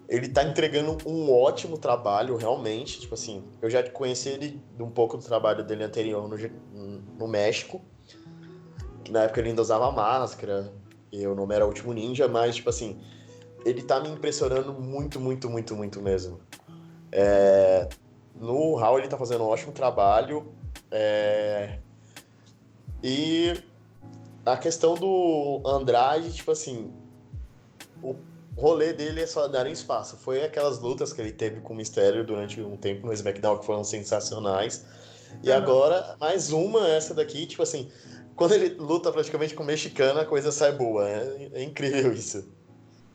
Ele 0.07 0.27
tá 0.27 0.43
entregando 0.43 0.97
um 1.07 1.31
ótimo 1.31 1.77
trabalho, 1.77 2.35
realmente. 2.35 2.99
Tipo 2.99 3.13
assim, 3.13 3.43
eu 3.61 3.69
já 3.69 3.87
conheci 3.89 4.29
ele 4.29 4.61
um 4.79 4.89
pouco 4.89 5.17
do 5.17 5.23
trabalho 5.23 5.63
dele 5.63 5.83
anterior 5.83 6.27
no, 6.27 6.37
no 7.17 7.27
México. 7.27 7.81
Na 9.09 9.23
época 9.23 9.39
ele 9.39 9.49
ainda 9.49 9.61
usava 9.61 9.91
máscara. 9.91 10.73
E 11.11 11.25
o 11.25 11.35
nome 11.35 11.55
era 11.55 11.65
Último 11.65 11.93
Ninja, 11.93 12.27
mas, 12.27 12.55
tipo 12.55 12.69
assim, 12.69 12.99
ele 13.65 13.81
tá 13.81 13.99
me 13.99 14.09
impressionando 14.09 14.73
muito, 14.73 15.19
muito, 15.19 15.49
muito, 15.49 15.75
muito 15.75 16.01
mesmo. 16.01 16.39
É, 17.11 17.89
no 18.35 18.75
Raw 18.75 18.97
ele 18.97 19.07
tá 19.07 19.17
fazendo 19.17 19.43
um 19.43 19.47
ótimo 19.47 19.71
trabalho. 19.71 20.53
É, 20.91 21.79
e 23.03 23.53
a 24.45 24.57
questão 24.57 24.95
do 24.95 25.61
Andrade, 25.65 26.33
tipo 26.33 26.51
assim, 26.51 26.91
o 28.03 28.15
rolê 28.55 28.93
dele 28.93 29.21
é 29.21 29.27
só 29.27 29.47
dar 29.47 29.67
espaço. 29.67 30.17
Foi 30.17 30.43
aquelas 30.43 30.79
lutas 30.79 31.13
que 31.13 31.21
ele 31.21 31.31
teve 31.31 31.61
com 31.61 31.73
o 31.73 31.75
Mistério 31.75 32.25
durante 32.25 32.61
um 32.61 32.75
tempo 32.75 33.07
no 33.07 33.13
SmackDown 33.13 33.59
que 33.59 33.65
foram 33.65 33.83
sensacionais. 33.83 34.85
E 35.43 35.51
agora, 35.51 36.17
mais 36.19 36.51
uma, 36.51 36.87
essa 36.87 37.13
daqui, 37.13 37.45
tipo 37.45 37.61
assim, 37.61 37.91
quando 38.35 38.53
ele 38.53 38.69
luta 38.75 39.11
praticamente 39.11 39.53
com 39.53 39.63
o 39.63 39.65
mexicano, 39.65 40.19
a 40.19 40.25
coisa 40.25 40.51
sai 40.51 40.71
boa. 40.71 41.07
É, 41.07 41.49
é 41.53 41.63
incrível 41.63 42.11
isso. 42.13 42.47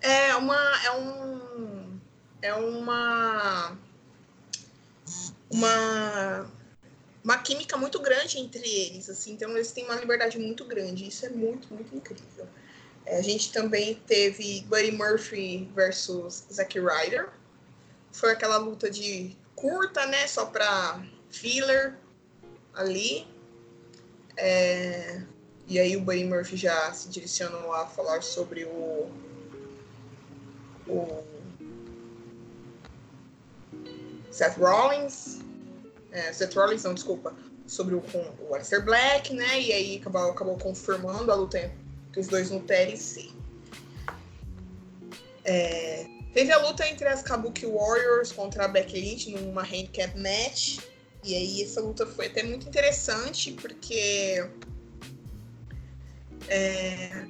É 0.01 0.37
uma. 0.37 0.85
É 0.85 0.90
um. 0.92 2.01
É 2.42 2.55
uma. 2.55 3.77
Uma. 5.51 6.47
Uma 7.23 7.38
química 7.38 7.79
muito 7.79 7.99
grande 8.01 8.38
entre 8.38 8.68
eles, 8.68 9.09
assim, 9.09 9.33
então 9.33 9.51
eles 9.53 9.73
têm 9.73 9.87
uma 9.87 9.94
liberdade 9.94 10.38
muito 10.38 10.62
grande. 10.66 11.09
Isso 11.09 11.25
é 11.25 11.31
muito, 11.31 11.73
muito 11.73 11.97
incrível. 11.97 12.47
A 13.07 13.21
gente 13.21 13.53
também 13.53 13.97
teve 14.07 14.62
Buddy 14.62 14.93
Murphy 14.93 15.71
versus 15.75 16.45
Zack 16.53 16.79
Ryder. 16.79 17.29
Foi 18.12 18.33
aquela 18.33 18.57
luta 18.57 18.90
de 18.90 19.37
curta, 19.55 20.07
né? 20.07 20.27
Só 20.27 20.47
para 20.47 21.05
filler 21.29 21.99
ali. 22.75 23.27
É... 24.37 25.23
E 25.67 25.79
aí 25.79 25.97
o 25.97 26.01
Buddy 26.01 26.25
Murphy 26.25 26.57
já 26.57 26.93
se 26.93 27.09
direcionou 27.09 27.73
a 27.73 27.87
falar 27.87 28.23
sobre 28.23 28.64
o. 28.64 29.11
o 30.87 31.25
Seth 34.31 34.57
Rollins. 34.59 35.40
É, 36.11 36.33
Seth 36.33 36.55
Rollins, 36.55 36.83
não, 36.85 36.95
desculpa. 36.95 37.35
Sobre 37.67 37.95
o, 37.95 38.03
o 38.40 38.55
Aleister 38.55 38.85
Black, 38.85 39.33
né? 39.33 39.61
E 39.61 39.73
aí 39.73 39.97
acabou, 39.97 40.31
acabou 40.31 40.59
confirmando 40.59 41.31
a 41.33 41.35
luta 41.35 41.73
os 42.20 42.27
dois 42.27 42.50
no 42.50 42.61
TLC. 42.61 43.31
É, 45.44 46.07
teve 46.33 46.53
a 46.53 46.59
luta 46.59 46.88
entre 46.88 47.07
as 47.07 47.22
Kabuki 47.22 47.66
Warriors 47.66 48.33
contra 48.33 48.64
a 48.64 48.68
Becky 48.68 49.00
Lynch 49.00 49.31
numa 49.31 49.62
handicap 49.62 50.18
match. 50.18 50.79
E 51.22 51.35
aí 51.35 51.62
essa 51.62 51.81
luta 51.81 52.07
foi 52.07 52.27
até 52.27 52.42
muito 52.42 52.68
interessante, 52.68 53.53
porque 53.53 54.46
é, 56.48 57.27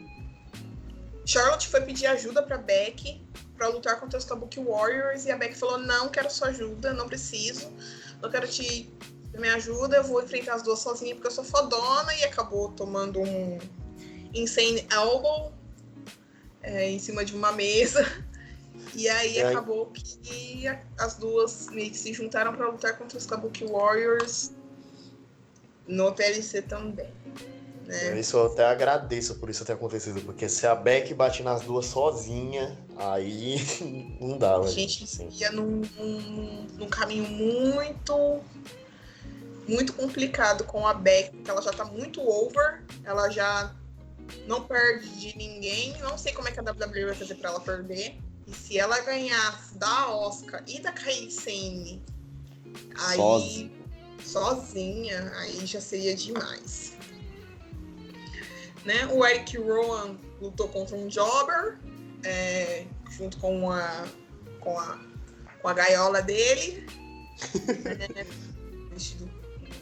Charlotte 1.24 1.68
foi 1.68 1.80
pedir 1.82 2.06
ajuda 2.06 2.42
para 2.42 2.58
Becky 2.58 3.22
para 3.56 3.68
lutar 3.68 4.00
contra 4.00 4.18
os 4.18 4.24
Kabuki 4.24 4.58
Warriors 4.60 5.26
e 5.26 5.30
a 5.30 5.36
Becky 5.36 5.54
falou: 5.54 5.78
"Não 5.78 6.08
quero 6.08 6.30
sua 6.30 6.48
ajuda, 6.48 6.92
não 6.92 7.08
preciso. 7.08 7.70
Não 8.20 8.30
quero 8.30 8.48
te 8.48 8.92
me 9.38 9.48
ajuda, 9.48 9.96
eu 9.96 10.04
vou 10.04 10.22
enfrentar 10.22 10.54
as 10.54 10.62
duas 10.62 10.78
sozinha 10.78 11.14
porque 11.14 11.26
eu 11.26 11.32
sou 11.32 11.44
fodona" 11.44 12.14
e 12.14 12.24
acabou 12.24 12.70
tomando 12.72 13.20
um 13.20 13.58
Insane 14.34 14.86
Elbow 14.90 15.52
é, 16.62 16.90
em 16.90 16.98
cima 16.98 17.24
de 17.24 17.34
uma 17.34 17.52
mesa. 17.52 18.04
E 18.94 19.08
aí 19.08 19.38
é. 19.38 19.48
acabou 19.48 19.86
que 19.86 20.66
as 20.98 21.14
duas 21.14 21.68
meio 21.70 21.90
que 21.90 21.98
se 21.98 22.12
juntaram 22.12 22.54
para 22.54 22.68
lutar 22.68 22.96
contra 22.96 23.18
os 23.18 23.26
Kabuki 23.26 23.64
Warriors 23.64 24.52
no 25.86 26.12
TLC 26.12 26.62
também. 26.62 27.12
Né? 27.86 28.18
Isso 28.18 28.36
eu 28.36 28.46
até 28.46 28.64
agradeço 28.64 29.34
por 29.34 29.50
isso 29.50 29.64
ter 29.64 29.72
acontecido, 29.72 30.20
porque 30.22 30.48
se 30.48 30.66
a 30.66 30.74
Beck 30.74 31.12
bate 31.12 31.42
nas 31.42 31.62
duas 31.62 31.86
sozinha, 31.86 32.78
aí 32.96 33.56
não 34.20 34.38
dá. 34.38 34.58
A 34.58 34.66
gente 34.66 35.04
assim. 35.04 35.28
ia 35.32 35.50
num, 35.50 35.82
num, 35.96 36.66
num, 36.78 36.88
caminho 36.88 37.24
muito 37.24 38.40
muito 39.68 39.92
complicado 39.94 40.64
com 40.64 40.86
a 40.86 40.94
Beck, 40.94 41.30
porque 41.30 41.50
ela 41.50 41.60
já 41.60 41.72
tá 41.72 41.84
muito 41.84 42.20
over, 42.20 42.82
ela 43.04 43.28
já 43.28 43.74
não 44.46 44.64
perde 44.64 45.08
de 45.16 45.36
ninguém. 45.36 45.96
Não 46.00 46.16
sei 46.18 46.32
como 46.32 46.48
é 46.48 46.52
que 46.52 46.60
a 46.60 46.62
WWE 46.62 47.06
vai 47.06 47.14
fazer 47.14 47.34
pra 47.36 47.50
ela 47.50 47.60
perder. 47.60 48.16
E 48.46 48.52
se 48.54 48.78
ela 48.78 49.00
ganhar 49.00 49.70
da 49.74 50.10
Oscar 50.10 50.62
e 50.66 50.80
da 50.80 50.92
Kairi 50.92 51.30
Sane, 51.30 52.02
aí 52.98 53.16
sozinha. 53.16 53.70
sozinha, 54.22 55.32
aí 55.36 55.64
já 55.66 55.80
seria 55.80 56.14
demais. 56.14 56.94
Né? 58.84 59.06
O 59.06 59.24
Eric 59.24 59.56
Rowan 59.56 60.18
lutou 60.42 60.68
contra 60.68 60.94
um 60.94 61.08
Jobber, 61.08 61.78
é, 62.22 62.86
junto 63.10 63.38
com 63.38 63.70
a, 63.70 64.06
com 64.60 64.78
a, 64.78 64.98
com 65.62 65.68
a 65.68 65.72
gaiola 65.72 66.20
dele. 66.20 66.86
né? 67.64 68.26
Vestido 68.92 69.30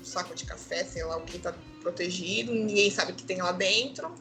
um 0.01 0.05
saco 0.05 0.35
de 0.35 0.45
café, 0.45 0.85
sei 0.85 1.05
lá 1.05 1.17
o 1.17 1.23
que 1.23 1.39
tá 1.39 1.55
protegido, 1.81 2.53
ninguém 2.53 2.91
sabe 2.91 3.13
o 3.13 3.15
que 3.15 3.25
tem 3.25 3.43
lá 3.43 3.53
dentro. 3.53 4.15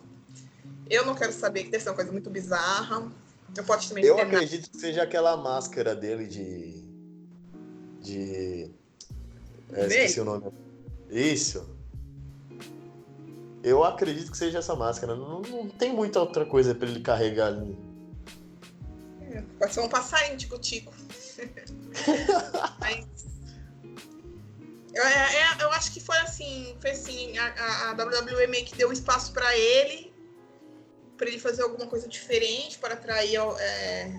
Eu 0.92 1.06
não 1.06 1.16
quero 1.16 1.32
saber, 1.32 1.64
que 1.64 1.70
deve 1.70 1.82
ser 1.82 1.90
uma 1.90 1.96
coisa 1.96 2.12
muito 2.12 2.30
bizarra. 2.30 3.10
Eu, 3.56 3.64
pode 3.64 3.88
também 3.88 4.04
eu 4.04 4.20
acredito 4.20 4.70
que 4.70 4.78
seja 4.78 5.04
aquela 5.04 5.38
máscara 5.38 5.96
dele 5.96 6.28
de. 6.28 6.84
De. 8.02 8.70
É, 9.72 9.88
esqueci 9.88 10.20
o 10.20 10.26
nome. 10.26 10.52
Isso. 11.10 11.66
Eu 13.64 13.86
acredito 13.86 14.32
que 14.32 14.38
seja 14.38 14.60
essa 14.60 14.76
máscara. 14.76 15.16
Não, 15.16 15.42
não 15.42 15.70
tem 15.70 15.94
muita 15.94 16.20
outra 16.20 16.46
coisa 16.46 16.76
para 16.76 16.90
ele 16.90 17.00
carregar 17.00 17.48
ali. 17.48 17.78
É, 19.32 19.42
pode 19.58 19.74
ser 19.74 19.80
um 19.80 19.88
passarinho 19.88 20.36
de 20.36 20.48
tico 20.60 20.94
Mas. 22.80 23.06
Eu, 24.94 25.04
é, 25.06 25.36
é, 25.36 25.64
eu, 25.64 25.72
acho 25.72 25.94
que 25.94 26.02
foi 26.02 26.18
assim, 26.18 26.76
foi 26.82 26.92
assim, 26.92 27.38
a, 27.38 27.92
a 27.92 27.94
WWE 27.94 28.48
meio 28.48 28.66
que 28.66 28.76
deu 28.76 28.92
espaço 28.92 29.32
para 29.32 29.58
ele 29.58 30.11
para 31.22 31.30
ele 31.30 31.38
fazer 31.38 31.62
alguma 31.62 31.86
coisa 31.86 32.08
diferente 32.08 32.80
para 32.80 32.96
atrair 32.96 33.36
é, 33.36 34.12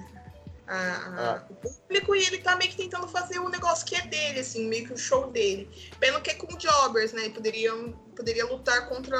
a, 0.68 0.76
a, 0.76 1.34
ah. 1.34 1.46
o 1.50 1.54
público 1.56 2.14
e 2.14 2.24
ele 2.24 2.38
tá 2.38 2.54
meio 2.54 2.70
que 2.70 2.76
tentando 2.76 3.08
fazer 3.08 3.40
o 3.40 3.48
negócio 3.48 3.84
que 3.84 3.96
é 3.96 4.06
dele, 4.06 4.38
assim, 4.38 4.68
meio 4.68 4.86
que 4.86 4.92
o 4.92 4.96
show 4.96 5.28
dele. 5.28 5.68
Pena 5.98 6.20
que 6.20 6.30
é 6.30 6.34
com 6.34 6.56
jobbers, 6.56 7.12
né? 7.12 7.28
Poderia, 7.30 7.72
poderia 8.14 8.46
lutar 8.46 8.88
contra 8.88 9.18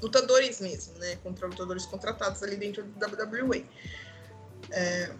lutadores 0.00 0.60
mesmo, 0.60 0.96
né? 0.98 1.16
Contra 1.24 1.48
lutadores 1.48 1.84
contratados 1.86 2.40
ali 2.40 2.54
dentro 2.54 2.84
do 2.84 3.04
WWE. 3.04 3.66
É... 4.70 5.10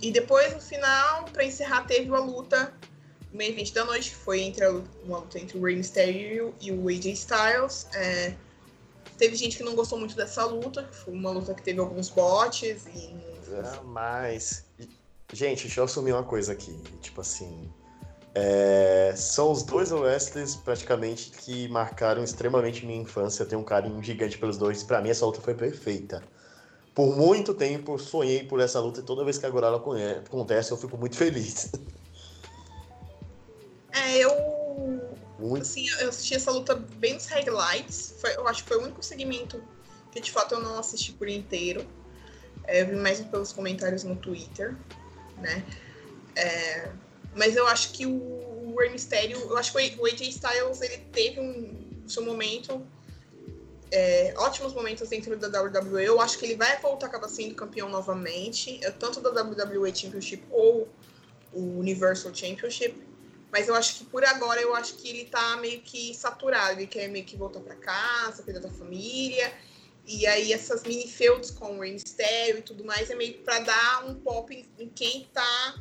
E 0.00 0.12
depois, 0.12 0.54
no 0.54 0.60
final, 0.60 1.24
para 1.32 1.42
encerrar, 1.44 1.84
teve 1.84 2.08
uma 2.08 2.20
luta, 2.20 2.72
o 3.32 3.36
main 3.36 3.48
event 3.48 3.72
da 3.72 3.84
noite, 3.84 4.10
que 4.10 4.16
foi 4.16 4.40
entre 4.40 4.64
a, 4.64 4.70
uma 4.70 5.18
luta 5.18 5.36
entre 5.36 5.58
o 5.58 5.64
Rey 5.64 5.74
Mysterio 5.74 6.54
e 6.60 6.70
o 6.70 6.88
AJ 6.88 7.06
Styles. 7.06 7.88
É... 7.92 8.36
Teve 9.20 9.36
gente 9.36 9.58
que 9.58 9.62
não 9.62 9.74
gostou 9.74 9.98
muito 9.98 10.16
dessa 10.16 10.46
luta, 10.46 10.88
foi 10.90 11.12
uma 11.12 11.30
luta 11.30 11.52
que 11.52 11.60
teve 11.62 11.78
alguns 11.78 12.08
botes 12.08 12.86
e. 12.86 13.14
É, 13.52 13.82
mas. 13.84 14.64
Gente, 15.30 15.64
deixa 15.64 15.80
eu 15.80 15.84
assumir 15.84 16.12
uma 16.12 16.24
coisa 16.24 16.52
aqui. 16.52 16.74
Tipo 17.02 17.20
assim. 17.20 17.70
É, 18.34 19.12
são 19.14 19.52
os 19.52 19.62
dois 19.62 19.92
wrestlers 19.92 20.56
praticamente 20.56 21.32
que 21.32 21.68
marcaram 21.68 22.24
extremamente 22.24 22.86
minha 22.86 22.98
infância. 22.98 23.42
Eu 23.42 23.46
tenho 23.46 23.60
um 23.60 23.64
carinho 23.64 24.02
gigante 24.02 24.38
pelos 24.38 24.56
dois. 24.56 24.82
Para 24.82 25.02
mim, 25.02 25.10
essa 25.10 25.26
luta 25.26 25.42
foi 25.42 25.54
perfeita. 25.54 26.22
Por 26.94 27.14
muito 27.14 27.52
tempo, 27.52 27.98
sonhei 27.98 28.44
por 28.44 28.58
essa 28.58 28.80
luta 28.80 29.00
e 29.00 29.02
toda 29.02 29.22
vez 29.22 29.36
que 29.36 29.44
agora 29.44 29.66
ela 29.66 29.84
acontece, 30.24 30.70
eu 30.70 30.78
fico 30.78 30.96
muito 30.96 31.16
feliz. 31.16 31.70
É, 33.92 34.18
eu. 34.18 34.59
Muito. 35.40 35.62
Assim, 35.62 35.88
eu 36.00 36.08
assisti 36.08 36.34
essa 36.34 36.50
luta 36.50 36.74
bem 36.74 37.14
nos 37.14 37.26
highlights. 37.26 38.14
Foi, 38.20 38.34
eu 38.36 38.46
acho 38.46 38.62
que 38.62 38.68
foi 38.68 38.78
o 38.78 38.82
único 38.82 39.02
segmento 39.02 39.62
que 40.12 40.20
de 40.20 40.30
fato 40.30 40.54
eu 40.54 40.60
não 40.60 40.78
assisti 40.78 41.12
por 41.12 41.28
inteiro. 41.28 41.86
É, 42.64 42.82
eu 42.82 42.88
vi 42.88 42.96
mais 42.96 43.20
pelos 43.20 43.52
comentários 43.52 44.04
no 44.04 44.16
Twitter, 44.16 44.76
né? 45.38 45.64
É, 46.36 46.92
mas 47.34 47.56
eu 47.56 47.66
acho 47.66 47.92
que 47.92 48.06
o, 48.06 48.10
o 48.10 48.74
Rey 48.78 48.90
Mysterio, 48.90 49.38
eu 49.38 49.56
acho 49.56 49.72
que 49.72 49.96
o 49.98 50.06
AJ 50.06 50.20
Styles 50.28 50.80
ele 50.80 50.98
teve 51.12 51.40
um 51.40 52.08
seu 52.08 52.24
momento, 52.24 52.84
é, 53.90 54.34
ótimos 54.36 54.72
momentos 54.72 55.08
dentro 55.08 55.36
da 55.36 55.62
WWE. 55.62 56.04
Eu 56.04 56.20
acho 56.20 56.38
que 56.38 56.44
ele 56.44 56.56
vai 56.56 56.78
voltar 56.80 57.06
a 57.06 57.08
acabar 57.08 57.28
sendo 57.28 57.54
campeão 57.54 57.88
novamente, 57.88 58.80
tanto 58.98 59.20
da 59.20 59.30
WWE 59.42 59.94
Championship 59.94 60.44
ou 60.50 60.88
o 61.52 61.78
Universal 61.78 62.34
Championship. 62.34 62.94
Mas 63.52 63.68
eu 63.68 63.74
acho 63.74 63.96
que 63.96 64.04
por 64.04 64.24
agora 64.24 64.60
eu 64.60 64.74
acho 64.74 64.94
que 64.94 65.08
ele 65.08 65.24
tá 65.24 65.56
meio 65.56 65.80
que 65.80 66.14
saturado, 66.14 66.78
ele 66.78 66.86
quer 66.86 67.08
meio 67.08 67.24
que 67.24 67.36
voltar 67.36 67.60
para 67.60 67.74
casa, 67.74 68.42
cuidar 68.42 68.60
da 68.60 68.70
família. 68.70 69.52
E 70.06 70.26
aí 70.26 70.52
essas 70.52 70.82
mini 70.82 71.08
feuds 71.08 71.50
com 71.50 71.76
o 71.76 71.80
Rey 71.80 71.92
Mysterio 71.92 72.58
e 72.58 72.62
tudo 72.62 72.84
mais 72.84 73.10
é 73.10 73.14
meio 73.14 73.38
para 73.38 73.60
dar 73.60 74.04
um 74.08 74.14
pop 74.14 74.54
em, 74.54 74.66
em 74.82 74.88
quem 74.88 75.28
tá 75.32 75.80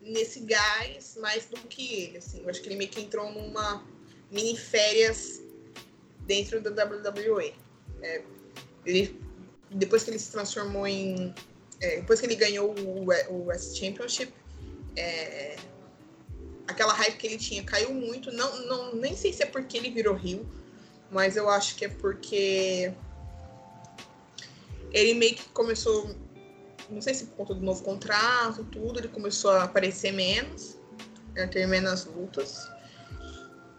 nesse 0.00 0.40
gás 0.40 1.16
mais 1.20 1.46
do 1.46 1.56
que 1.68 1.94
ele, 1.94 2.18
assim. 2.18 2.42
Eu 2.42 2.50
acho 2.50 2.60
que 2.62 2.68
ele 2.68 2.76
meio 2.76 2.90
que 2.90 3.00
entrou 3.00 3.30
numa 3.30 3.84
mini 4.30 4.56
férias 4.56 5.42
dentro 6.20 6.60
da 6.60 6.84
WWE. 6.84 7.54
É, 8.02 8.22
ele, 8.86 9.20
depois 9.70 10.02
que 10.02 10.10
ele 10.10 10.18
se 10.18 10.32
transformou 10.32 10.86
em... 10.86 11.34
É, 11.80 11.96
depois 11.96 12.20
que 12.20 12.26
ele 12.26 12.34
ganhou 12.34 12.74
o, 12.78 13.06
o 13.32 13.46
West 13.46 13.78
Championship, 13.78 14.32
é, 14.96 15.56
aquela 16.70 16.92
hype 16.94 17.16
que 17.16 17.26
ele 17.26 17.38
tinha 17.38 17.62
caiu 17.62 17.92
muito. 17.92 18.30
Não, 18.32 18.66
não, 18.66 18.94
nem 18.94 19.16
sei 19.16 19.32
se 19.32 19.42
é 19.42 19.46
porque 19.46 19.76
ele 19.76 19.90
virou 19.90 20.14
Rio, 20.14 20.48
mas 21.10 21.36
eu 21.36 21.48
acho 21.48 21.76
que 21.76 21.84
é 21.84 21.88
porque 21.88 22.92
ele 24.92 25.14
meio 25.14 25.34
que 25.34 25.48
começou 25.50 26.14
não 26.90 27.00
sei 27.00 27.14
se 27.14 27.26
por 27.26 27.36
conta 27.36 27.54
do 27.54 27.60
novo 27.60 27.82
contrato, 27.82 28.64
tudo, 28.64 28.98
ele 28.98 29.08
começou 29.08 29.52
a 29.52 29.64
aparecer 29.64 30.12
menos, 30.12 30.76
a 31.38 31.46
ter 31.46 31.66
menos 31.66 32.04
lutas. 32.04 32.68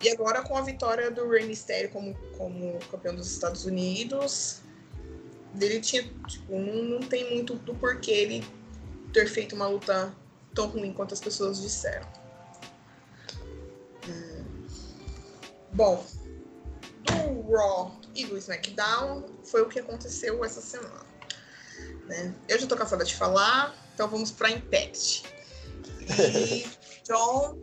E 0.01 0.09
agora 0.09 0.41
com 0.41 0.57
a 0.57 0.61
vitória 0.61 1.11
do 1.11 1.29
Rey 1.29 1.45
Mysterio 1.45 1.91
como, 1.91 2.15
como 2.37 2.79
campeão 2.89 3.13
dos 3.13 3.29
Estados 3.29 3.65
Unidos, 3.65 4.61
ele 5.59 5.79
tinha, 5.81 6.03
tipo, 6.27 6.57
não, 6.57 6.83
não 6.83 6.99
tem 7.01 7.35
muito 7.35 7.55
do 7.55 7.75
porquê 7.75 8.11
ele 8.11 8.45
ter 9.13 9.27
feito 9.27 9.55
uma 9.55 9.67
luta 9.67 10.13
tão 10.55 10.67
ruim 10.67 10.93
quanto 10.93 11.13
as 11.13 11.19
pessoas 11.19 11.61
disseram. 11.61 12.07
Bom, 15.73 16.05
do 17.03 17.51
Raw 17.51 17.91
e 18.13 18.25
do 18.25 18.37
SmackDown 18.37 19.25
foi 19.43 19.61
o 19.61 19.69
que 19.69 19.79
aconteceu 19.79 20.43
essa 20.43 20.61
semana. 20.61 21.05
Né? 22.05 22.33
Eu 22.47 22.59
já 22.59 22.67
tô 22.67 22.75
cansada 22.75 23.05
de 23.05 23.15
falar, 23.15 23.75
então 23.93 24.07
vamos 24.07 24.31
para 24.31 24.51
Impact. 24.51 25.23
E 26.01 26.67
John, 27.07 27.57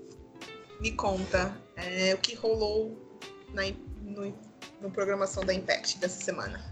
me 0.80 0.92
conta 0.92 1.56
é, 1.76 2.14
o 2.14 2.18
que 2.18 2.34
rolou 2.34 2.96
na 3.52 3.62
no, 4.02 4.34
no 4.80 4.90
programação 4.90 5.44
da 5.44 5.52
Impact 5.52 5.98
dessa 5.98 6.22
semana. 6.22 6.64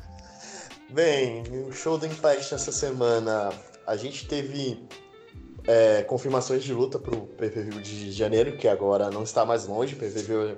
Bem, 0.90 1.42
o 1.66 1.72
show 1.72 1.98
do 1.98 2.06
Impact 2.06 2.54
essa 2.54 2.72
semana, 2.72 3.52
a 3.86 3.96
gente 3.96 4.26
teve 4.26 4.86
é, 5.66 6.02
confirmações 6.02 6.62
de 6.62 6.72
luta 6.72 6.98
para 6.98 7.14
o 7.14 7.26
PPV 7.26 7.80
de 7.80 8.12
janeiro, 8.12 8.56
que 8.56 8.68
agora 8.68 9.10
não 9.10 9.22
está 9.22 9.44
mais 9.44 9.66
longe, 9.66 9.96
PPV 9.96 10.56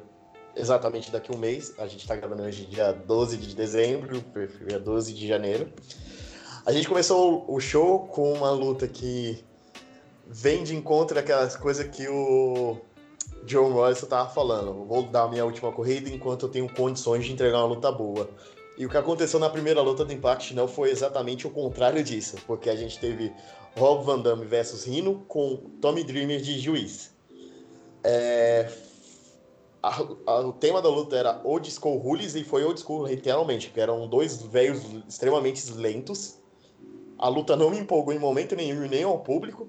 é 0.57 0.61
exatamente 0.61 1.11
daqui 1.11 1.33
a 1.33 1.37
um 1.37 1.39
mês. 1.39 1.75
A 1.79 1.87
gente 1.87 2.01
está 2.01 2.15
gravando 2.15 2.43
hoje 2.43 2.67
dia 2.67 2.93
12 2.93 3.37
de 3.37 3.55
dezembro, 3.55 4.23
é 4.69 4.79
12 4.79 5.15
de 5.15 5.27
janeiro. 5.27 5.73
A 6.67 6.73
gente 6.73 6.87
começou 6.87 7.45
o 7.49 7.59
show 7.59 8.01
com 8.09 8.33
uma 8.35 8.51
luta 8.51 8.87
que 8.87 9.43
vem 10.27 10.63
de 10.63 10.77
encontro 10.77 11.19
àquelas 11.19 11.57
coisas 11.57 11.87
que 11.89 12.07
o 12.07 12.77
John 13.45 13.71
Morrison 13.71 14.07
tava 14.07 14.29
falando. 14.29 14.85
Vou 14.85 15.05
dar 15.05 15.29
minha 15.29 15.45
última 15.45 15.73
corrida 15.73 16.11
enquanto 16.11 16.45
eu 16.45 16.51
tenho 16.51 16.69
condições 16.69 17.25
de 17.25 17.33
entregar 17.33 17.59
uma 17.59 17.69
luta 17.69 17.91
boa. 17.91 18.29
E 18.77 18.85
o 18.85 18.89
que 18.89 18.97
aconteceu 18.97 19.41
na 19.41 19.49
primeira 19.49 19.81
luta 19.81 20.05
do 20.05 20.13
Impact 20.13 20.55
não 20.55 20.69
foi 20.69 20.91
exatamente 20.91 21.47
o 21.47 21.51
contrário 21.51 22.05
disso, 22.05 22.37
porque 22.47 22.69
a 22.71 22.77
gente 22.77 22.99
teve 23.01 23.33
Rob 23.77 24.05
Van 24.05 24.21
Damme 24.21 24.45
versus 24.45 24.85
Rino 24.85 25.25
com 25.29 25.57
Tommy 25.81 26.05
Dreamer 26.05 26.41
de 26.41 26.59
juiz. 26.59 27.15
É... 28.03 28.71
A, 29.81 30.03
a, 30.27 30.41
o 30.41 30.53
tema 30.53 30.83
da 30.83 30.89
luta 30.89 31.17
era 31.17 31.41
Old 31.45 31.71
School 31.71 31.99
Rules 31.99 32.35
e 32.35 32.43
foi 32.43 32.65
Old 32.65 32.81
School 32.81 33.07
literalmente, 33.07 33.71
que 33.71 33.81
eram 33.81 34.09
dois 34.09 34.43
velhos 34.43 34.83
extremamente 35.09 35.71
lentos 35.73 36.39
a 37.19 37.29
luta 37.29 37.57
não 37.57 37.69
me 37.69 37.81
empolgou 37.81 38.15
em 38.15 38.19
momento 38.19 38.55
nenhum, 38.55 38.87
nem 38.87 39.03
ao 39.03 39.19
público. 39.19 39.69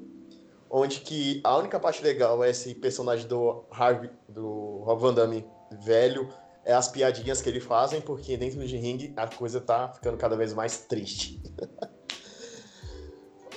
Onde 0.70 1.00
que 1.00 1.42
a 1.44 1.58
única 1.58 1.80
parte 1.80 2.04
legal 2.04 2.44
é 2.44 2.52
esse 2.52 2.76
personagem 2.76 3.28
do 3.28 3.64
Harvey, 3.72 4.12
do 4.28 4.84
Rob 4.84 5.02
Van 5.02 5.14
Damme 5.16 5.44
velho, 5.84 6.30
é 6.64 6.74
as 6.74 6.88
piadinhas 6.88 7.42
que 7.42 7.50
ele 7.50 7.60
fazem, 7.60 8.00
porque 8.02 8.38
dentro 8.38 8.64
de 8.64 8.78
ringue 8.78 9.12
a 9.18 9.28
coisa 9.28 9.60
tá 9.60 9.92
ficando 9.92 10.16
cada 10.16 10.38
vez 10.38 10.54
mais 10.54 10.82
triste. 10.82 11.42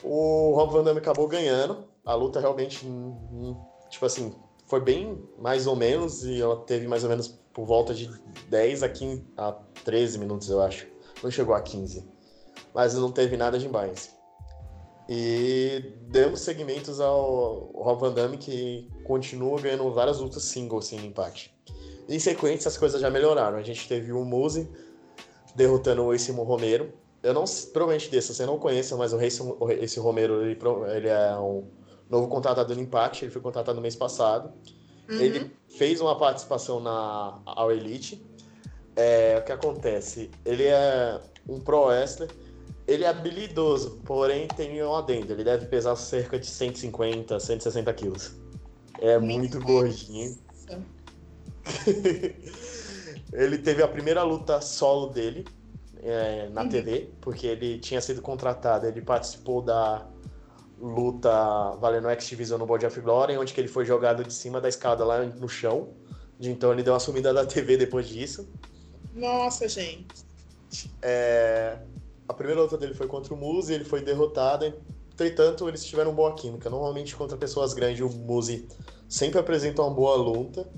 o 0.02 0.54
Rob 0.54 0.72
Van 0.72 0.84
Damme 0.84 0.98
acabou 0.98 1.28
ganhando. 1.28 1.84
A 2.04 2.14
luta 2.14 2.40
realmente, 2.40 2.84
hum, 2.84 3.16
hum, 3.32 3.56
tipo 3.88 4.04
assim, 4.04 4.34
foi 4.66 4.80
bem 4.80 5.22
mais 5.38 5.66
ou 5.66 5.76
menos, 5.76 6.24
e 6.24 6.40
ela 6.40 6.56
teve 6.56 6.88
mais 6.88 7.04
ou 7.04 7.10
menos 7.10 7.28
por 7.52 7.64
volta 7.64 7.94
de 7.94 8.10
10 8.48 8.82
a, 8.82 8.88
15, 8.88 9.24
a 9.36 9.52
13 9.84 10.18
minutos, 10.18 10.48
eu 10.48 10.60
acho. 10.60 10.86
Não 11.22 11.30
chegou 11.30 11.54
a 11.54 11.60
15 11.60 12.12
mas 12.74 12.94
não 12.94 13.12
teve 13.12 13.36
nada 13.36 13.58
demais. 13.58 14.14
E 15.08 15.92
demos 16.08 16.40
segmentos 16.40 17.00
ao 17.00 17.70
Rob 17.74 18.00
Van 18.00 18.12
Damme, 18.12 18.38
que 18.38 18.88
continua 19.04 19.60
ganhando 19.60 19.90
várias 19.92 20.18
lutas 20.18 20.44
singles 20.44 20.86
sem 20.86 20.98
assim, 20.98 21.08
empate. 21.08 21.54
Em 22.08 22.18
sequência, 22.18 22.68
as 22.68 22.78
coisas 22.78 23.00
já 23.00 23.10
melhoraram. 23.10 23.58
A 23.58 23.62
gente 23.62 23.86
teve 23.88 24.12
o 24.12 24.24
Muse 24.24 24.70
derrotando 25.54 26.04
o 26.04 26.14
Ace 26.14 26.30
Romero. 26.32 26.92
Eu 27.22 27.32
não, 27.32 27.44
provavelmente 27.72 28.10
desse, 28.10 28.34
você 28.34 28.44
não 28.44 28.58
conhece, 28.58 28.94
mas 28.94 29.12
o 29.12 29.20
Ace 29.20 30.00
Romero, 30.00 30.42
ele, 30.42 30.58
ele 30.96 31.08
é 31.08 31.36
um 31.38 31.64
novo 32.10 32.28
contratado 32.28 32.74
no 32.74 32.80
Impact, 32.80 33.24
ele 33.24 33.30
foi 33.30 33.40
contratado 33.40 33.76
no 33.76 33.82
mês 33.82 33.94
passado. 33.94 34.52
Uhum. 35.08 35.20
Ele 35.20 35.52
fez 35.68 36.00
uma 36.00 36.18
participação 36.18 36.80
na 36.80 37.40
All 37.46 37.70
Elite. 37.70 38.24
É, 38.96 39.38
o 39.40 39.44
que 39.44 39.52
acontece? 39.52 40.30
Ele 40.44 40.64
é 40.64 41.20
um 41.48 41.60
pro 41.60 41.86
wrestler 41.86 42.28
ele 42.86 43.04
é 43.04 43.08
habilidoso, 43.08 44.00
porém 44.04 44.48
tem 44.48 44.82
um 44.82 44.94
adendo. 44.94 45.32
Ele 45.32 45.44
deve 45.44 45.66
pesar 45.66 45.94
cerca 45.96 46.38
de 46.38 46.46
150, 46.46 47.38
160 47.38 47.92
quilos. 47.94 48.32
É 49.00 49.18
muito 49.18 49.60
gordinho. 49.60 50.36
ele 53.32 53.58
teve 53.58 53.82
a 53.82 53.88
primeira 53.88 54.22
luta 54.24 54.60
solo 54.60 55.08
dele 55.08 55.44
é, 56.02 56.48
na 56.48 56.62
uhum. 56.62 56.68
TV, 56.68 57.10
porque 57.20 57.46
ele 57.46 57.78
tinha 57.78 58.00
sido 58.00 58.20
contratado. 58.20 58.86
Ele 58.86 59.00
participou 59.00 59.62
da 59.62 60.06
luta 60.80 61.30
valendo 61.80 62.08
X-Division 62.10 62.58
no 62.58 62.66
Body 62.66 62.86
of 62.86 63.00
Glory, 63.00 63.38
onde 63.38 63.54
ele 63.56 63.68
foi 63.68 63.84
jogado 63.84 64.24
de 64.24 64.32
cima 64.34 64.60
da 64.60 64.68
escada 64.68 65.04
lá 65.04 65.24
no 65.24 65.48
chão. 65.48 65.90
Então 66.40 66.72
ele 66.72 66.82
deu 66.82 66.92
uma 66.92 67.00
sumida 67.00 67.32
da 67.32 67.46
TV 67.46 67.76
depois 67.76 68.08
disso. 68.08 68.48
Nossa, 69.14 69.68
gente. 69.68 70.26
É, 71.00 71.78
a 72.26 72.34
primeira 72.34 72.62
luta 72.62 72.76
dele 72.76 72.94
foi 72.94 73.06
contra 73.06 73.32
o 73.32 73.36
Muzi, 73.36 73.74
ele 73.74 73.84
foi 73.84 74.02
derrotado. 74.02 74.74
Entretanto, 75.12 75.68
eles 75.68 75.84
tiveram 75.84 76.12
boa 76.14 76.34
química. 76.34 76.68
Normalmente, 76.68 77.14
contra 77.14 77.36
pessoas 77.36 77.74
grandes, 77.74 78.00
o 78.00 78.08
Muzi 78.08 78.66
sempre 79.08 79.38
apresenta 79.38 79.82
uma 79.82 79.90
boa 79.90 80.16
luta. 80.16 80.68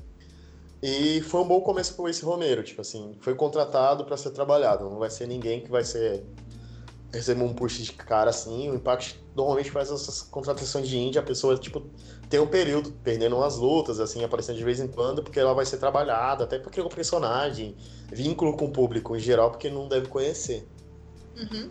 E 0.86 1.22
foi 1.22 1.40
um 1.40 1.48
bom 1.48 1.62
começo 1.62 1.94
pro 1.94 2.06
Ace 2.10 2.22
Romero, 2.22 2.62
tipo 2.62 2.82
assim, 2.82 3.16
foi 3.18 3.34
contratado 3.34 4.04
para 4.04 4.18
ser 4.18 4.32
trabalhado. 4.32 4.84
Não 4.90 4.98
vai 4.98 5.08
ser 5.08 5.26
ninguém 5.26 5.62
que 5.62 5.70
vai 5.70 5.82
ser 5.82 6.22
receber 7.10 7.42
um 7.42 7.54
push 7.54 7.78
de 7.78 7.92
cara 7.94 8.28
assim. 8.28 8.68
O 8.68 8.74
Impact 8.74 9.18
normalmente 9.34 9.70
faz 9.70 9.90
essas 9.90 10.20
contratações 10.20 10.86
de 10.86 10.98
indie, 10.98 11.18
a 11.18 11.22
pessoa 11.22 11.56
tipo 11.56 11.82
tem 12.28 12.38
um 12.38 12.46
período 12.46 12.92
perdendo 13.02 13.34
umas 13.34 13.56
lutas 13.56 13.98
assim, 13.98 14.24
aparecendo 14.24 14.58
de 14.58 14.64
vez 14.64 14.78
em 14.78 14.86
quando, 14.86 15.22
porque 15.22 15.40
ela 15.40 15.54
vai 15.54 15.64
ser 15.64 15.78
trabalhada, 15.78 16.44
até 16.44 16.58
porque 16.58 16.82
o 16.82 16.88
personagem, 16.90 17.74
vínculo 18.12 18.54
com 18.54 18.66
o 18.66 18.70
público 18.70 19.16
em 19.16 19.20
geral, 19.20 19.52
porque 19.52 19.70
não 19.70 19.88
deve 19.88 20.08
conhecer. 20.08 20.68
Uhum. 21.34 21.70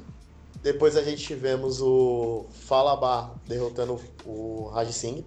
Depois 0.63 0.97
a 0.97 1.03
gente 1.03 1.23
tivemos 1.23 1.79
o 1.83 2.47
Falabar 2.49 3.35
derrotando 3.47 4.01
o 4.25 4.71
Raj 4.73 4.91
Singh. 4.91 5.23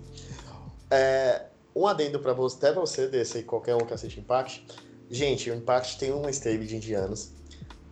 É, 0.91 1.47
um 1.77 1.87
adendo 1.87 2.19
para 2.19 2.33
você, 2.33 2.57
até 2.57 2.73
você 2.73 3.07
desse 3.07 3.43
qualquer 3.43 3.75
um 3.77 3.81
que 3.81 3.93
assiste 3.93 4.19
Impact. 4.19 4.67
Gente, 5.11 5.51
o 5.51 5.55
Impact 5.55 5.99
tem 5.99 6.11
uma 6.11 6.31
stable 6.31 6.67
de 6.67 6.77
indianos, 6.77 7.33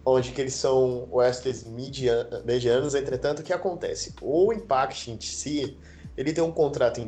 onde 0.06 0.32
que 0.32 0.40
eles 0.40 0.54
são 0.54 1.06
wrestlers 1.12 1.64
medianos, 1.64 2.94
entretanto, 2.94 3.40
o 3.40 3.42
que 3.42 3.52
acontece? 3.52 4.14
O 4.22 4.52
Impact 4.54 5.10
em 5.10 5.20
si, 5.20 5.76
ele 6.16 6.32
tem 6.32 6.42
um 6.42 6.50
contrato 6.50 6.98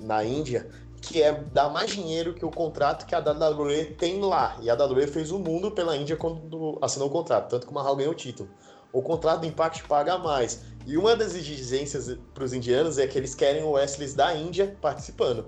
na 0.00 0.24
Índia 0.24 0.68
que 1.00 1.22
é 1.22 1.32
dar 1.32 1.68
mais 1.68 1.90
dinheiro 1.90 2.34
que 2.34 2.44
o 2.44 2.50
contrato 2.50 3.06
que 3.06 3.14
a 3.14 3.18
WWE 3.18 3.94
tem 3.98 4.20
lá. 4.20 4.56
E 4.62 4.70
a 4.70 4.74
WWE 4.74 5.06
fez 5.06 5.30
o 5.30 5.38
mundo 5.38 5.70
pela 5.70 5.96
Índia 5.96 6.16
quando 6.16 6.78
assinou 6.80 7.08
o 7.08 7.10
contrato, 7.10 7.50
tanto 7.50 7.66
que 7.66 7.72
o 7.72 7.74
Mahal 7.74 7.94
ganhou 7.94 8.12
o 8.12 8.16
título. 8.16 8.48
O 8.92 9.02
contrato 9.02 9.40
do 9.40 9.46
Impact 9.46 9.84
paga 9.84 10.16
mais. 10.18 10.62
E 10.86 10.96
uma 10.96 11.14
das 11.14 11.34
exigências 11.34 12.16
para 12.32 12.44
os 12.44 12.52
indianos 12.52 12.96
é 12.96 13.06
que 13.06 13.18
eles 13.18 13.34
querem 13.34 13.62
o 13.62 13.72
Wesley 13.72 14.12
da 14.14 14.34
Índia 14.34 14.76
participando. 14.80 15.46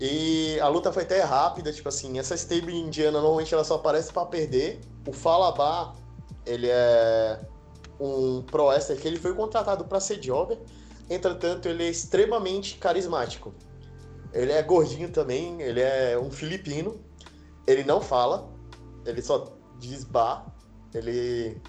E 0.00 0.58
a 0.60 0.68
luta 0.68 0.92
foi 0.92 1.02
até 1.02 1.20
rápida, 1.22 1.72
tipo 1.72 1.88
assim, 1.88 2.18
essa 2.18 2.34
stable 2.36 2.74
indiana 2.74 3.20
normalmente 3.20 3.52
ela 3.52 3.64
só 3.64 3.74
aparece 3.74 4.12
para 4.12 4.26
perder. 4.26 4.80
O 5.06 5.12
Falabá, 5.12 5.94
ele 6.46 6.68
é 6.68 7.40
um 8.00 8.42
pro 8.42 8.66
wrestler 8.66 8.98
que 9.00 9.08
ele 9.08 9.18
foi 9.18 9.34
contratado 9.34 9.84
para 9.84 9.98
ser 9.98 10.18
jobber, 10.18 10.58
entretanto 11.10 11.66
ele 11.68 11.84
é 11.84 11.88
extremamente 11.88 12.76
carismático. 12.76 13.52
Ele 14.32 14.52
é 14.52 14.62
gordinho 14.62 15.10
também, 15.10 15.60
ele 15.60 15.80
é 15.80 16.16
um 16.18 16.30
filipino, 16.30 17.00
ele 17.66 17.82
não 17.82 18.00
fala, 18.00 18.48
ele 19.04 19.20
só 19.20 19.52
diz 19.80 20.04
bar, 20.04 20.46
ele 20.94 21.60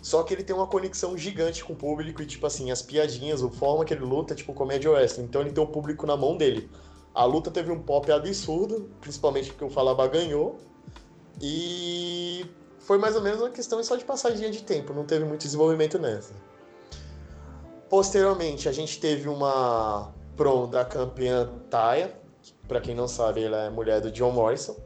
só 0.00 0.22
que 0.22 0.32
ele 0.32 0.44
tem 0.44 0.54
uma 0.54 0.66
conexão 0.66 1.18
gigante 1.18 1.64
com 1.64 1.72
o 1.72 1.76
público 1.76 2.22
e, 2.22 2.26
tipo 2.26 2.46
assim, 2.46 2.70
as 2.70 2.80
piadinhas, 2.80 3.42
a 3.42 3.48
forma 3.50 3.84
que 3.84 3.92
ele 3.92 4.04
luta, 4.04 4.34
tipo, 4.34 4.54
comédia 4.54 4.90
wrestling. 4.90 5.24
Então 5.24 5.40
ele 5.40 5.52
tem 5.52 5.62
o 5.62 5.66
público 5.66 6.06
na 6.06 6.16
mão 6.16 6.36
dele. 6.36 6.70
A 7.18 7.24
luta 7.24 7.50
teve 7.50 7.72
um 7.72 7.82
pop 7.82 8.12
absurdo, 8.12 8.88
principalmente 9.00 9.50
porque 9.50 9.64
o 9.64 9.68
Falaba 9.68 10.06
ganhou. 10.06 10.56
E 11.42 12.46
foi 12.78 12.96
mais 12.96 13.16
ou 13.16 13.22
menos 13.22 13.40
uma 13.40 13.50
questão 13.50 13.82
só 13.82 13.96
de 13.96 14.04
passadinha 14.04 14.48
de 14.52 14.62
tempo, 14.62 14.94
não 14.94 15.04
teve 15.04 15.24
muito 15.24 15.40
desenvolvimento 15.40 15.98
nessa. 15.98 16.32
Posteriormente, 17.90 18.68
a 18.68 18.72
gente 18.72 19.00
teve 19.00 19.28
uma 19.28 20.14
prom 20.36 20.68
da 20.68 20.84
campeã 20.84 21.50
Taya, 21.68 22.14
para 22.68 22.80
quem 22.80 22.94
não 22.94 23.08
sabe, 23.08 23.42
ela 23.42 23.64
é 23.64 23.68
mulher 23.68 24.00
do 24.00 24.12
John 24.12 24.30
Morrison, 24.30 24.76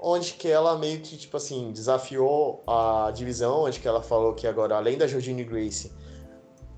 onde 0.00 0.34
que 0.34 0.46
ela 0.46 0.78
meio 0.78 1.00
que, 1.00 1.16
tipo 1.16 1.36
assim, 1.36 1.72
desafiou 1.72 2.62
a 2.64 3.10
divisão, 3.12 3.64
onde 3.64 3.80
que 3.80 3.88
ela 3.88 4.04
falou 4.04 4.34
que 4.34 4.46
agora, 4.46 4.76
além 4.76 4.96
da 4.96 5.08
Georgine 5.08 5.42
Grace, 5.42 5.92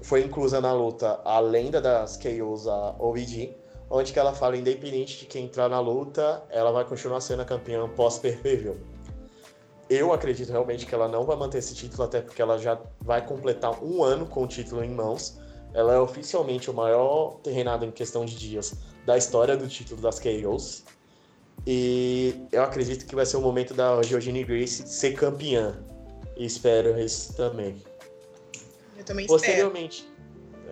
foi 0.01 0.25
inclusa 0.25 0.63
na 0.63 0.73
luta 0.73 1.21
a 1.27 1.39
lenda 1.41 1.79
das 1.79 2.17
KOs, 2.17 2.67
a 2.67 2.97
OVG, 2.99 3.61
onde 3.93 4.11
que 4.11 4.19
ela 4.19 4.33
fala, 4.33 4.57
independente 4.57 5.19
de 5.19 5.27
quem 5.27 5.45
entrar 5.45 5.69
na 5.69 5.79
luta, 5.79 6.43
ela 6.49 6.73
vai 6.73 6.83
continuar 6.83 7.21
sendo 7.21 7.43
a 7.43 7.45
campeã 7.45 7.87
pós-perpével. 7.91 8.79
Eu 9.91 10.15
acredito 10.15 10.51
realmente 10.51 10.87
que 10.87 10.95
ela 10.95 11.07
não 11.07 11.25
vai 11.25 11.37
manter 11.37 11.59
esse 11.59 11.75
título, 11.75 12.05
até 12.05 12.23
porque 12.23 12.41
ela 12.41 12.57
já 12.57 12.81
vai 13.03 13.25
completar 13.25 13.85
um 13.85 14.03
ano 14.03 14.25
com 14.25 14.45
o 14.45 14.47
título 14.47 14.83
em 14.83 14.89
mãos. 14.89 15.39
Ela 15.75 15.93
é 15.93 16.01
oficialmente 16.01 16.71
o 16.71 16.75
maior 16.75 17.35
terrenado 17.43 17.85
em 17.85 17.91
questão 17.91 18.25
de 18.25 18.35
dias 18.35 18.75
da 19.05 19.19
história 19.19 19.59
do 19.59 19.69
título 19.69 20.01
das 20.01 20.19
KOs. 20.19 20.85
E 21.67 22.47
eu 22.51 22.63
acredito 22.63 23.05
que 23.05 23.15
vai 23.15 23.27
ser 23.27 23.37
o 23.37 23.43
momento 23.43 23.75
da 23.75 24.03
Georgine 24.03 24.43
Grace 24.43 24.89
ser 24.89 25.13
campeã. 25.13 25.79
E 26.35 26.47
espero 26.47 26.99
isso 26.99 27.35
também. 27.35 27.77
Eu 28.97 29.05
também 29.05 29.27
Posteriormente, 29.27 29.97
espero. 29.97 30.12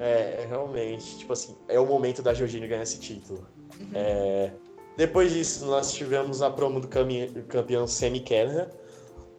É, 0.00 0.46
realmente, 0.48 1.18
tipo 1.18 1.32
assim, 1.34 1.54
é 1.68 1.78
o 1.78 1.84
momento 1.84 2.22
da 2.22 2.32
Georgina 2.32 2.66
ganhar 2.66 2.82
esse 2.82 2.98
título. 2.98 3.46
Uhum. 3.78 3.90
É, 3.94 4.50
depois 4.96 5.30
disso, 5.30 5.66
nós 5.66 5.92
tivemos 5.92 6.40
a 6.40 6.50
promo 6.50 6.80
do 6.80 6.88
campeão 6.88 7.86
Sammy 7.86 8.20
Kelleher, 8.20 8.68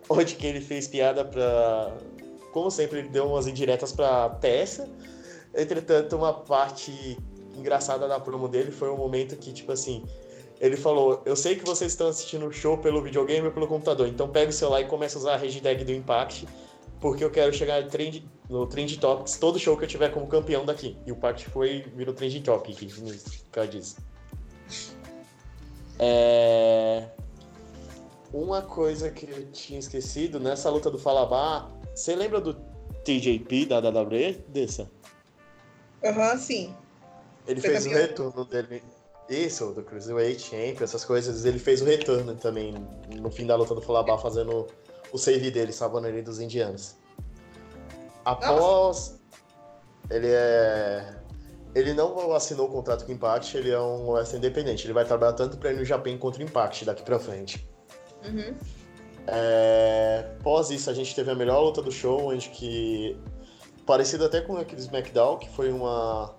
onde 0.08 0.36
que 0.36 0.46
ele 0.46 0.62
fez 0.62 0.88
piada 0.88 1.26
pra... 1.26 1.98
Como 2.54 2.70
sempre, 2.70 3.00
ele 3.00 3.10
deu 3.10 3.28
umas 3.28 3.48
indiretas 3.48 3.92
pra 3.92 4.30
peça. 4.30 4.88
Entretanto, 5.56 6.16
uma 6.16 6.34
parte 6.34 7.18
engraçada 7.58 8.08
da 8.08 8.20
promo 8.20 8.48
dele 8.48 8.72
foi 8.72 8.92
um 8.92 8.98
momento 8.98 9.36
que, 9.38 9.52
tipo 9.52 9.72
assim, 9.72 10.04
ele 10.60 10.76
falou: 10.76 11.22
Eu 11.26 11.36
sei 11.36 11.56
que 11.56 11.66
vocês 11.66 11.94
estão 11.94 12.08
assistindo 12.08 12.46
o 12.46 12.52
show 12.52 12.78
pelo 12.78 13.02
videogame 13.02 13.48
ou 13.48 13.54
pelo 13.54 13.68
computador, 13.68 14.08
então 14.08 14.28
pega 14.30 14.50
o 14.50 14.54
celular 14.54 14.82
e 14.82 14.86
começa 14.86 15.18
a 15.18 15.20
usar 15.20 15.34
a 15.36 15.38
hashtag 15.38 15.86
do 15.86 15.94
Impact 15.94 16.46
porque 17.02 17.24
eu 17.24 17.32
quero 17.32 17.52
chegar 17.52 17.86
trend, 17.88 18.24
no 18.52 18.68
Trend 18.68 19.00
Topics 19.00 19.38
todo 19.38 19.58
show 19.58 19.78
que 19.78 19.86
eu 19.86 19.88
tiver 19.88 20.10
como 20.10 20.28
campeão 20.28 20.66
daqui. 20.66 20.98
E 21.06 21.12
o 21.12 21.16
Pact 21.16 21.50
foi 21.50 21.86
virou 21.96 22.14
Trend 22.14 22.42
Topic, 22.42 22.78
por 22.78 23.52
causa 23.52 23.70
disso. 23.70 23.96
É... 25.98 27.08
Uma 28.34 28.62
coisa 28.62 29.10
que 29.10 29.30
eu 29.30 29.52
tinha 29.52 29.80
esquecido, 29.80 30.40
nessa 30.40 30.70
luta 30.70 30.92
do 30.92 31.00
Falabá, 31.00 31.70
você 31.96 32.14
lembra 32.14 32.42
do 32.42 32.54
TJP 33.06 33.68
da 33.68 33.80
WWE, 33.80 34.44
dessa? 34.50 34.90
Aham, 36.04 36.32
uhum, 36.32 36.38
sim. 36.38 36.76
Ele 37.48 37.62
Foi 37.62 37.70
fez 37.72 37.84
campeão. 37.86 38.00
o 38.00 38.02
retorno 38.02 38.46
dele. 38.46 38.84
Isso, 39.30 39.72
do 39.72 39.82
Cruiserweight 39.82 40.42
Champion, 40.42 40.84
essas 40.84 41.06
coisas. 41.06 41.46
Ele 41.46 41.60
fez 41.60 41.82
o 41.82 41.86
retorno 41.86 42.36
também 42.36 42.74
no 43.18 43.32
fim 43.32 43.46
da 43.46 43.56
luta 43.56 43.74
do 43.74 43.82
Falabá, 43.82 44.18
fazendo 44.18 44.68
o 45.12 45.18
save 45.18 45.52
dele, 45.52 45.72
salvando 45.72 46.08
ele 46.08 46.22
dos 46.22 46.40
indianos. 46.40 47.01
Após. 48.26 48.60
Nossa. 48.60 49.22
Ele 50.10 50.28
é. 50.30 51.16
Ele 51.74 51.94
não 51.94 52.34
assinou 52.34 52.68
o 52.68 52.72
contrato 52.72 53.06
com 53.06 53.12
o 53.12 53.16
Impact, 53.16 53.56
ele 53.56 53.72
é 53.72 53.80
um 53.80 54.10
OS 54.10 54.34
independente. 54.34 54.86
Ele 54.86 54.94
vai 54.94 55.06
trabalhar 55.06 55.34
tanto 55.34 55.58
para 55.58 55.72
New 55.72 55.86
Japan 55.86 56.18
contra 56.18 56.42
o 56.42 56.46
Impact 56.46 56.84
daqui 56.84 57.02
pra 57.02 57.18
frente. 57.18 57.66
Uhum. 58.26 58.54
É... 59.28 60.32
Após 60.40 60.70
isso, 60.70 60.90
a 60.90 60.94
gente 60.94 61.16
teve 61.16 61.32
a 61.32 61.36
melhor 61.36 61.62
luta 61.62 61.82
do 61.82 61.92
show, 61.92 62.28
onde 62.28 62.50
que. 62.50 63.18
Parecido 63.86 64.26
até 64.26 64.42
com 64.42 64.58
aquele 64.58 64.82
SmackDown, 64.82 65.38
que 65.38 65.50
foi 65.50 65.72
uma 65.72 66.36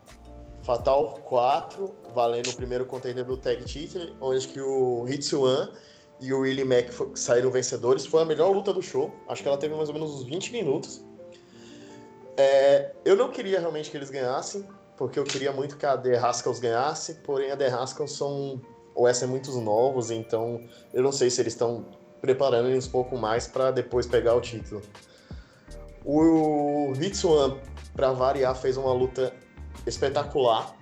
Fatal 0.62 1.18
4, 1.24 1.92
valendo 2.14 2.50
o 2.50 2.54
primeiro 2.54 2.86
contender 2.86 3.24
do 3.24 3.36
Tag 3.36 3.64
Title, 3.64 4.14
onde 4.20 4.46
que 4.46 4.60
o 4.60 5.06
Hitsuan 5.08 5.70
e 6.20 6.32
o 6.32 6.40
Willie 6.40 6.64
Mack 6.64 6.92
saíram 7.16 7.50
vencedores. 7.50 8.06
Foi 8.06 8.22
a 8.22 8.24
melhor 8.24 8.52
luta 8.52 8.72
do 8.72 8.80
show. 8.80 9.12
Acho 9.28 9.42
que 9.42 9.48
ela 9.48 9.58
teve 9.58 9.74
mais 9.74 9.88
ou 9.88 9.94
menos 9.94 10.10
uns 10.12 10.22
20 10.24 10.52
minutos. 10.52 11.04
É, 12.36 12.92
eu 13.04 13.16
não 13.16 13.30
queria 13.30 13.60
realmente 13.60 13.90
que 13.90 13.96
eles 13.96 14.10
ganhassem, 14.10 14.66
porque 14.96 15.18
eu 15.18 15.24
queria 15.24 15.52
muito 15.52 15.76
que 15.76 15.84
a 15.84 15.96
The 15.96 16.16
Haskell 16.16 16.58
ganhasse, 16.60 17.14
porém 17.16 17.50
a 17.50 17.56
The 17.56 17.68
Haskell 17.68 18.08
são 18.08 18.60
OS 18.94 19.22
é 19.22 19.26
muitos 19.26 19.56
novos, 19.56 20.10
então 20.10 20.60
eu 20.92 21.02
não 21.02 21.12
sei 21.12 21.30
se 21.30 21.40
eles 21.40 21.52
estão 21.52 21.86
preparando 22.20 22.68
eles 22.68 22.86
um 22.86 22.90
pouco 22.90 23.16
mais 23.18 23.46
para 23.46 23.70
depois 23.70 24.06
pegar 24.06 24.34
o 24.34 24.40
título. 24.40 24.82
O 26.04 26.92
Hitsuan, 27.00 27.58
para 27.94 28.12
variar, 28.12 28.54
fez 28.54 28.76
uma 28.76 28.92
luta 28.92 29.32
espetacular. 29.86 30.74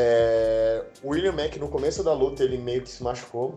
É, 0.00 0.84
o 1.02 1.08
William 1.08 1.32
Mack, 1.32 1.58
no 1.58 1.66
começo 1.66 2.04
da 2.04 2.12
luta, 2.12 2.44
ele 2.44 2.56
meio 2.56 2.82
que 2.82 2.88
se 2.88 3.02
machucou. 3.02 3.56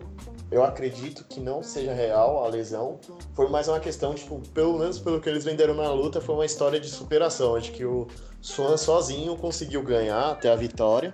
Eu 0.49 0.63
acredito 0.63 1.23
que 1.25 1.39
não 1.39 1.61
seja 1.61 1.93
real 1.93 2.43
a 2.43 2.47
lesão. 2.47 2.99
Foi 3.35 3.47
mais 3.47 3.67
uma 3.67 3.79
questão, 3.79 4.15
tipo, 4.15 4.41
pelo 4.49 4.79
menos 4.79 4.97
pelo 4.97 5.21
que 5.21 5.29
eles 5.29 5.45
venderam 5.45 5.75
na 5.75 5.93
luta, 5.93 6.19
foi 6.19 6.33
uma 6.33 6.45
história 6.45 6.79
de 6.79 6.89
superação, 6.89 7.59
de 7.59 7.69
que 7.71 7.85
o 7.85 8.07
Swan 8.41 8.75
sozinho 8.75 9.37
conseguiu 9.37 9.83
ganhar 9.83 10.31
até 10.31 10.51
a 10.51 10.55
vitória. 10.55 11.13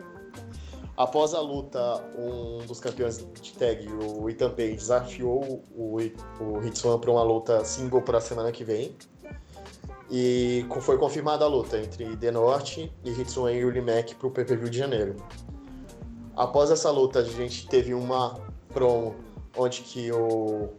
Após 0.96 1.34
a 1.34 1.42
luta, 1.42 2.02
um 2.18 2.66
dos 2.66 2.80
campeões 2.80 3.18
de 3.18 3.52
tag, 3.52 3.86
o 3.86 4.24
Page, 4.56 4.76
desafiou 4.78 5.62
o, 5.76 5.98
o 6.40 6.98
para 7.00 7.12
uma 7.12 7.22
luta 7.22 7.66
single 7.66 8.02
para 8.02 8.20
a 8.20 8.22
semana 8.22 8.50
que 8.50 8.63
vem. 8.63 8.96
E 10.10 10.65
foi 10.82 10.98
confirmada 10.98 11.43
a 11.43 11.48
luta 11.48 11.78
entre 11.78 12.15
The 12.15 12.32
North 12.32 12.78
e 12.78 12.91
Hitswan 13.10 13.52
e 13.52 13.65
Uli 13.65 13.82
Mack 13.82 14.15
para 14.15 14.28
o 14.28 14.32
PPV 14.32 14.70
de 14.70 14.78
janeiro. 14.78 15.15
Após 16.36 16.72
essa 16.72 16.89
luta, 16.89 17.20
a 17.20 17.24
gente 17.24 17.67
teve 17.67 17.93
uma 17.93 18.39
promo 18.70 19.15
onde 19.58 19.82
que 19.82 20.12
o 20.12 20.70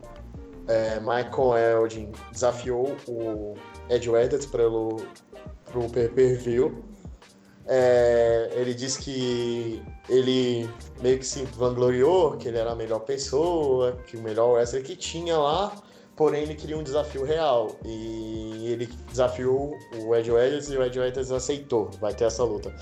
é, 0.68 1.00
Michael 1.00 1.56
Eldin 1.56 2.12
desafiou 2.30 2.96
o 3.08 3.54
Ed 3.88 4.08
Edwards 4.08 4.46
para 4.46 4.68
o 4.68 5.90
pay-per-view. 5.92 6.84
É, 7.66 8.50
ele 8.54 8.72
disse 8.72 8.98
que 9.00 9.82
ele 10.08 10.68
meio 11.02 11.18
que 11.18 11.26
se 11.26 11.44
vangloriou, 11.44 12.36
que 12.36 12.48
ele 12.48 12.56
era 12.56 12.72
a 12.72 12.74
melhor 12.74 13.00
pessoa, 13.00 13.98
que 14.06 14.16
o 14.16 14.22
melhor 14.22 14.52
wrestler 14.52 14.82
que 14.82 14.96
tinha 14.96 15.36
lá, 15.36 15.74
porém 16.18 16.42
ele 16.42 16.56
queria 16.56 16.76
um 16.76 16.82
desafio 16.82 17.24
real. 17.24 17.76
E 17.84 18.66
ele 18.66 18.86
desafiou 19.08 19.78
o 19.94 20.14
Ed 20.16 20.28
Edwards 20.28 20.68
e 20.68 20.76
o 20.76 20.82
Ed 20.82 20.98
Edwards 20.98 21.30
aceitou, 21.30 21.90
vai 22.00 22.12
ter 22.12 22.24
essa 22.24 22.42
luta. 22.42 22.74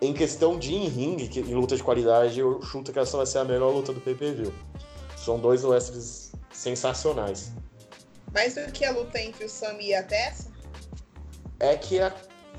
Em 0.00 0.14
questão 0.14 0.58
de 0.58 0.74
in-ring, 0.74 1.28
em 1.36 1.54
luta 1.54 1.76
de 1.76 1.82
qualidade, 1.82 2.40
eu 2.40 2.62
chuto 2.62 2.90
que 2.90 2.98
essa 2.98 3.16
vai 3.16 3.26
ser 3.26 3.38
a 3.38 3.44
melhor 3.44 3.74
luta 3.74 3.92
do 3.92 4.00
pay-per-view. 4.00 4.54
São 5.16 5.38
dois 5.38 5.64
wrestlers 5.64 6.32
sensacionais. 6.50 7.52
Mais 8.32 8.54
do 8.54 8.72
que 8.72 8.84
a 8.84 8.92
luta 8.92 9.20
entre 9.20 9.44
o 9.44 9.48
Sami 9.48 9.88
e 9.88 9.94
a 9.94 10.02
Tessa? 10.02 10.50
É 11.60 11.76
que 11.76 12.00
a 12.00 12.14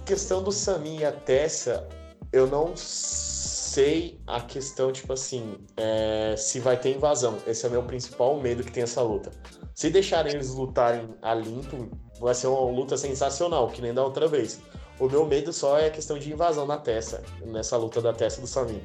questão 0.06 0.44
do 0.44 0.52
Sami 0.52 1.00
e 1.00 1.06
a 1.06 1.12
Tessa, 1.12 1.88
eu 2.32 2.46
não 2.46 2.76
sei 2.78 3.30
sei 3.70 4.20
a 4.26 4.42
questão, 4.42 4.92
tipo 4.92 5.14
assim, 5.14 5.56
é, 5.78 6.36
se 6.36 6.60
vai 6.60 6.76
ter 6.76 6.96
invasão. 6.96 7.38
Esse 7.46 7.66
é 7.66 7.70
o 7.70 7.72
meu 7.72 7.84
principal 7.84 8.40
medo 8.40 8.64
que 8.64 8.72
tem 8.72 8.84
essa 8.84 9.02
luta. 9.02 9.32
Se 9.80 9.90
deixarem 9.90 10.34
eles 10.34 10.50
lutarem 10.50 11.16
a 11.22 11.34
limpo, 11.34 11.90
vai 12.20 12.36
ser 12.36 12.48
uma 12.48 12.70
luta 12.70 12.98
sensacional, 12.98 13.70
que 13.70 13.82
nem 13.82 13.94
da 13.94 14.04
outra 14.04 14.28
vez. 14.28 14.60
O 15.00 15.08
meu 15.08 15.26
medo 15.26 15.54
só 15.54 15.80
é 15.80 15.88
a 15.88 15.90
questão 15.90 16.20
de 16.20 16.34
invasão 16.34 16.66
na 16.66 16.78
testa, 16.78 17.24
nessa 17.46 17.78
luta 17.78 18.02
da 18.02 18.12
testa 18.12 18.42
do 18.42 18.48
Samir. 18.48 18.82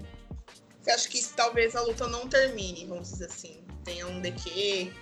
Você 0.80 0.92
acha 0.92 1.08
que 1.08 1.20
talvez 1.34 1.74
a 1.74 1.82
luta 1.82 2.06
não 2.06 2.28
termine, 2.28 2.86
vamos 2.86 3.10
dizer 3.10 3.24
assim? 3.24 3.64
Tenha 3.82 4.06
um 4.06 4.20
DQ, 4.20 4.92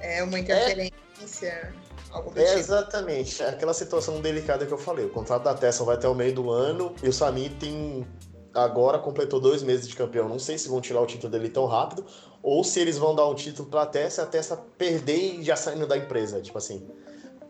é, 0.00 0.24
uma 0.24 0.40
interferência, 0.40 1.46
é, 1.46 1.72
algo 2.10 2.32
do 2.32 2.40
é 2.40 2.44
tipo. 2.44 2.58
Exatamente, 2.58 3.40
aquela 3.40 3.74
situação 3.74 4.20
delicada 4.20 4.66
que 4.66 4.72
eu 4.72 4.78
falei. 4.78 5.06
O 5.06 5.10
contrato 5.10 5.44
da 5.44 5.54
Tessa 5.54 5.84
vai 5.84 5.94
até 5.94 6.08
o 6.08 6.16
meio 6.16 6.34
do 6.34 6.50
ano 6.50 6.96
e 7.00 7.08
o 7.08 7.12
Samir 7.12 7.52
tem 7.60 8.04
agora 8.54 8.98
completou 8.98 9.38
dois 9.38 9.62
meses 9.62 9.86
de 9.86 9.94
campeão. 9.94 10.28
Não 10.28 10.40
sei 10.40 10.58
se 10.58 10.68
vão 10.68 10.80
tirar 10.80 11.00
o 11.00 11.06
título 11.06 11.30
dele 11.30 11.48
tão 11.48 11.66
rápido 11.66 12.04
ou 12.42 12.62
se 12.64 12.80
eles 12.80 12.98
vão 12.98 13.14
dar 13.14 13.26
um 13.26 13.34
título 13.34 13.68
pra 13.68 13.86
Tessa 13.86 14.22
e 14.22 14.24
a 14.24 14.26
Tessa 14.26 14.56
perder 14.56 15.40
e 15.40 15.42
já 15.42 15.56
saindo 15.56 15.86
da 15.86 15.96
empresa. 15.96 16.40
Tipo 16.40 16.58
assim, 16.58 16.86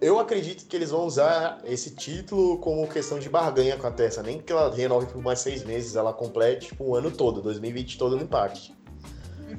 eu 0.00 0.18
acredito 0.18 0.66
que 0.66 0.76
eles 0.76 0.90
vão 0.90 1.04
usar 1.04 1.60
esse 1.64 1.94
título 1.94 2.58
como 2.58 2.86
questão 2.86 3.18
de 3.18 3.28
barganha 3.28 3.76
com 3.76 3.86
a 3.86 3.90
Tessa. 3.90 4.22
Nem 4.22 4.40
que 4.40 4.52
ela 4.52 4.72
renove 4.74 5.06
por 5.06 5.22
mais 5.22 5.40
seis 5.40 5.64
meses, 5.64 5.96
ela 5.96 6.12
complete 6.12 6.68
tipo, 6.68 6.84
o 6.84 6.94
ano 6.94 7.10
todo, 7.10 7.42
2020 7.42 7.98
todo 7.98 8.16
no 8.16 8.22
Impact. 8.22 8.76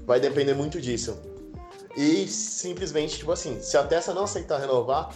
Vai 0.05 0.19
depender 0.19 0.53
muito 0.53 0.79
disso. 0.79 1.19
E 1.97 2.27
simplesmente, 2.27 3.17
tipo 3.17 3.31
assim, 3.31 3.59
se 3.61 3.75
a 3.75 3.83
Tessa 3.83 4.13
não 4.13 4.23
aceitar 4.23 4.59
renovar, 4.59 5.09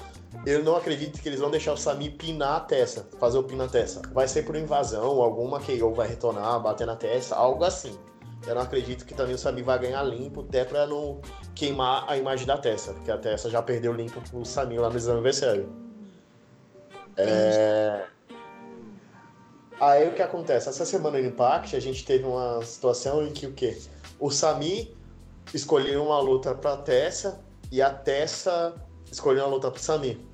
eu 0.45 0.63
não 0.63 0.75
acredito 0.75 1.21
que 1.21 1.29
eles 1.29 1.39
vão 1.39 1.49
deixar 1.49 1.73
o 1.73 1.77
Sami 1.77 2.09
pinar 2.09 2.57
a 2.57 2.59
Tessa, 2.59 3.07
fazer 3.19 3.37
o 3.37 3.43
pin 3.43 3.55
na 3.55 3.67
Tessa. 3.67 4.01
Vai 4.11 4.27
ser 4.27 4.43
por 4.43 4.55
invasão, 4.55 5.21
alguma 5.21 5.59
KO 5.59 5.93
vai 5.93 6.07
retornar, 6.07 6.59
bater 6.59 6.85
na 6.85 6.95
Tessa, 6.95 7.35
algo 7.35 7.63
assim. 7.63 7.97
Eu 8.45 8.55
não 8.55 8.61
acredito 8.61 9.05
que 9.05 9.13
também 9.13 9.35
o 9.35 9.37
Sami 9.37 9.61
vai 9.61 9.79
ganhar 9.79 10.03
limpo, 10.03 10.41
até 10.41 10.65
pra 10.65 10.85
não 10.85 11.21
queimar 11.55 12.05
a 12.07 12.17
imagem 12.17 12.45
da 12.45 12.57
Tessa, 12.57 12.93
porque 12.93 13.09
a 13.09 13.17
Tessa 13.17 13.49
já 13.49 13.61
perdeu 13.61 13.93
limpo 13.93 14.21
pro 14.29 14.45
Sami 14.45 14.77
lá 14.77 14.89
no 14.89 14.97
exame 14.97 15.17
aniversário. 15.17 15.69
É... 17.15 18.05
Aí 19.79 20.07
o 20.07 20.13
que 20.13 20.21
acontece? 20.21 20.69
Essa 20.69 20.85
semana 20.85 21.19
no 21.19 21.25
Impact 21.25 21.75
a 21.75 21.79
gente 21.79 22.05
teve 22.05 22.25
uma 22.25 22.63
situação 22.63 23.25
em 23.25 23.31
que 23.31 23.47
o 23.47 23.53
quê? 23.53 23.77
O 24.19 24.29
Sami 24.29 24.95
escolheu 25.53 26.03
uma 26.03 26.19
luta 26.19 26.53
pra 26.53 26.77
Tessa 26.77 27.39
e 27.71 27.81
a 27.81 27.89
Tessa 27.89 28.75
escolheu 29.11 29.43
uma 29.43 29.49
luta 29.49 29.71
pro 29.71 29.81
Sami. 29.81 30.25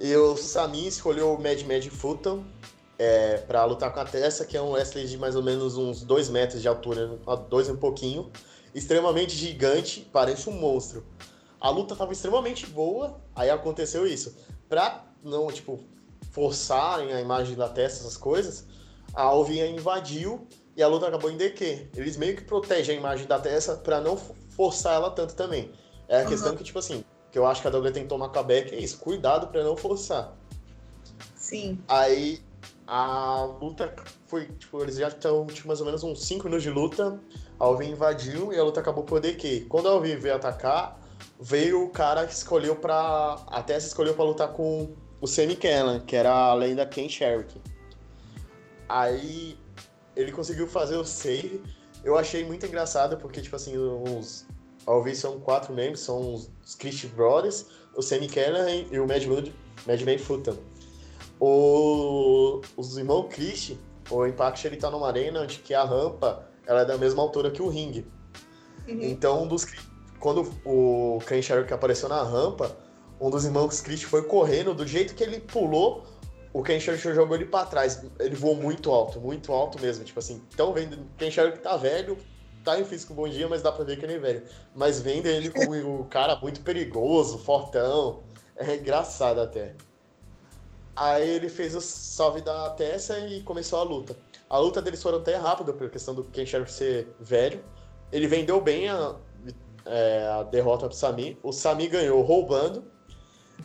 E 0.00 0.16
o 0.16 0.36
Sami 0.36 0.88
escolheu 0.88 1.32
o 1.32 1.40
Mad 1.40 1.62
Mad 1.62 1.86
Fulton, 1.86 2.44
é, 3.02 3.38
para 3.38 3.64
lutar 3.64 3.92
com 3.92 3.98
a 3.98 4.04
Tessa, 4.04 4.44
que 4.44 4.56
é 4.56 4.62
um 4.62 4.70
wrestler 4.70 5.06
de 5.06 5.18
mais 5.18 5.34
ou 5.34 5.42
menos 5.42 5.76
uns 5.76 6.02
2 6.02 6.28
metros 6.28 6.62
de 6.62 6.68
altura, 6.68 7.18
dois 7.48 7.66
e 7.66 7.72
um 7.72 7.76
pouquinho, 7.76 8.30
extremamente 8.72 9.34
gigante, 9.34 10.08
parece 10.12 10.48
um 10.48 10.52
monstro. 10.52 11.04
A 11.60 11.68
luta 11.68 11.94
estava 11.94 12.12
extremamente 12.12 12.64
boa, 12.66 13.20
aí 13.34 13.50
aconteceu 13.50 14.06
isso. 14.06 14.36
Pra 14.68 15.04
não, 15.22 15.48
tipo, 15.48 15.80
forçarem 16.30 17.12
a 17.12 17.20
imagem 17.20 17.56
da 17.56 17.68
Tessa, 17.68 18.02
essas 18.02 18.16
coisas, 18.16 18.66
a 19.12 19.22
Alvinha 19.22 19.66
invadiu 19.66 20.46
e 20.76 20.82
a 20.82 20.86
luta 20.86 21.08
acabou 21.08 21.30
em 21.30 21.36
DQ. 21.36 21.88
Eles 21.96 22.16
meio 22.16 22.36
que 22.36 22.44
protegem 22.44 22.96
a 22.96 22.98
imagem 22.98 23.26
da 23.26 23.40
Tessa 23.40 23.74
para 23.76 24.00
não 24.00 24.16
forçar 24.50 24.94
ela 24.94 25.10
tanto 25.10 25.34
também. 25.34 25.72
É 26.08 26.20
a 26.20 26.22
uhum. 26.22 26.28
questão 26.28 26.56
que, 26.56 26.62
tipo 26.62 26.78
assim, 26.78 27.04
que 27.32 27.38
eu 27.38 27.46
acho 27.46 27.60
que 27.60 27.66
a 27.66 27.70
WWE 27.70 27.90
tem 27.90 28.04
que 28.04 28.08
tomar 28.08 28.28
com 28.28 28.38
a 28.38 28.42
Beck 28.44 28.72
é 28.72 28.78
isso, 28.78 28.98
cuidado 28.98 29.48
para 29.48 29.64
não 29.64 29.76
forçar. 29.76 30.36
Sim. 31.34 31.78
Aí 31.88 32.40
a 32.86 33.44
luta 33.60 33.94
foi, 34.26 34.46
tipo, 34.46 34.82
eles 34.82 34.96
já 34.96 35.08
estão 35.08 35.46
tipo, 35.46 35.68
mais 35.68 35.80
ou 35.80 35.86
menos 35.86 36.02
uns 36.02 36.26
5 36.26 36.44
minutos 36.44 36.62
de 36.62 36.70
luta. 36.70 37.20
Alvin 37.58 37.90
invadiu 37.90 38.52
e 38.52 38.58
a 38.58 38.64
luta 38.64 38.80
acabou 38.80 39.04
por 39.04 39.20
DQ. 39.20 39.66
Quando 39.68 39.88
Alvin 39.88 40.16
veio 40.16 40.34
atacar, 40.34 41.00
veio 41.40 41.84
o 41.84 41.90
cara 41.90 42.26
que 42.26 42.32
escolheu 42.32 42.76
pra. 42.76 43.38
Até 43.48 43.78
se 43.78 43.88
escolheu 43.88 44.14
pra 44.14 44.24
lutar 44.24 44.48
com 44.52 44.94
o 45.20 45.26
Sammy 45.26 45.56
Kellan, 45.56 46.00
que 46.00 46.16
era 46.16 46.32
a 46.32 46.54
lenda 46.54 46.84
Ken 46.84 47.08
Sherrick. 47.08 47.60
Aí 48.88 49.56
ele 50.16 50.32
conseguiu 50.32 50.66
fazer 50.66 50.96
o 50.96 51.04
save. 51.04 51.62
Eu 52.04 52.18
achei 52.18 52.44
muito 52.44 52.66
engraçado 52.66 53.16
porque, 53.16 53.40
tipo 53.40 53.54
assim, 53.54 53.76
os. 53.78 54.46
Alvin 54.84 55.14
são 55.14 55.38
quatro 55.38 55.72
membros, 55.72 56.00
são 56.00 56.34
os 56.34 56.74
Christian 56.76 57.10
Brothers, 57.10 57.66
o 57.94 58.02
Sammy 58.02 58.26
Kellan 58.26 58.68
e 58.90 58.98
o 58.98 59.06
Mad 59.06 59.24
Man 59.26 60.18
Fulton 60.18 60.56
o, 61.44 62.60
os 62.76 62.96
irmãos 62.96 63.26
Christie, 63.28 63.76
o 64.08 64.24
Impact 64.24 64.64
ele 64.64 64.76
tá 64.76 64.88
numa 64.88 65.08
arena 65.08 65.40
onde 65.40 65.58
que 65.58 65.74
a 65.74 65.82
rampa 65.82 66.48
ela 66.64 66.82
é 66.82 66.84
da 66.84 66.96
mesma 66.96 67.20
altura 67.20 67.50
que 67.50 67.60
o 67.60 67.68
ringue. 67.68 68.06
Uhum. 68.86 68.98
Então, 69.02 69.42
um 69.42 69.48
dos, 69.48 69.66
quando 70.20 70.48
o 70.64 71.18
Ken 71.26 71.42
Sherrick 71.42 71.72
apareceu 71.72 72.08
na 72.08 72.22
rampa, 72.22 72.76
um 73.20 73.28
dos 73.28 73.44
irmãos 73.44 73.80
Christie 73.80 74.06
foi 74.06 74.22
correndo, 74.22 74.72
do 74.72 74.86
jeito 74.86 75.16
que 75.16 75.24
ele 75.24 75.40
pulou, 75.40 76.04
o 76.52 76.62
Ken 76.62 76.78
Sherrick 76.78 77.02
jogou 77.12 77.34
ele 77.34 77.46
para 77.46 77.66
trás. 77.66 78.00
Ele 78.20 78.36
voou 78.36 78.54
muito 78.54 78.92
alto, 78.92 79.20
muito 79.20 79.52
alto 79.52 79.80
mesmo. 79.80 80.04
Tipo 80.04 80.20
assim, 80.20 80.40
tão 80.56 80.72
vendo, 80.72 80.94
o 80.94 81.06
Ken 81.18 81.28
Sherrick 81.28 81.58
tá 81.58 81.76
velho, 81.76 82.16
tá 82.62 82.78
em 82.78 82.84
físico 82.84 83.14
bom 83.14 83.28
dia, 83.28 83.48
mas 83.48 83.62
dá 83.62 83.72
pra 83.72 83.84
ver 83.84 83.98
que 83.98 84.04
ele 84.04 84.14
é 84.14 84.18
velho. 84.20 84.44
Mas 84.76 85.00
vendo 85.00 85.26
ele 85.26 85.50
como 85.50 86.02
o 86.02 86.04
cara 86.04 86.36
muito 86.36 86.60
perigoso, 86.60 87.36
fortão, 87.38 88.22
é 88.54 88.76
engraçado 88.76 89.40
até. 89.40 89.74
Aí 90.94 91.28
ele 91.28 91.48
fez 91.48 91.74
o 91.74 91.80
salve 91.80 92.40
da 92.40 92.70
Tessa 92.70 93.18
e 93.20 93.42
começou 93.42 93.78
a 93.78 93.82
luta. 93.82 94.16
A 94.48 94.58
luta 94.58 94.82
deles 94.82 95.02
foram 95.02 95.18
até 95.18 95.36
rápida, 95.36 95.72
pela 95.72 95.88
questão 95.88 96.14
do 96.14 96.24
Ken 96.24 96.44
Sheriff 96.44 96.70
ser 96.70 97.08
velho. 97.18 97.64
Ele 98.12 98.26
vendeu 98.26 98.60
bem 98.60 98.88
a, 98.88 99.16
é, 99.86 100.26
a 100.28 100.42
derrota 100.42 100.86
pro 100.86 100.96
Sami. 100.96 101.38
O 101.42 101.52
Sami 101.52 101.88
ganhou 101.88 102.20
roubando. 102.20 102.84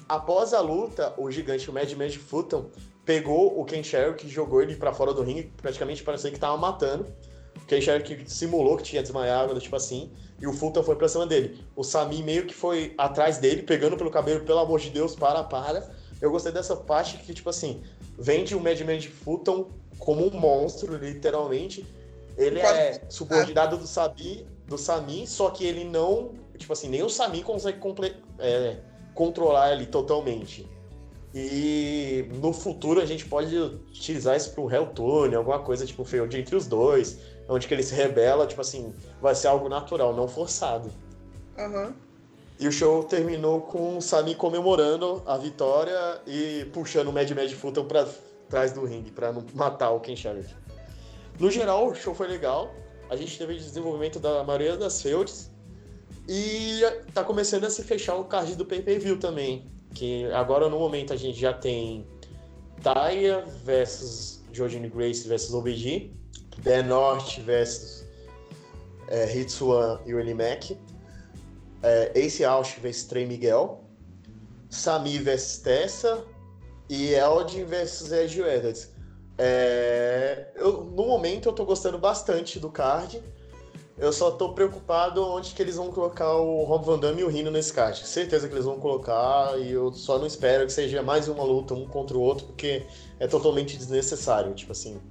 Após 0.07 0.53
a 0.53 0.61
luta, 0.61 1.13
o 1.17 1.30
gigante, 1.30 1.69
o 1.69 1.73
Mad 1.73 1.91
Mad 1.93 2.15
Fulton, 2.15 2.69
pegou 3.03 3.59
o 3.59 3.65
Ken 3.65 3.84
Sherrick 3.84 4.25
e 4.25 4.30
jogou 4.30 4.61
ele 4.61 4.75
para 4.75 4.93
fora 4.93 5.13
do 5.13 5.21
ringue, 5.21 5.51
praticamente 5.57 6.03
parecia 6.03 6.32
que 6.32 6.39
tava 6.39 6.55
matando. 6.55 7.05
O 7.55 7.65
Ken 7.65 7.82
Sherrick 7.82 8.30
simulou 8.32 8.78
que 8.78 8.84
tinha 8.84 9.01
desmaiado, 9.01 9.59
tipo 9.59 9.75
assim, 9.75 10.11
e 10.39 10.47
o 10.47 10.53
Fulton 10.53 10.84
foi 10.84 10.95
pra 10.95 11.09
cima 11.09 11.25
dele. 11.25 11.65
O 11.75 11.84
Sami 11.84 12.23
meio 12.23 12.45
que 12.45 12.53
foi 12.53 12.93
atrás 12.97 13.38
dele, 13.39 13.63
pegando 13.63 13.97
pelo 13.97 14.11
cabelo, 14.11 14.45
pelo 14.45 14.59
amor 14.59 14.80
de 14.80 14.89
Deus, 14.89 15.15
para, 15.15 15.43
para. 15.43 15.89
Eu 16.22 16.32
gostei 16.32 16.51
dessa 16.51 16.76
parte 16.76 17.18
que, 17.18 17.34
tipo 17.34 17.49
assim, 17.49 17.84
vende 18.18 18.55
o 18.55 18.59
Madman 18.59 18.97
de 18.97 19.09
Fulton 19.09 19.70
como 19.99 20.26
um 20.26 20.39
monstro, 20.39 20.95
literalmente. 20.97 21.86
Ele 22.38 22.59
é 22.59 23.01
subordinado 23.09 23.78
do 23.78 23.88
Sabi, 23.88 24.45
do 24.68 24.78
Sami, 24.78 25.26
só 25.28 25.49
que 25.49 25.65
ele 25.65 25.84
não. 25.84 26.32
Tipo 26.57 26.74
assim, 26.74 26.88
nem 26.88 27.03
o 27.03 27.09
Sami 27.09 27.43
consegue 27.43 27.80
é, 28.39 28.78
controlar 29.13 29.74
ele 29.74 29.86
totalmente. 29.86 30.68
E 31.34 32.28
no 32.41 32.53
futuro 32.53 32.99
a 32.99 33.05
gente 33.05 33.26
pode 33.26 33.55
utilizar 33.55 34.36
isso 34.36 34.51
para 34.53 34.63
um 34.63 34.72
Helltune, 34.72 35.36
alguma 35.36 35.59
coisa 35.59 35.86
tipo 35.86 36.03
feio 36.03 36.26
entre 36.26 36.55
os 36.55 36.65
dois, 36.65 37.20
onde 37.47 37.68
que 37.68 37.74
ele 37.74 37.84
se 37.84 37.93
rebela, 37.93 38.47
tipo 38.47 38.61
assim, 38.61 38.93
vai 39.22 39.36
ser 39.36 39.47
algo 39.47 39.70
natural, 39.70 40.15
não 40.15 40.28
forçado. 40.28 40.91
Aham. 41.57 41.88
Uhum. 41.88 42.07
E 42.60 42.68
o 42.68 42.72
show 42.72 43.03
terminou 43.03 43.62
com 43.62 43.97
o 43.97 44.01
Sami 44.01 44.34
comemorando 44.34 45.22
a 45.28 45.38
vitória 45.38 46.22
e 46.26 46.66
puxando 46.74 47.10
o 47.10 47.14
Mad 47.14 47.30
Mad 47.30 47.51
Fulton 47.51 47.86
pra 47.86 48.08
trás 48.49 48.72
do 48.72 48.84
ringue, 48.84 49.12
pra 49.12 49.32
não 49.32 49.45
matar 49.53 49.91
o 49.91 49.99
Ken 49.99 50.16
Shamrock. 50.16 50.49
No 51.39 51.51
geral, 51.51 51.88
o 51.88 51.95
show 51.95 52.16
foi 52.16 52.28
legal. 52.28 52.74
A 53.10 53.16
gente 53.16 53.38
teve 53.38 53.55
desenvolvimento 53.55 54.20
da 54.20 54.43
maioria 54.43 54.76
das 54.76 55.01
feuds. 55.01 55.51
E 56.28 56.82
tá 57.14 57.24
começando 57.24 57.66
a 57.66 57.70
se 57.70 57.84
fechar 57.84 58.16
o 58.16 58.26
card 58.26 58.55
do 58.55 58.66
pay-per-view 58.66 59.20
também. 59.20 59.70
Que 59.93 60.26
agora 60.32 60.68
no 60.68 60.80
momento 60.80 61.14
a 61.14 61.16
gente 61.16 61.39
já 61.39 61.53
tem 61.53 62.08
Taya 62.82 63.45
versus 63.64 64.41
Jordan 64.51 64.89
Grace 64.89 65.28
versus 65.28 65.53
OBG, 65.53 66.12
The 66.64 66.82
North 66.84 67.39
versus 67.39 68.03
é, 69.10 69.32
Hitsuan 69.32 70.01
e 70.05 70.14
Willie 70.14 70.34
Mack 70.34 70.76
é, 71.84 72.11
Ace 72.15 72.43
Ausch 72.43 72.78
vs 72.80 73.03
Trey 73.05 73.25
Miguel, 73.25 73.84
Sami 74.69 75.17
vs 75.17 75.59
Tessa 75.59 76.23
e 76.89 77.13
Eldin 77.13 77.65
vs 77.65 78.11
Edge 78.11 78.41
Edwards. 78.41 78.89
É, 79.38 80.47
eu, 80.55 80.84
no 80.84 81.05
momento 81.05 81.49
eu 81.49 81.53
tô 81.53 81.63
gostando 81.65 81.97
bastante 81.97 82.59
do 82.59 82.69
card. 82.69 83.21
Eu 83.97 84.13
só 84.13 84.30
tô 84.30 84.53
preocupado 84.53 85.23
onde 85.23 85.55
que 85.55 85.61
eles 85.61 85.75
vão 85.75 85.91
colocar 85.91 86.32
o 86.36 86.63
Rob 86.65 86.86
Van 86.86 86.99
Damme 86.99 87.21
e 87.21 87.23
o 87.23 87.28
Rino 87.28 87.49
nesse 87.49 87.73
card. 87.73 88.05
Certeza 88.05 88.47
que 88.47 88.53
eles 88.53 88.65
vão 88.65 88.80
colocar 88.80 89.57
e 89.59 89.71
eu 89.71 89.91
só 89.91 90.19
não 90.19 90.28
espero 90.28 90.67
que 90.67 90.71
seja 90.71 91.01
mais 91.01 91.28
uma 91.28 91.43
luta 91.43 91.73
um 91.73 91.88
contra 91.88 92.15
o 92.15 92.21
outro, 92.21 92.45
porque 92.45 92.86
é 93.19 93.28
totalmente 93.28 93.75
desnecessário. 93.75 94.53
Tipo 94.53 94.71
assim, 94.71 95.01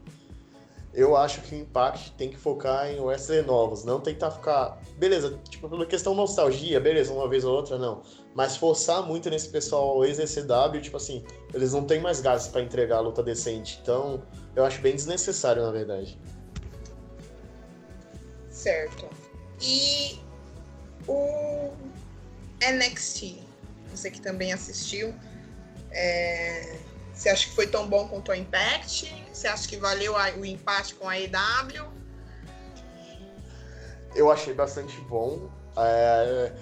eu 0.96 1.14
acho 1.14 1.42
que 1.42 1.54
o 1.54 1.58
Impact 1.58 2.12
tem 2.12 2.30
que 2.30 2.38
focar 2.38 2.90
em 2.90 2.98
wrestler 2.98 3.44
novos, 3.44 3.84
não 3.84 4.00
tentar 4.00 4.30
ficar. 4.30 4.80
Beleza, 4.96 5.38
tipo, 5.46 5.68
pela 5.68 5.84
questão 5.84 6.14
nostalgia, 6.14 6.80
beleza, 6.80 7.12
uma 7.12 7.28
vez 7.28 7.44
ou 7.44 7.54
outra, 7.54 7.76
não. 7.76 8.02
Mas 8.34 8.56
forçar 8.56 9.02
muito 9.02 9.28
nesse 9.28 9.50
pessoal 9.50 10.02
ex-ECW, 10.06 10.80
tipo 10.80 10.96
assim, 10.96 11.22
eles 11.52 11.74
não 11.74 11.84
têm 11.84 12.00
mais 12.00 12.22
gás 12.22 12.48
para 12.48 12.62
entregar 12.62 12.96
a 12.96 13.00
luta 13.00 13.22
decente. 13.22 13.78
Então, 13.82 14.22
eu 14.56 14.64
acho 14.64 14.80
bem 14.80 14.94
desnecessário, 14.94 15.62
na 15.62 15.70
verdade. 15.70 16.18
Certo. 18.48 19.06
E 19.60 20.18
o 21.06 21.72
NXT, 22.72 23.36
você 23.90 24.10
que 24.10 24.20
também 24.22 24.50
assistiu, 24.54 25.14
é... 25.90 26.78
você 27.16 27.30
acha 27.30 27.48
que 27.48 27.54
foi 27.54 27.66
tão 27.66 27.88
bom 27.88 28.06
quanto 28.06 28.30
o 28.30 28.34
Impact? 28.34 29.26
Você 29.32 29.48
acha 29.48 29.66
que 29.66 29.78
valeu 29.78 30.14
o 30.14 30.44
empate 30.44 30.94
com 30.94 31.08
a 31.08 31.18
EW? 31.18 31.90
Eu 34.14 34.30
achei 34.30 34.52
bastante 34.52 35.00
bom. 35.02 35.50
É, 35.78 36.52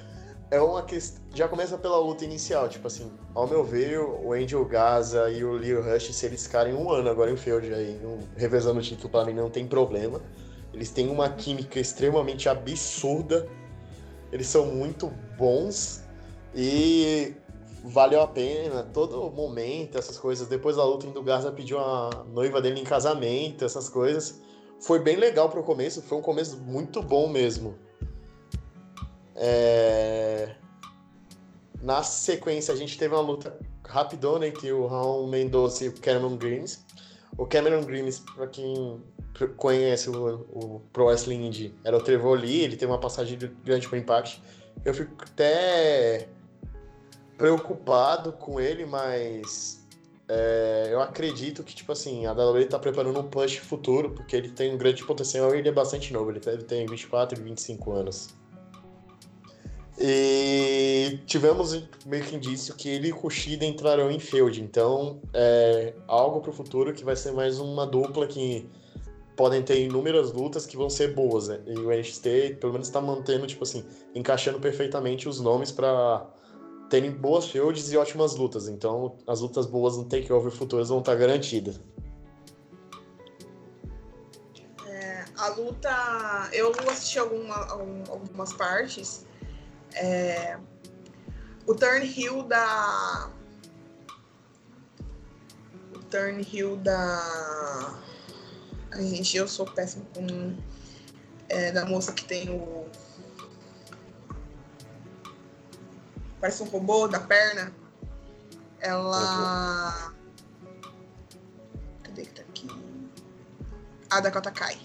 é 0.52 0.61
uma 0.61 0.84
questão. 0.84 1.22
Já 1.34 1.48
começa 1.48 1.76
pela 1.76 1.98
luta 1.98 2.24
inicial, 2.24 2.68
tipo 2.68 2.86
assim, 2.86 3.11
ao 3.34 3.48
meu 3.48 3.64
ver, 3.64 3.98
o 3.98 4.32
Angel 4.32 4.64
Gaza 4.64 5.28
e 5.28 5.44
o 5.44 5.52
Leo 5.52 5.82
Rush, 5.82 6.14
se 6.14 6.26
eles 6.26 6.44
ficarem 6.44 6.72
um 6.72 6.88
ano 6.88 7.11
agora 7.11 7.32
em 7.32 7.36
Field 7.36 7.74
aí, 7.74 8.00
um, 8.05 8.20
revezando 8.36 8.78
o 8.78 8.82
título, 8.82 9.09
pra 9.11 9.24
mim 9.24 9.34
não 9.34 9.50
tem 9.50 9.66
problema. 9.66 10.20
Eles 10.72 10.90
têm 10.90 11.09
uma 11.09 11.28
química 11.30 11.80
extremamente 11.80 12.48
absurda. 12.48 13.48
Eles 14.30 14.46
são 14.46 14.66
muito 14.66 15.09
bons 15.36 16.05
e 16.55 17.34
valeu 17.85 18.22
a 18.22 18.26
pena 18.26 18.82
todo 18.82 19.30
momento, 19.30 19.99
essas 19.99 20.18
coisas. 20.18 20.49
Depois 20.49 20.76
da 20.76 20.85
luta, 20.85 21.07
o 21.07 21.22
Gaza 21.22 21.53
pediu 21.53 21.78
a 21.78 22.24
noiva 22.32 22.61
dele 22.61 22.80
em 22.80 22.85
casamento, 22.85 23.64
essas 23.64 23.89
coisas. 23.91 24.41
Foi 24.80 24.99
bem 24.99 25.16
legal 25.16 25.51
pro 25.51 25.62
começo, 25.62 26.01
foi 26.03 26.16
um 26.16 26.22
começo 26.22 26.57
muito 26.57 27.03
bom 27.03 27.28
mesmo. 27.28 27.74
É... 29.37 30.55
Na 31.82 32.03
sequência, 32.03 32.72
a 32.72 32.76
gente 32.76 32.97
teve 32.97 33.14
uma 33.14 33.20
luta 33.20 33.59
rapidona 33.85 34.47
entre 34.47 34.72
o 34.72 34.87
Raul 34.87 35.26
Mendoza 35.26 35.85
e 35.85 35.89
o 35.89 35.93
Cameron 35.93 36.37
Greens. 36.37 36.85
O 37.37 37.45
Cameron 37.45 37.82
Greens, 37.82 38.20
para 38.35 38.47
quem 38.47 39.03
conhece 39.57 40.09
o, 40.09 40.47
o 40.53 40.80
Pro 40.93 41.07
Wrestling 41.07 41.47
Indie, 41.47 41.74
era 41.85 41.97
o 41.97 42.01
Trevor 42.01 42.39
Lee, 42.39 42.62
ele 42.62 42.76
teve 42.76 42.91
uma 42.91 43.01
passagem 43.01 43.39
grande 43.62 43.87
pro 43.87 43.99
Impact. 43.99 44.43
Eu 44.85 44.95
fico 44.95 45.12
até 45.20 46.28
preocupado 47.37 48.32
com 48.32 48.61
ele, 48.61 48.87
mas 48.87 49.85
é, 50.28 50.89
eu 50.91 51.01
acredito 51.01 51.62
que, 51.62 51.74
tipo 51.74 51.93
assim, 51.93 52.26
a 52.26 52.32
WWE 52.32 52.64
tá 52.66 52.78
preparando 52.78 53.20
um 53.20 53.24
push 53.24 53.57
futuro, 53.59 54.11
porque 54.11 54.35
ele 54.35 54.49
tem 54.49 54.74
um 54.74 54.78
grande 54.78 55.05
potencial 55.05 55.55
e 55.55 55.59
ele 55.59 55.68
é 55.68 55.72
bastante 55.72 56.12
novo, 56.12 56.30
ele 56.30 56.41
deve 56.41 56.64
ter 56.64 56.89
24 56.89 57.39
e 57.39 57.43
25 57.43 57.93
anos. 57.93 58.28
E 59.99 61.20
tivemos 61.24 61.85
meio 62.05 62.24
que 62.24 62.35
indício 62.35 62.74
que 62.74 62.89
ele 62.89 63.09
e 63.09 63.12
Kushida 63.12 63.64
entrarão 63.64 64.11
em 64.11 64.18
feud, 64.18 64.61
então 64.61 65.20
é 65.32 65.95
algo 66.09 66.41
para 66.41 66.51
o 66.51 66.53
futuro 66.53 66.93
que 66.93 67.05
vai 67.05 67.14
ser 67.14 67.32
mais 67.32 67.61
uma 67.61 67.87
dupla 67.87 68.26
que 68.26 68.68
podem 69.37 69.62
ter 69.62 69.80
inúmeras 69.80 70.32
lutas 70.32 70.66
que 70.66 70.76
vão 70.76 70.91
ser 70.91 71.14
boas, 71.14 71.49
né? 71.49 71.61
E 71.66 71.78
o 71.78 71.91
NXT 71.91 72.57
pelo 72.61 72.72
menos 72.72 72.89
está 72.89 73.01
mantendo, 73.01 73.47
tipo 73.47 73.62
assim, 73.62 73.85
encaixando 74.14 74.59
perfeitamente 74.59 75.28
os 75.28 75.41
nomes 75.41 75.70
para 75.70 76.26
terem 76.95 77.11
boas 77.11 77.47
feuds 77.47 77.90
e 77.90 77.97
ótimas 77.97 78.36
lutas. 78.36 78.68
Então 78.68 79.16
as 79.26 79.40
lutas 79.40 79.66
boas 79.66 79.97
no 79.97 80.05
Takeover 80.05 80.53
futuras 80.53 80.88
vão 80.88 81.01
estar 81.01 81.16
garantidas. 81.16 81.80
É, 84.86 85.24
a 85.36 85.49
luta, 85.49 86.49
eu 86.53 86.72
assisti 86.88 87.18
alguma, 87.18 87.57
algumas 88.09 88.53
partes 88.53 89.26
é, 89.95 90.59
o 91.66 91.74
Turnhill 91.74 92.42
da. 92.45 93.30
O 95.95 95.99
Turnhill 96.11 96.76
da. 96.76 97.99
Ai, 98.92 99.07
gente, 99.07 99.36
eu 99.36 99.49
sou 99.49 99.66
péssimo 99.66 100.07
com. 100.14 100.57
É, 101.49 101.70
da 101.72 101.84
moça 101.84 102.12
que 102.12 102.24
tem 102.24 102.51
o. 102.51 102.86
Parece 106.45 106.62
um 106.62 106.66
robô 106.66 107.09
da 107.09 107.20
perna. 107.20 107.72
Ela. 108.78 110.12
Cadê 112.03 112.26
que 112.26 112.34
tá 112.34 112.42
aqui? 112.42 112.68
A 114.11 114.20
Dakota 114.20 114.51
Kai. 114.51 114.78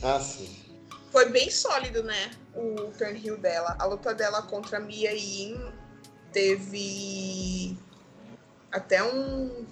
Ah, 0.00 0.20
sim 0.20 0.64
foi 1.14 1.30
bem 1.30 1.48
sólido, 1.48 2.02
né? 2.02 2.32
O 2.52 2.90
turn 2.98 3.16
heel 3.24 3.36
dela. 3.36 3.76
A 3.78 3.84
luta 3.84 4.12
dela 4.12 4.42
contra 4.42 4.78
a 4.78 4.80
Mia 4.80 5.12
Yin 5.12 5.72
teve 6.32 7.78
até 8.72 9.00
um, 9.00 9.64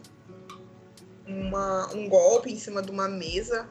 uma, 1.27 1.93
um 1.95 2.09
golpe 2.09 2.53
em 2.53 2.57
cima 2.57 2.81
de 2.81 2.93
uma 2.93 3.09
mesa. 3.09 3.69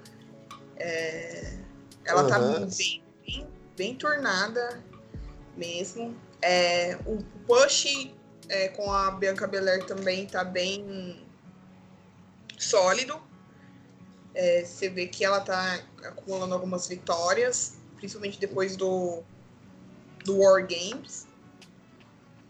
É, 0.75 1.57
ela 2.03 2.23
uhum. 2.23 2.29
tá 2.29 2.39
bem, 2.39 3.03
bem, 3.25 3.47
bem 3.77 3.95
tornada 3.95 4.83
mesmo. 5.55 6.13
É, 6.41 6.97
o 7.05 7.23
push 7.45 8.11
é, 8.49 8.67
com 8.69 8.91
a 8.91 9.11
Bianca 9.11 9.47
Belair 9.47 9.85
também 9.85 10.25
tá 10.25 10.43
bem 10.43 11.25
sólido. 12.57 13.21
É, 14.33 14.63
você 14.63 14.89
vê 14.89 15.07
que 15.07 15.23
ela 15.25 15.41
tá 15.41 15.79
acumulando 16.03 16.53
algumas 16.53 16.87
vitórias, 16.87 17.77
principalmente 17.97 18.39
depois 18.39 18.75
do, 18.75 19.23
do 20.23 20.39
War 20.39 20.65
Games. 20.65 21.27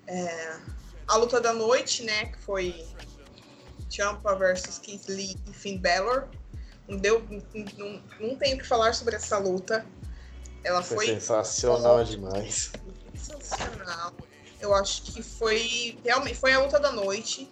É, 0.08 0.60
a 1.08 1.16
luta 1.18 1.42
da 1.42 1.54
noite, 1.54 2.04
né, 2.04 2.26
que 2.28 2.40
foi 2.40 2.86
Champa 3.90 4.36
versus 4.36 4.78
Keith 4.80 5.08
Lee 5.08 5.36
e 5.50 5.54
Finn 5.54 5.78
Balor. 5.78 6.28
Não, 6.88 6.98
deu, 6.98 7.26
não, 7.78 8.04
não 8.20 8.36
tenho 8.36 8.58
o 8.58 8.60
que 8.60 8.68
falar 8.68 8.94
sobre 8.94 9.16
essa 9.16 9.38
luta. 9.38 9.86
Ela 10.64 10.82
foi, 10.82 11.06
foi 11.06 11.08
sensacional 11.08 12.04
demais. 12.04 12.72
Sensacional. 13.22 14.14
Eu 14.60 14.74
acho 14.76 15.04
que 15.04 15.22
foi 15.24 15.98
realmente 16.04 16.38
foi 16.38 16.54
a 16.54 16.62
luta 16.62 16.80
da 16.80 16.92
noite. 16.92 17.52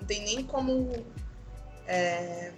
Não 0.00 0.06
tem 0.06 0.22
nem 0.24 0.44
como 0.44 1.04
é, 1.86 2.52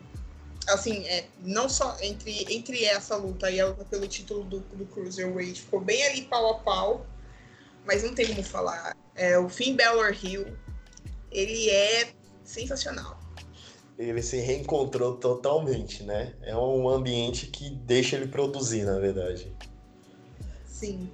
assim, 0.69 1.05
é, 1.07 1.27
não 1.41 1.69
só 1.69 1.97
entre, 2.01 2.47
entre 2.55 2.85
essa 2.85 3.17
luta 3.17 3.51
e 3.51 3.61
a 3.61 3.67
luta 3.67 3.85
pelo 3.85 4.07
título 4.07 4.45
do, 4.45 4.61
do 4.61 4.87
Cruiserweight, 4.87 5.61
ficou 5.61 5.81
bem 5.81 6.07
ali 6.07 6.23
pau 6.23 6.51
a 6.51 6.55
pau, 6.59 7.07
mas 7.85 8.03
não 8.03 8.15
tem 8.15 8.27
como 8.27 8.43
falar. 8.43 8.97
É, 9.15 9.39
o 9.39 9.49
Finn 9.49 9.77
Balor 9.77 10.15
Hill, 10.23 10.47
ele 11.31 11.69
é 11.71 12.13
sensacional. 12.45 13.21
Ele 13.99 14.23
se 14.23 14.39
reencontrou 14.39 15.17
totalmente, 15.17 16.03
né? 16.03 16.35
É 16.43 16.57
um 16.57 16.89
ambiente 16.89 17.47
que 17.47 17.71
deixa 17.71 18.17
ele 18.17 18.27
produzir, 18.27 18.85
na 18.85 18.99
verdade. 18.99 19.55
Sim. 20.65 21.11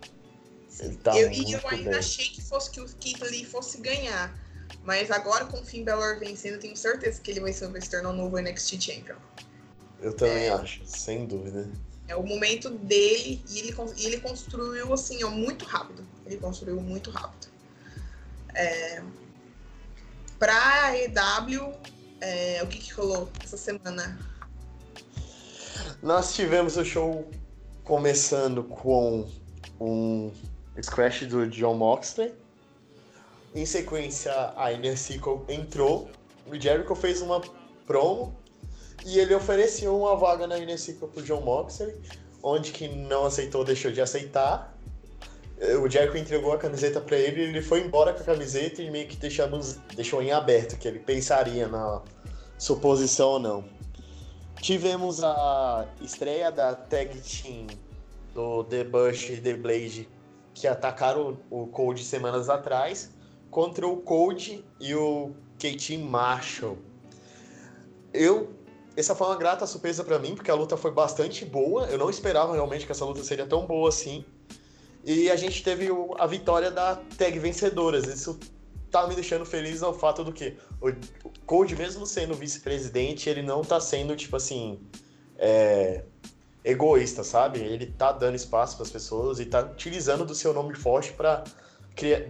Tá 1.02 1.18
eu, 1.18 1.30
e 1.32 1.52
eu 1.52 1.60
ainda 1.68 1.90
bem. 1.90 1.98
achei 1.98 2.28
que 2.28 2.40
fosse 2.40 2.70
que 2.70 2.80
o 2.80 2.86
Keith 2.86 3.20
Lee 3.22 3.44
fosse 3.44 3.78
ganhar. 3.80 4.32
Mas 4.84 5.10
agora 5.10 5.44
com 5.46 5.60
o 5.60 5.64
Finn 5.64 5.84
Balor 5.84 6.18
vencendo, 6.18 6.60
tenho 6.60 6.76
certeza 6.76 7.20
que 7.20 7.30
ele 7.30 7.40
vai 7.40 7.52
ser 7.52 7.70
se 7.82 7.90
tornar 7.90 8.10
um 8.10 8.16
novo 8.16 8.38
NXT 8.38 8.80
Champion. 8.80 9.16
Eu 10.00 10.12
também 10.12 10.44
é, 10.44 10.50
acho, 10.50 10.82
sem 10.86 11.26
dúvida. 11.26 11.68
É 12.06 12.14
o 12.14 12.22
momento 12.22 12.70
dele 12.70 13.42
e 13.50 13.58
ele, 13.58 13.74
ele 13.98 14.20
construiu 14.20 14.92
assim, 14.92 15.22
ó, 15.24 15.30
muito 15.30 15.64
rápido. 15.64 16.06
Ele 16.24 16.36
construiu 16.36 16.80
muito 16.80 17.10
rápido. 17.10 17.48
É, 18.54 19.02
pra 20.38 20.96
EW, 20.96 21.74
é, 22.20 22.62
o 22.62 22.66
que, 22.68 22.78
que 22.78 22.92
rolou 22.92 23.28
essa 23.42 23.56
semana? 23.56 24.18
Nós 26.02 26.34
tivemos 26.34 26.76
o 26.76 26.84
show 26.84 27.28
começando 27.84 28.62
com 28.62 29.28
um 29.80 30.32
scratch 30.82 31.24
do 31.24 31.46
John 31.48 31.74
Moxley 31.74 32.32
em 33.54 33.64
sequência, 33.64 34.32
a 34.56 34.72
Inner 34.72 34.98
Circle 34.98 35.40
entrou, 35.48 36.08
o 36.46 36.54
Jericho 36.54 36.94
fez 36.94 37.20
uma 37.20 37.40
promo 37.86 38.36
e 39.06 39.18
ele 39.18 39.34
ofereceu 39.34 39.96
uma 39.96 40.14
vaga 40.16 40.46
na 40.46 40.58
Inner 40.58 40.78
Circle 40.78 41.08
pro 41.08 41.22
John 41.22 41.40
Moxley, 41.40 41.96
onde 42.42 42.72
que 42.72 42.88
não 42.88 43.24
aceitou, 43.24 43.64
deixou 43.64 43.90
de 43.90 44.00
aceitar. 44.00 44.76
O 45.82 45.88
Jericho 45.88 46.16
entregou 46.16 46.52
a 46.52 46.58
camiseta 46.58 47.00
para 47.00 47.16
ele, 47.16 47.42
ele 47.42 47.62
foi 47.62 47.80
embora 47.80 48.12
com 48.12 48.20
a 48.20 48.24
camiseta 48.24 48.82
e 48.82 48.90
meio 48.90 49.08
que 49.08 49.16
deixamos, 49.16 49.78
deixou 49.96 50.22
em 50.22 50.30
aberto 50.30 50.78
que 50.78 50.86
ele 50.86 51.00
pensaria 51.00 51.66
na 51.66 52.02
suposição 52.58 53.30
ou 53.30 53.38
não. 53.40 53.64
Tivemos 54.60 55.22
a 55.24 55.86
estreia 56.00 56.52
da 56.52 56.74
tag 56.74 57.18
team 57.20 57.66
do 58.34 58.62
The 58.64 58.84
Bush 58.84 59.30
e 59.30 59.36
The 59.38 59.54
Blade 59.54 60.08
que 60.58 60.66
atacaram 60.66 61.38
o 61.50 61.66
Cold 61.66 62.02
semanas 62.04 62.48
atrás 62.48 63.10
contra 63.50 63.86
o 63.86 63.96
Cold 63.98 64.64
e 64.80 64.94
o 64.94 65.32
KT 65.58 65.98
Marshall. 65.98 66.78
Eu 68.12 68.58
essa 68.96 69.14
foi 69.14 69.28
uma 69.28 69.36
grata 69.36 69.64
surpresa 69.64 70.02
para 70.02 70.18
mim, 70.18 70.34
porque 70.34 70.50
a 70.50 70.54
luta 70.54 70.76
foi 70.76 70.90
bastante 70.90 71.44
boa. 71.44 71.84
Eu 71.86 71.98
não 71.98 72.10
esperava 72.10 72.52
realmente 72.52 72.84
que 72.84 72.90
essa 72.90 73.04
luta 73.04 73.22
seria 73.22 73.46
tão 73.46 73.64
boa 73.64 73.88
assim. 73.88 74.24
E 75.04 75.30
a 75.30 75.36
gente 75.36 75.62
teve 75.62 75.86
a 76.18 76.26
vitória 76.26 76.68
da 76.68 76.96
tag 77.16 77.38
vencedoras. 77.38 78.06
Isso 78.06 78.36
tá 78.90 79.06
me 79.06 79.14
deixando 79.14 79.46
feliz 79.46 79.84
ao 79.84 79.94
fato 79.94 80.24
do 80.24 80.32
que 80.32 80.56
o 80.80 80.92
Cold, 81.46 81.76
mesmo 81.76 82.04
sendo 82.06 82.34
vice-presidente, 82.34 83.30
ele 83.30 83.40
não 83.40 83.62
tá 83.62 83.78
sendo, 83.78 84.16
tipo 84.16 84.34
assim, 84.34 84.80
é, 85.36 86.04
egoísta, 86.64 87.24
sabe? 87.24 87.60
Ele 87.60 87.86
tá 87.86 88.12
dando 88.12 88.34
espaço 88.34 88.76
para 88.76 88.84
as 88.84 88.90
pessoas 88.90 89.40
e 89.40 89.46
tá 89.46 89.60
utilizando 89.60 90.24
do 90.24 90.34
seu 90.34 90.52
nome 90.52 90.74
forte 90.74 91.12
para 91.12 91.44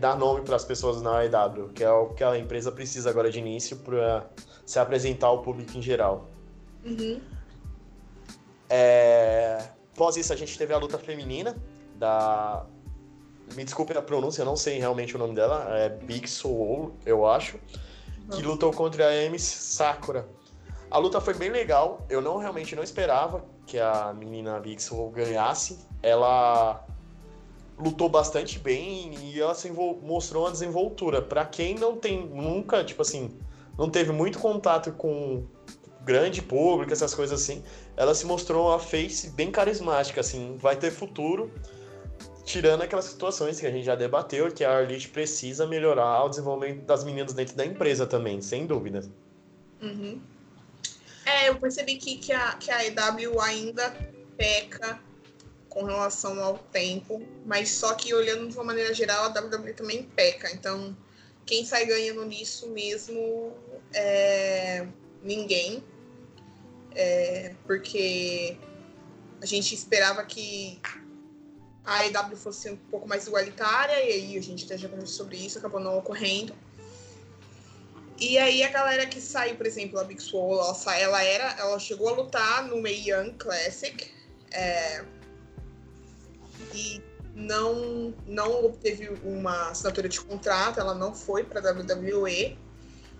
dar 0.00 0.16
nome 0.16 0.42
para 0.42 0.56
as 0.56 0.64
pessoas 0.64 1.02
na 1.02 1.18
AEW, 1.18 1.68
que 1.74 1.84
é 1.84 1.90
o 1.90 2.08
que 2.14 2.24
a 2.24 2.38
empresa 2.38 2.72
precisa 2.72 3.10
agora 3.10 3.30
de 3.30 3.38
início 3.38 3.76
para 3.76 4.26
se 4.64 4.78
apresentar 4.78 5.26
ao 5.26 5.42
público 5.42 5.76
em 5.76 5.82
geral. 5.82 6.26
Uhum. 6.84 7.20
É... 8.70 9.68
Após 9.94 10.16
isso, 10.16 10.32
a 10.32 10.36
gente 10.36 10.56
teve 10.56 10.72
a 10.72 10.78
luta 10.78 10.96
feminina 10.98 11.56
da. 11.96 12.64
Me 13.54 13.64
desculpe 13.64 13.96
a 13.96 14.02
pronúncia, 14.02 14.42
eu 14.42 14.46
não 14.46 14.56
sei 14.56 14.78
realmente 14.78 15.16
o 15.16 15.18
nome 15.18 15.34
dela. 15.34 15.66
É 15.76 15.88
Big 15.88 16.28
Soul, 16.28 16.94
eu 17.04 17.26
acho. 17.26 17.58
Que 18.30 18.42
lutou 18.42 18.72
contra 18.72 19.06
a 19.06 19.26
Amy 19.26 19.38
Sakura. 19.38 20.28
A 20.90 20.98
luta 20.98 21.20
foi 21.20 21.34
bem 21.34 21.50
legal. 21.50 22.06
Eu 22.08 22.20
não 22.20 22.36
realmente 22.36 22.76
não 22.76 22.82
esperava 22.82 23.44
que 23.68 23.78
a 23.78 24.12
menina 24.14 24.60
Soul 24.78 25.10
ganhasse. 25.10 25.78
Ela 26.02 26.84
lutou 27.78 28.08
bastante 28.08 28.58
bem 28.58 29.14
e 29.22 29.38
ela 29.38 29.54
mostrou 30.02 30.44
uma 30.44 30.50
desenvoltura. 30.50 31.22
Para 31.22 31.44
quem 31.44 31.74
não 31.74 31.96
tem 31.96 32.26
nunca, 32.26 32.82
tipo 32.82 33.02
assim, 33.02 33.30
não 33.76 33.88
teve 33.88 34.10
muito 34.10 34.38
contato 34.38 34.90
com 34.92 35.44
grande 36.04 36.40
público, 36.40 36.92
essas 36.92 37.14
coisas 37.14 37.42
assim, 37.42 37.62
ela 37.94 38.14
se 38.14 38.24
mostrou 38.24 38.68
uma 38.68 38.78
face 38.78 39.30
bem 39.30 39.50
carismática, 39.50 40.22
assim, 40.22 40.56
vai 40.56 40.74
ter 40.74 40.90
futuro, 40.90 41.52
tirando 42.44 42.80
aquelas 42.80 43.04
situações 43.04 43.60
que 43.60 43.66
a 43.66 43.70
gente 43.70 43.84
já 43.84 43.94
debateu, 43.94 44.50
que 44.50 44.64
a 44.64 44.74
Arlite 44.78 45.10
precisa 45.10 45.66
melhorar 45.66 46.24
o 46.24 46.30
desenvolvimento 46.30 46.86
das 46.86 47.04
meninas 47.04 47.34
dentro 47.34 47.54
da 47.54 47.66
empresa 47.66 48.06
também, 48.06 48.40
sem 48.40 48.66
dúvida. 48.66 49.04
Uhum. 49.82 50.18
É, 51.28 51.48
eu 51.48 51.58
percebi 51.58 51.96
que, 51.96 52.16
que, 52.16 52.32
a, 52.32 52.54
que 52.54 52.70
a 52.70 52.86
EW 52.86 53.40
ainda 53.40 53.94
peca 54.36 55.00
com 55.68 55.84
relação 55.84 56.42
ao 56.42 56.56
tempo, 56.58 57.22
mas 57.44 57.70
só 57.70 57.94
que 57.94 58.14
olhando 58.14 58.48
de 58.48 58.54
uma 58.54 58.64
maneira 58.64 58.94
geral, 58.94 59.24
a 59.24 59.28
WWE 59.28 59.74
também 59.74 60.04
peca. 60.04 60.50
Então, 60.52 60.96
quem 61.44 61.64
sai 61.64 61.84
ganhando 61.84 62.24
nisso 62.24 62.68
mesmo 62.68 63.52
é 63.92 64.86
ninguém 65.22 65.84
é, 66.98 67.54
porque 67.64 68.58
a 69.40 69.46
gente 69.46 69.74
esperava 69.74 70.24
que 70.24 70.80
a 71.84 72.00
AEW 72.00 72.36
fosse 72.36 72.70
um 72.70 72.76
pouco 72.76 73.08
mais 73.08 73.26
igualitária, 73.26 73.94
e 74.04 74.12
aí 74.12 74.38
a 74.38 74.42
gente 74.42 74.64
até 74.64 74.76
já 74.76 74.88
conversou 74.88 75.24
sobre 75.24 75.36
isso, 75.36 75.58
acabou 75.58 75.80
não 75.80 75.96
ocorrendo. 75.96 76.52
E 78.20 78.36
aí 78.36 78.64
a 78.64 78.68
galera 78.68 79.06
que 79.06 79.20
saiu, 79.20 79.54
por 79.56 79.66
exemplo, 79.66 79.98
a 79.98 80.04
Big 80.04 80.20
Swole, 80.20 80.60
ela, 80.60 80.98
ela, 80.98 81.22
era, 81.22 81.60
ela 81.60 81.78
chegou 81.78 82.08
a 82.08 82.12
lutar 82.12 82.66
no 82.66 82.82
Mae 82.82 83.08
Young 83.08 83.34
Classic 83.34 84.10
é, 84.50 85.04
e 86.74 87.00
não, 87.32 88.12
não 88.26 88.64
obteve 88.64 89.08
uma 89.22 89.70
assinatura 89.70 90.08
de 90.08 90.20
contrato, 90.20 90.80
ela 90.80 90.94
não 90.94 91.14
foi 91.14 91.44
para 91.44 91.60
WWE. 91.60 92.58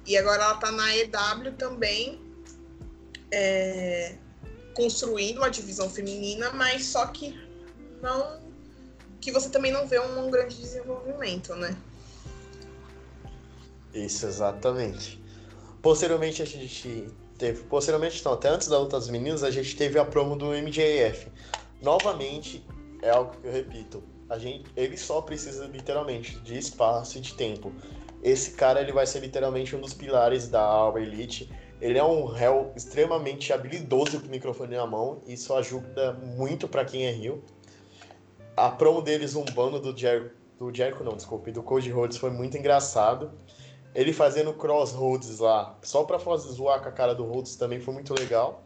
E 0.04 0.16
agora 0.16 0.42
ela 0.42 0.54
está 0.54 0.72
na 0.72 0.96
EW 0.96 1.52
também, 1.56 2.20
é, 3.30 4.16
construindo 4.74 5.38
uma 5.38 5.50
divisão 5.50 5.88
feminina, 5.88 6.50
mas 6.52 6.86
só 6.86 7.06
que 7.06 7.38
não 8.02 8.48
que 9.20 9.32
você 9.32 9.50
também 9.50 9.72
não 9.72 9.86
vê 9.86 9.98
um, 9.98 10.26
um 10.26 10.30
grande 10.30 10.56
desenvolvimento, 10.56 11.54
né? 11.56 11.76
Isso, 13.92 14.26
exatamente. 14.26 15.22
Posteriormente 15.80 16.42
a 16.42 16.44
gente 16.44 17.08
teve, 17.36 17.62
posteriormente 17.64 18.24
não, 18.24 18.32
até 18.32 18.48
antes 18.48 18.68
da 18.68 18.78
luta 18.78 18.98
das 18.98 19.08
meninas, 19.08 19.42
a 19.42 19.50
gente 19.50 19.76
teve 19.76 19.98
a 19.98 20.04
promo 20.04 20.36
do 20.36 20.46
MJF. 20.46 21.28
Novamente, 21.80 22.66
é 23.02 23.10
algo 23.10 23.36
que 23.40 23.46
eu 23.46 23.52
repito, 23.52 24.02
a 24.28 24.38
gente, 24.38 24.64
ele 24.76 24.96
só 24.96 25.20
precisa 25.20 25.66
literalmente 25.66 26.38
de 26.40 26.58
espaço 26.58 27.18
e 27.18 27.20
de 27.20 27.34
tempo. 27.34 27.72
Esse 28.22 28.52
cara 28.52 28.80
ele 28.80 28.92
vai 28.92 29.06
ser 29.06 29.20
literalmente 29.20 29.74
um 29.76 29.80
dos 29.80 29.94
pilares 29.94 30.48
da 30.48 30.60
Alba 30.60 31.00
Elite 31.00 31.48
ele 31.80 31.96
é 31.96 32.04
um 32.04 32.24
réu 32.24 32.72
extremamente 32.74 33.52
habilidoso 33.52 34.20
com 34.20 34.26
o 34.26 34.30
microfone 34.30 34.74
na 34.74 34.86
mão, 34.86 35.22
isso 35.26 35.54
ajuda 35.54 36.12
muito 36.12 36.66
para 36.66 36.84
quem 36.84 37.06
é 37.06 37.12
rio. 37.12 37.42
A 38.56 38.68
promo 38.68 39.00
deles, 39.00 39.36
um 39.36 39.44
bando 39.44 39.78
do 39.78 39.96
Jericho, 39.96 40.34
do 40.58 40.74
Jericho 40.74 41.04
não, 41.04 41.14
desculpe, 41.14 41.52
do 41.52 41.62
Cody 41.62 41.90
Rhodes 41.90 42.18
foi 42.18 42.30
muito 42.30 42.56
engraçado. 42.58 43.30
Ele 43.94 44.12
fazendo 44.12 44.52
crossroads 44.52 45.38
lá, 45.38 45.78
só 45.82 46.04
pra 46.04 46.18
fazer 46.18 46.50
zoar 46.50 46.82
com 46.82 46.88
a 46.88 46.92
cara 46.92 47.14
do 47.14 47.24
Rhodes 47.24 47.56
também 47.56 47.80
foi 47.80 47.94
muito 47.94 48.14
legal. 48.14 48.62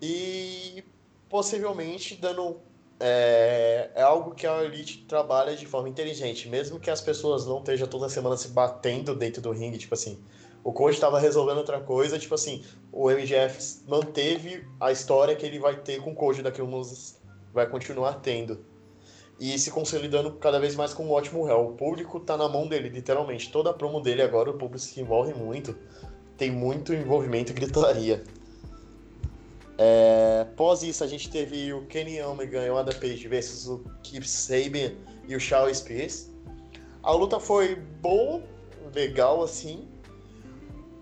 E 0.00 0.84
possivelmente 1.28 2.14
dando 2.14 2.60
é, 2.98 3.90
é, 3.94 4.02
algo 4.02 4.34
que 4.34 4.46
a 4.46 4.62
Elite 4.62 5.04
trabalha 5.06 5.54
de 5.54 5.66
forma 5.66 5.88
inteligente, 5.88 6.48
mesmo 6.48 6.80
que 6.80 6.90
as 6.90 7.00
pessoas 7.00 7.44
não 7.46 7.58
estejam 7.58 7.86
toda 7.86 8.08
semana 8.08 8.36
se 8.36 8.48
batendo 8.48 9.14
dentro 9.14 9.42
do 9.42 9.50
ringue, 9.50 9.78
tipo 9.78 9.94
assim, 9.94 10.18
o 10.64 10.72
coach 10.72 10.94
estava 10.94 11.18
resolvendo 11.18 11.58
outra 11.58 11.80
coisa, 11.80 12.18
tipo 12.18 12.34
assim, 12.34 12.64
o 12.90 13.10
MGF 13.10 13.82
manteve 13.86 14.66
a 14.80 14.90
história 14.90 15.36
que 15.36 15.44
ele 15.44 15.58
vai 15.58 15.76
ter 15.76 16.00
com 16.00 16.12
o 16.12 16.14
coach 16.14 16.42
daqui 16.42 16.60
a 16.60 16.64
uns 16.64 17.18
vai 17.52 17.68
continuar 17.68 18.14
tendo. 18.14 18.64
E 19.38 19.58
se 19.58 19.70
consolidando 19.70 20.32
cada 20.32 20.58
vez 20.58 20.74
mais 20.74 20.94
com 20.94 21.04
um 21.04 21.12
ótimo 21.12 21.44
réu. 21.44 21.68
O 21.68 21.72
público 21.72 22.18
tá 22.20 22.36
na 22.36 22.48
mão 22.48 22.66
dele, 22.66 22.88
literalmente. 22.88 23.50
Toda 23.50 23.70
a 23.70 23.74
promo 23.74 24.00
dele 24.00 24.22
agora, 24.22 24.50
o 24.50 24.54
público 24.54 24.78
se 24.78 24.98
envolve 25.00 25.34
muito. 25.34 25.76
Tem 26.38 26.50
muito 26.50 26.94
envolvimento 26.94 27.52
e 27.52 27.54
gritaria. 27.54 28.24
É, 29.78 30.46
após 30.50 30.82
isso, 30.82 31.04
a 31.04 31.06
gente 31.06 31.28
teve 31.30 31.72
o 31.72 31.84
Kenny 31.86 32.20
Omega 32.22 32.64
e 32.64 32.70
o 32.70 32.78
Adam 32.78 32.98
Page 32.98 33.28
versus 33.28 33.68
o 33.68 33.84
Keith 34.02 34.24
Sabian 34.24 34.92
e 35.28 35.36
o 35.36 35.40
Charles 35.40 35.78
Spears. 35.78 36.30
A 37.02 37.12
luta 37.12 37.38
foi 37.38 37.76
boa, 37.76 38.42
legal 38.94 39.42
assim. 39.42 39.86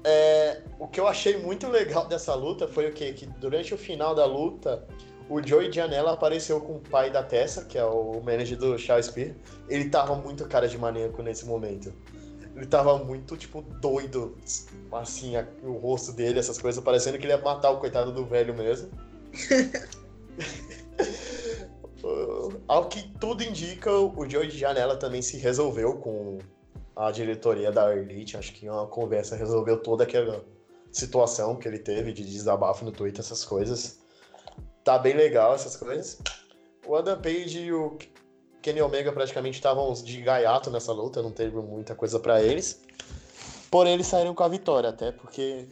É, 0.03 0.61
o 0.79 0.87
que 0.87 1.01
eu 1.01 1.07
achei 1.07 1.39
muito 1.39 1.69
legal 1.69 2.07
dessa 2.09 2.35
luta 2.35 2.67
foi 2.67 2.89
o 2.89 2.93
quê? 2.93 3.13
Que 3.13 3.27
durante 3.27 3.73
o 3.73 3.79
final 3.79 4.15
da 4.15 4.27
luta, 4.27 4.87
o 5.29 5.43
Joey 5.43 5.73
Janela 5.73 6.13
apareceu 6.13 6.61
com 6.61 6.77
o 6.77 6.81
pai 6.81 7.11
da 7.11 7.23
Tessa, 7.23 7.65
que 7.65 7.79
é 7.79 7.85
o 7.85 8.21
manager 8.23 8.59
do 8.59 8.79
Charles 8.79 9.07
Spear. 9.07 9.35
Ele 9.69 9.89
tava 9.89 10.15
muito 10.15 10.47
cara 10.47 10.69
de 10.69 10.77
maníaco 10.77 11.23
nesse 11.23 11.47
momento. 11.47 11.93
Ele 12.55 12.67
tava 12.67 12.99
muito, 12.99 13.37
tipo, 13.37 13.63
doido, 13.63 14.37
assim, 14.93 15.37
a, 15.37 15.47
o 15.63 15.73
rosto 15.73 16.13
dele, 16.13 16.39
essas 16.39 16.59
coisas, 16.59 16.83
parecendo 16.83 17.19
que 17.19 17.25
ele 17.25 17.33
ia 17.33 17.41
matar 17.41 17.71
o 17.71 17.79
coitado 17.79 18.13
do 18.13 18.25
velho 18.25 18.55
mesmo. 18.55 18.91
Ao 22.69 22.87
que 22.89 23.09
tudo 23.19 23.43
indica, 23.43 23.91
o 23.91 24.29
Joey 24.29 24.51
Janela 24.51 24.97
também 24.97 25.23
se 25.23 25.39
resolveu 25.39 25.97
com 25.97 26.39
a 26.95 27.11
diretoria 27.11 27.73
da 27.73 27.97
Elite, 27.97 28.37
acho 28.37 28.53
que 28.53 28.69
uma 28.69 28.87
conversa 28.87 29.35
resolveu 29.37 29.79
toda 29.79 30.05
aquela 30.05 30.45
situação 30.93 31.57
que 31.57 31.67
ele 31.67 31.79
teve 31.79 32.13
de 32.13 32.23
desabafo 32.25 32.85
no 32.85 32.93
Twitter, 32.93 33.21
essas 33.21 33.43
coisas. 33.45 34.04
Tá 34.85 34.99
bem 34.99 35.15
legal 35.15 35.55
essas 35.55 35.77
coisas. 35.77 36.19
O 36.87 36.95
Adam 36.95 37.21
Page 37.21 37.59
e 37.59 37.73
o 37.73 37.97
Kenny 38.61 38.83
Omega 38.83 39.11
praticamente 39.13 39.57
estavam 39.57 39.91
de 39.95 40.21
gaiato 40.21 40.71
nessa 40.71 40.93
luta, 40.93 41.23
não 41.23 41.33
teve 41.33 41.57
muita 41.57 41.95
coisa 41.95 42.21
para 42.21 42.43
eles. 42.43 42.83
Porém, 43.71 43.95
eles 43.95 44.07
saíram 44.07 44.35
com 44.35 44.43
a 44.45 44.49
vitória, 44.49 44.91
até 44.91 45.11
porque 45.11 45.67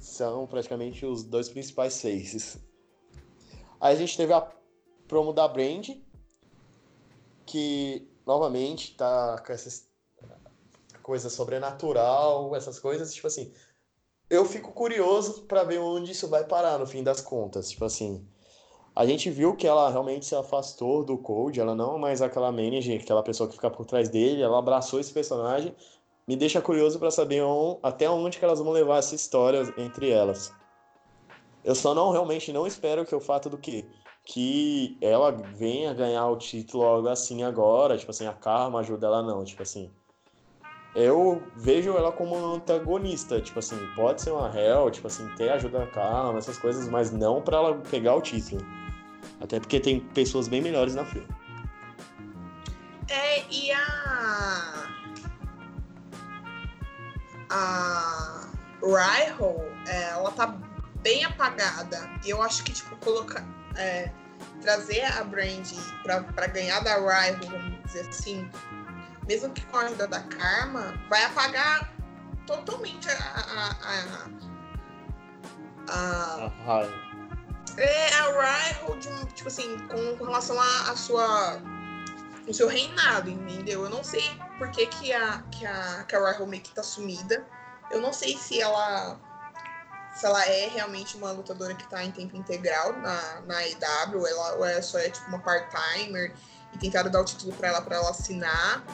são 0.00 0.46
praticamente 0.46 1.04
os 1.04 1.24
dois 1.24 1.48
principais 1.48 2.00
faces. 2.00 2.56
Aí 3.80 3.94
a 3.94 3.98
gente 3.98 4.16
teve 4.16 4.32
a 4.32 4.48
promo 5.08 5.32
da 5.32 5.48
Brand, 5.48 5.90
que 7.44 8.08
novamente 8.24 8.96
tá 8.96 9.42
com 9.44 9.52
essa 9.52 9.84
coisa 11.02 11.28
sobrenatural, 11.28 12.54
essas 12.54 12.78
coisas, 12.78 13.12
tipo 13.12 13.26
assim, 13.26 13.52
eu 14.34 14.44
fico 14.44 14.72
curioso 14.72 15.42
para 15.42 15.64
ver 15.64 15.78
onde 15.78 16.12
isso 16.12 16.28
vai 16.28 16.44
parar 16.44 16.78
no 16.78 16.86
fim 16.86 17.02
das 17.02 17.20
contas, 17.20 17.70
tipo 17.70 17.84
assim. 17.84 18.26
A 18.94 19.06
gente 19.06 19.30
viu 19.30 19.56
que 19.56 19.66
ela 19.66 19.90
realmente 19.90 20.26
se 20.26 20.34
afastou 20.34 21.04
do 21.04 21.18
Code, 21.18 21.60
ela 21.60 21.74
não 21.74 21.96
é 21.96 21.98
mais 21.98 22.22
aquela 22.22 22.52
manager, 22.52 23.00
aquela 23.00 23.22
pessoa 23.22 23.48
que 23.48 23.54
fica 23.54 23.70
por 23.70 23.84
trás 23.86 24.08
dele, 24.08 24.42
ela 24.42 24.58
abraçou 24.58 25.00
esse 25.00 25.12
personagem. 25.12 25.74
Me 26.26 26.36
deixa 26.36 26.60
curioso 26.60 26.98
para 26.98 27.10
saber 27.10 27.42
on, 27.42 27.78
até 27.82 28.08
onde 28.08 28.38
que 28.38 28.44
elas 28.44 28.60
vão 28.60 28.72
levar 28.72 28.98
essa 28.98 29.14
história 29.14 29.62
entre 29.76 30.10
elas. 30.10 30.52
Eu 31.64 31.74
só 31.74 31.94
não 31.94 32.10
realmente 32.12 32.52
não 32.52 32.66
espero 32.66 33.04
que 33.04 33.14
o 33.14 33.20
fato 33.20 33.48
do 33.50 33.58
que 33.58 33.84
que 34.26 34.96
ela 35.02 35.30
venha 35.30 35.92
ganhar 35.92 36.26
o 36.28 36.38
título 36.38 36.84
algo 36.84 37.08
assim 37.08 37.42
agora, 37.42 37.98
tipo 37.98 38.10
assim, 38.10 38.26
a 38.26 38.32
Karma 38.32 38.80
ajuda 38.80 39.06
ela 39.06 39.22
não, 39.22 39.44
tipo 39.44 39.62
assim 39.62 39.90
eu 40.94 41.42
vejo 41.56 41.90
ela 41.96 42.12
como 42.12 42.36
antagonista, 42.54 43.40
tipo 43.40 43.58
assim, 43.58 43.76
pode 43.96 44.22
ser 44.22 44.30
uma 44.30 44.48
réu, 44.48 44.90
tipo 44.90 45.06
assim, 45.08 45.28
ter 45.36 45.50
ajuda 45.50 45.86
calma, 45.88 46.38
essas 46.38 46.56
coisas, 46.56 46.88
mas 46.88 47.10
não 47.10 47.42
para 47.42 47.56
ela 47.56 47.74
pegar 47.90 48.14
o 48.14 48.20
título. 48.20 48.64
Até 49.40 49.58
porque 49.58 49.80
tem 49.80 50.00
pessoas 50.00 50.46
bem 50.46 50.62
melhores 50.62 50.94
na 50.94 51.04
fila. 51.04 51.26
É, 53.08 53.42
e 53.50 53.72
a. 53.72 54.88
A. 57.50 58.40
Rival, 58.82 59.64
é, 59.86 60.10
ela 60.10 60.30
tá 60.30 60.58
bem 61.02 61.24
apagada. 61.24 62.08
E 62.24 62.30
eu 62.30 62.42
acho 62.42 62.62
que, 62.62 62.72
tipo, 62.72 62.94
colocar. 62.96 63.44
É, 63.76 64.10
trazer 64.60 65.02
a 65.02 65.24
Brand 65.24 65.66
para 66.04 66.46
ganhar 66.46 66.80
da 66.80 66.94
Rival, 66.94 67.50
vamos 67.50 67.82
dizer 67.84 68.08
assim, 68.08 68.48
mesmo 69.26 69.52
que 69.52 69.64
com 69.66 69.76
a 69.76 69.82
ajuda 69.82 70.06
da 70.06 70.20
Karma, 70.20 70.94
vai 71.08 71.24
apagar 71.24 71.92
totalmente 72.46 73.08
a. 73.10 73.14
a, 73.14 73.70
a, 75.88 76.46
a, 76.46 76.46
a 76.46 77.04
é 77.76 78.14
a 78.14 78.70
Rival, 78.70 78.96
de, 78.98 79.34
tipo 79.34 79.48
assim, 79.48 79.78
com, 79.88 80.16
com 80.16 80.24
relação 80.24 80.60
à 80.60 80.94
sua. 80.96 81.60
o 82.46 82.54
seu 82.54 82.68
reinado, 82.68 83.30
entendeu? 83.30 83.84
Eu 83.84 83.90
não 83.90 84.04
sei 84.04 84.22
por 84.58 84.70
que, 84.70 84.86
que, 84.86 85.12
a, 85.12 85.42
que, 85.50 85.66
a, 85.66 86.04
que 86.04 86.14
a 86.14 86.30
Rival 86.30 86.46
meio 86.46 86.62
que 86.62 86.72
tá 86.72 86.82
sumida. 86.82 87.44
Eu 87.90 88.00
não 88.00 88.12
sei 88.12 88.36
se 88.36 88.60
ela 88.60 89.18
se 90.14 90.24
ela 90.24 90.40
é 90.44 90.68
realmente 90.68 91.16
uma 91.16 91.32
lutadora 91.32 91.74
que 91.74 91.82
está 91.82 92.04
em 92.04 92.12
tempo 92.12 92.36
integral 92.36 92.92
na, 92.92 93.40
na 93.46 93.66
EW, 93.66 94.26
ela, 94.26 94.54
ou 94.54 94.64
ela 94.64 94.80
só 94.80 94.96
é 94.96 95.10
tipo 95.10 95.26
uma 95.26 95.40
part-timer 95.40 96.32
e 96.72 96.78
tentaram 96.78 97.10
dar 97.10 97.20
o 97.20 97.24
título 97.24 97.52
para 97.54 97.68
ela 97.68 97.82
para 97.82 97.96
ela 97.96 98.10
assinar. 98.10 98.84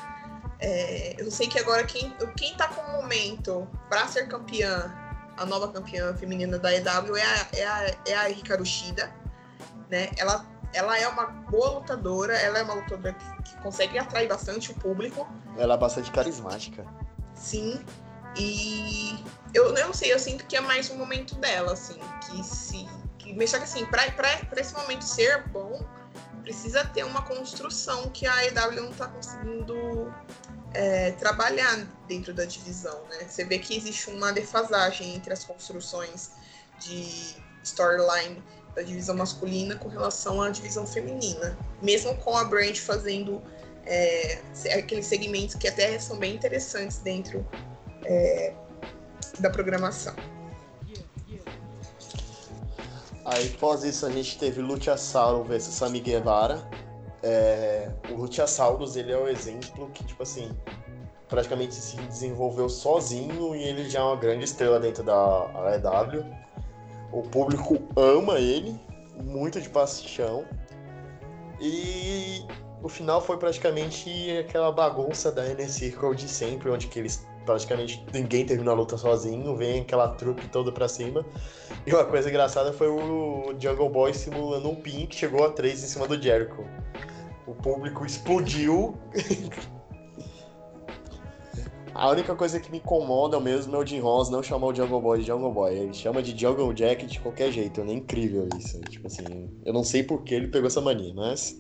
É, 0.61 1.15
eu 1.19 1.31
sei 1.31 1.49
que 1.49 1.59
agora 1.59 1.85
quem, 1.85 2.15
quem 2.37 2.55
tá 2.55 2.69
com 2.69 2.81
o 2.83 3.03
momento 3.03 3.67
para 3.89 4.07
ser 4.09 4.29
campeã, 4.29 4.93
a 5.37 5.47
nova 5.47 5.69
campeã 5.69 6.15
feminina 6.15 6.59
da 6.59 6.75
EW 6.75 7.17
é 7.17 7.23
a, 7.23 7.49
é 7.55 7.67
a, 7.67 7.97
é 8.07 8.15
a 8.15 8.31
Hikaru 8.31 8.65
Shida, 8.65 9.11
né? 9.89 10.11
Ela, 10.19 10.45
ela 10.75 10.99
é 10.99 11.09
uma 11.09 11.27
boa 11.27 11.71
lutadora, 11.71 12.37
ela 12.37 12.59
é 12.59 12.63
uma 12.63 12.75
lutadora 12.75 13.15
que, 13.15 13.43
que 13.43 13.57
consegue 13.63 13.99
atrair 13.99 14.29
bastante 14.29 14.71
o 14.71 14.75
público. 14.75 15.27
Ela 15.57 15.75
é 15.75 15.79
bastante 15.79 16.11
carismática. 16.11 16.85
Sim, 17.35 17.83
e 18.37 19.25
eu 19.55 19.73
não 19.73 19.93
sei, 19.93 20.13
eu 20.13 20.19
sinto 20.19 20.45
que 20.47 20.57
é 20.57 20.61
mais 20.61 20.91
um 20.91 20.97
momento 20.97 21.35
dela, 21.37 21.73
assim, 21.73 21.99
que 22.27 22.45
se. 22.45 22.89
Que, 23.19 23.35
mas 23.35 23.51
só 23.51 23.59
que 23.59 23.65
assim, 23.65 23.85
pra, 23.87 24.11
pra, 24.13 24.37
pra 24.45 24.61
esse 24.61 24.75
momento 24.75 25.03
ser 25.03 25.49
bom, 25.49 25.83
precisa 26.43 26.85
ter 26.85 27.05
uma 27.05 27.23
construção 27.23 28.09
que 28.11 28.27
a 28.27 28.47
EW 28.47 28.83
não 28.83 28.93
tá 28.93 29.09
conseguindo 29.09 30.13
é, 30.73 31.13
trabalhar 31.13 31.87
dentro 32.07 32.33
da 32.33 32.45
divisão, 32.45 33.03
né? 33.09 33.27
Você 33.29 33.45
vê 33.45 33.59
que 33.59 33.77
existe 33.77 34.11
uma 34.11 34.33
defasagem 34.33 35.15
entre 35.15 35.33
as 35.33 35.45
construções 35.45 36.31
de 36.79 37.37
storyline 37.63 38.43
da 38.75 38.83
divisão 38.83 39.17
masculina 39.17 39.77
com 39.77 39.89
relação 39.89 40.41
à 40.41 40.49
divisão 40.51 40.87
feminina. 40.87 41.57
Mesmo 41.83 42.17
com 42.17 42.37
a 42.37 42.45
Brand 42.45 42.77
fazendo 42.77 43.43
é, 43.85 44.41
aqueles 44.77 45.07
segmentos 45.07 45.57
que 45.57 45.67
até 45.67 45.99
são 45.99 46.19
bem 46.19 46.35
interessantes 46.35 46.99
dentro 46.99 47.47
é, 48.05 48.55
da 49.41 49.51
programação. 49.51 50.15
Aí, 53.25 53.53
após 53.55 53.85
isso, 53.85 54.07
a 54.07 54.11
gente 54.11 54.39
teve 54.39 54.61
Luchasaurus 54.61 55.47
versus 55.47 55.75
Sami 55.75 56.01
Guevara. 56.01 56.69
É, 57.23 57.91
o 58.11 58.15
Luchasaurus, 58.15 58.97
ele 58.97 59.13
é 59.13 59.17
o 59.17 59.29
exemplo 59.29 59.91
que, 59.91 60.05
tipo 60.05 60.23
assim, 60.23 60.51
praticamente 61.29 61.75
se 61.75 61.97
desenvolveu 61.97 62.69
sozinho 62.69 63.55
e 63.55 63.63
ele 63.63 63.89
já 63.89 64.01
é 64.01 64.03
uma 64.03 64.17
grande 64.17 64.45
estrela 64.45 64.81
dentro 64.81 65.03
da 65.03 65.15
AEW. 65.15 66.25
O 67.13 67.23
público 67.23 67.79
ama 67.97 68.39
ele, 68.39 68.79
muito 69.23 69.61
de 69.61 69.69
paixão. 69.69 70.45
E 71.61 72.45
o 72.83 72.89
final 72.89 73.21
foi 73.21 73.37
praticamente 73.37 74.39
aquela 74.39 74.73
bagunça 74.73 75.31
da 75.31 75.47
Inner 75.47 75.71
Circle 75.71 76.15
de 76.15 76.29
sempre, 76.29 76.71
onde 76.71 76.87
que 76.87 76.99
eles 76.99 77.27
praticamente 77.45 78.05
ninguém 78.13 78.47
terminou 78.47 78.75
a 78.75 78.77
luta 78.77 78.97
sozinho, 78.97 79.57
vem 79.57 79.81
aquela 79.81 80.09
trupe 80.09 80.47
toda 80.49 80.73
pra 80.73 80.89
cima. 80.89 81.25
E 81.87 81.93
uma 81.93 82.05
coisa 82.05 82.29
engraçada 82.29 82.73
foi 82.73 82.89
o 82.89 83.55
Jungle 83.59 83.89
Boy 83.89 84.15
simulando 84.15 84.69
um 84.69 84.75
pin 84.75 85.07
que 85.07 85.17
chegou 85.17 85.45
a 85.45 85.51
3 85.51 85.85
em 85.85 85.87
cima 85.87 86.07
do 86.07 86.21
Jericho. 86.21 86.65
O 87.47 87.55
público 87.55 88.05
explodiu. 88.05 88.97
a 91.95 92.09
única 92.11 92.35
coisa 92.35 92.61
que 92.61 92.71
me 92.71 92.79
incomoda 92.79 93.41
mesmo 93.41 93.75
é 93.77 93.79
o 93.79 93.87
Jim 93.87 94.01
Ross 94.01 94.31
não 94.31 94.43
chamar 94.43 94.69
o 94.69 94.75
Jungle 94.75 95.01
Boy 95.01 95.21
de 95.21 95.27
Jungle 95.27 95.53
Boy. 95.53 95.75
Ele 95.75 95.95
chama 95.95 96.23
de 96.23 96.39
Jungle 96.39 96.73
Jack 96.73 97.07
de 97.07 97.19
qualquer 97.21 97.51
jeito. 97.51 97.81
É 97.81 97.93
incrível 97.93 98.49
isso. 98.59 98.81
Tipo 98.83 99.07
assim, 99.07 99.51
eu 99.65 99.73
não 99.73 99.83
sei 99.83 100.03
por 100.03 100.23
que 100.23 100.35
ele 100.35 100.49
pegou 100.49 100.67
essa 100.69 100.81
mania, 100.81 101.13
mas 101.15 101.59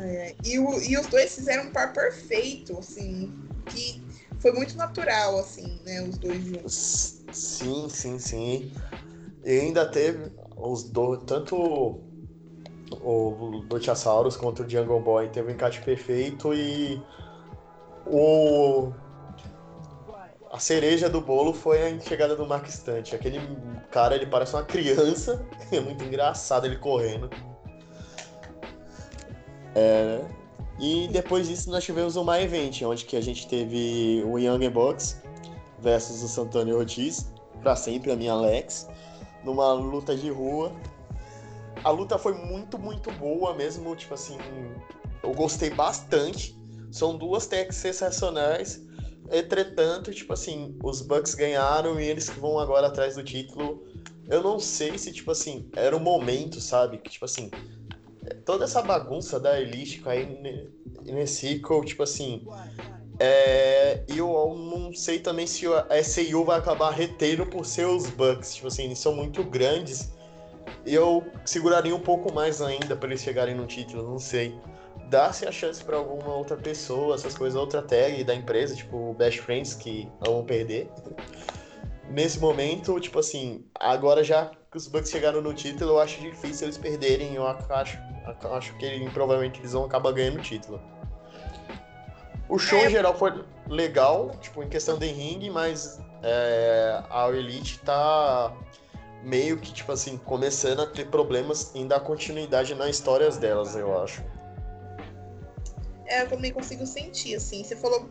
é, 0.00 0.34
e, 0.44 0.58
o, 0.58 0.80
e 0.80 0.98
os 0.98 1.06
dois 1.06 1.34
fizeram 1.34 1.64
um 1.64 1.72
par 1.72 1.92
perfeito, 1.92 2.78
assim, 2.78 3.32
que 3.66 4.02
foi 4.38 4.52
muito 4.52 4.76
natural, 4.76 5.38
assim, 5.38 5.78
né, 5.84 6.02
os 6.02 6.16
dois 6.16 6.42
juntos. 6.42 7.22
Sim, 7.32 7.88
sim, 7.88 8.18
sim. 8.18 8.72
E 9.44 9.50
ainda 9.50 9.86
teve 9.86 10.32
os 10.56 10.84
dois, 10.84 11.22
tanto 11.26 12.00
o 13.00 13.64
Luchasaurus 13.70 14.36
contra 14.36 14.64
o 14.64 14.68
Jungle 14.68 15.00
Boy 15.00 15.28
teve 15.28 15.50
um 15.50 15.54
encaixe 15.54 15.80
perfeito 15.80 16.52
e 16.54 17.00
o 18.06 18.92
a 20.50 20.58
cereja 20.58 21.08
do 21.08 21.20
bolo 21.20 21.52
foi 21.52 21.80
a 21.80 22.00
chegada 22.00 22.34
do 22.34 22.44
Mark 22.44 22.66
Stunt. 22.66 23.14
Aquele 23.14 23.40
cara, 23.90 24.16
ele 24.16 24.26
parece 24.26 24.54
uma 24.54 24.64
criança, 24.64 25.46
é 25.70 25.78
muito 25.78 26.02
engraçado 26.02 26.66
ele 26.66 26.76
correndo. 26.76 27.30
É, 29.76 30.24
e 30.80 31.08
depois 31.08 31.46
disso 31.46 31.70
nós 31.70 31.84
tivemos 31.84 32.16
o 32.16 32.24
My 32.24 32.42
Event, 32.42 32.82
onde 32.82 33.04
que 33.04 33.16
a 33.16 33.20
gente 33.20 33.46
teve 33.46 34.24
o 34.26 34.38
Young 34.38 34.68
Bucks 34.70 35.22
versus 35.78 36.22
o 36.22 36.28
Santana 36.28 36.74
Ortiz, 36.74 37.32
para 37.62 37.76
sempre 37.76 38.10
a 38.10 38.16
minha 38.16 38.32
Alex, 38.32 38.88
numa 39.44 39.72
luta 39.72 40.16
de 40.16 40.30
rua. 40.30 40.72
A 41.82 41.90
luta 41.90 42.18
foi 42.18 42.34
muito, 42.34 42.78
muito 42.78 43.10
boa 43.12 43.54
mesmo, 43.54 43.94
tipo 43.96 44.14
assim, 44.14 44.36
eu 45.22 45.32
gostei 45.32 45.70
bastante. 45.70 46.58
São 46.90 47.16
duas 47.16 47.46
techs 47.46 47.76
sensacionais. 47.76 48.82
Entretanto, 49.30 50.12
tipo 50.12 50.32
assim, 50.32 50.76
os 50.82 51.02
Bucks 51.02 51.34
ganharam 51.34 52.00
e 52.00 52.04
eles 52.04 52.28
que 52.28 52.40
vão 52.40 52.58
agora 52.58 52.88
atrás 52.88 53.14
do 53.14 53.22
título. 53.22 53.86
Eu 54.28 54.42
não 54.42 54.58
sei 54.58 54.98
se, 54.98 55.12
tipo 55.12 55.30
assim, 55.30 55.68
era 55.74 55.96
o 55.96 56.00
momento, 56.00 56.60
sabe? 56.60 56.98
Que, 56.98 57.10
tipo 57.10 57.24
assim, 57.24 57.50
toda 58.44 58.64
essa 58.64 58.82
bagunça 58.82 59.38
da 59.38 59.60
Elite 59.60 60.02
aí 60.06 60.68
nesse 61.04 61.60
tipo 61.84 62.02
assim. 62.02 62.44
É, 63.18 64.02
eu 64.08 64.26
não 64.56 64.94
sei 64.94 65.20
também 65.20 65.46
se 65.46 65.66
a 65.66 66.02
SAU 66.02 66.44
vai 66.44 66.58
acabar 66.58 66.90
retendo 66.90 67.46
por 67.46 67.66
ser 67.66 67.86
os 67.86 68.08
Bucks. 68.10 68.54
Tipo 68.54 68.68
assim, 68.68 68.84
eles 68.84 68.98
são 68.98 69.14
muito 69.14 69.44
grandes. 69.44 70.10
Eu 70.84 71.26
seguraria 71.44 71.94
um 71.94 72.00
pouco 72.00 72.32
mais 72.32 72.62
ainda 72.62 72.96
para 72.96 73.08
eles 73.08 73.20
chegarem 73.20 73.54
no 73.54 73.66
título, 73.66 74.02
não 74.02 74.18
sei. 74.18 74.58
Dá-se 75.08 75.46
a 75.46 75.52
chance 75.52 75.82
para 75.82 75.96
alguma 75.96 76.34
outra 76.34 76.56
pessoa, 76.56 77.14
essas 77.16 77.36
coisas, 77.36 77.58
outra 77.58 77.82
tag 77.82 78.22
da 78.24 78.34
empresa, 78.34 78.74
tipo 78.74 79.12
Best 79.14 79.40
Friends, 79.40 79.74
que 79.74 80.08
não 80.24 80.34
vão 80.34 80.44
perder. 80.44 80.88
Nesse 82.08 82.38
momento, 82.38 82.98
tipo 83.00 83.18
assim, 83.18 83.64
agora 83.74 84.22
já 84.22 84.50
que 84.70 84.76
os 84.76 84.86
Bucks 84.86 85.10
chegaram 85.10 85.42
no 85.42 85.52
título, 85.52 85.92
eu 85.92 86.00
acho 86.00 86.20
difícil 86.20 86.66
eles 86.66 86.78
perderem. 86.78 87.34
Eu 87.34 87.46
acho, 87.46 87.98
acho 88.52 88.76
que 88.78 89.10
provavelmente 89.10 89.60
eles 89.60 89.72
vão 89.72 89.84
acabar 89.84 90.12
ganhando 90.12 90.38
o 90.38 90.42
título. 90.42 90.80
O 92.48 92.58
show 92.58 92.78
é. 92.78 92.86
em 92.86 92.90
geral 92.90 93.16
foi 93.16 93.44
legal, 93.68 94.30
tipo, 94.40 94.62
em 94.62 94.68
questão 94.68 94.98
de 94.98 95.06
ringue, 95.06 95.50
mas 95.50 96.00
é, 96.22 97.02
a 97.08 97.28
Elite 97.30 97.78
tá 97.80 98.52
meio 99.22 99.58
que, 99.58 99.72
tipo 99.72 99.92
assim, 99.92 100.16
começando 100.16 100.80
a 100.80 100.86
ter 100.86 101.08
problemas 101.08 101.70
em 101.74 101.86
dar 101.86 102.00
continuidade 102.00 102.74
nas 102.74 102.90
histórias 102.90 103.36
delas, 103.36 103.74
eu 103.74 104.02
acho. 104.02 104.22
É, 106.06 106.22
eu 106.22 106.28
também 106.28 106.52
consigo 106.52 106.86
sentir, 106.86 107.36
assim. 107.36 107.62
Você 107.62 107.76
falou 107.76 108.08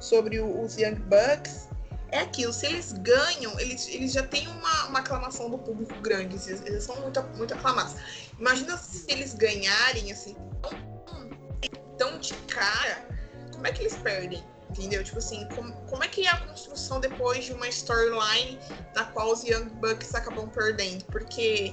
sobre 0.00 0.40
os 0.40 0.76
Young 0.76 0.96
Bucks 0.96 1.68
é 2.14 2.20
aquilo, 2.20 2.52
se 2.52 2.66
eles 2.66 2.92
ganham, 2.92 3.58
eles, 3.58 3.88
eles 3.88 4.12
já 4.12 4.22
têm 4.22 4.46
uma, 4.46 4.86
uma 4.86 5.00
aclamação 5.00 5.50
do 5.50 5.58
público 5.58 6.00
grande, 6.00 6.36
eles, 6.36 6.62
eles 6.64 6.84
são 6.84 6.94
muito, 7.00 7.20
muito 7.36 7.52
aclamados. 7.54 7.96
Imagina 8.38 8.76
se 8.78 9.04
eles 9.08 9.34
ganharem, 9.34 10.12
assim, 10.12 10.36
tão, 10.62 11.70
tão 11.98 12.18
de 12.20 12.32
cara, 12.46 13.04
como 13.52 13.66
é 13.66 13.72
que 13.72 13.82
eles 13.82 13.96
perdem? 13.96 14.44
Entendeu? 14.76 15.04
Tipo 15.04 15.18
assim, 15.18 15.46
como, 15.54 15.72
como 15.86 16.02
é 16.02 16.08
que 16.08 16.26
é 16.26 16.30
a 16.30 16.36
construção 16.48 16.98
depois 16.98 17.44
de 17.44 17.52
uma 17.52 17.68
storyline 17.68 18.58
na 18.92 19.04
qual 19.04 19.32
os 19.32 19.44
Young 19.44 19.66
Bucks 19.80 20.12
acabam 20.16 20.48
perdendo? 20.48 21.04
Porque 21.04 21.72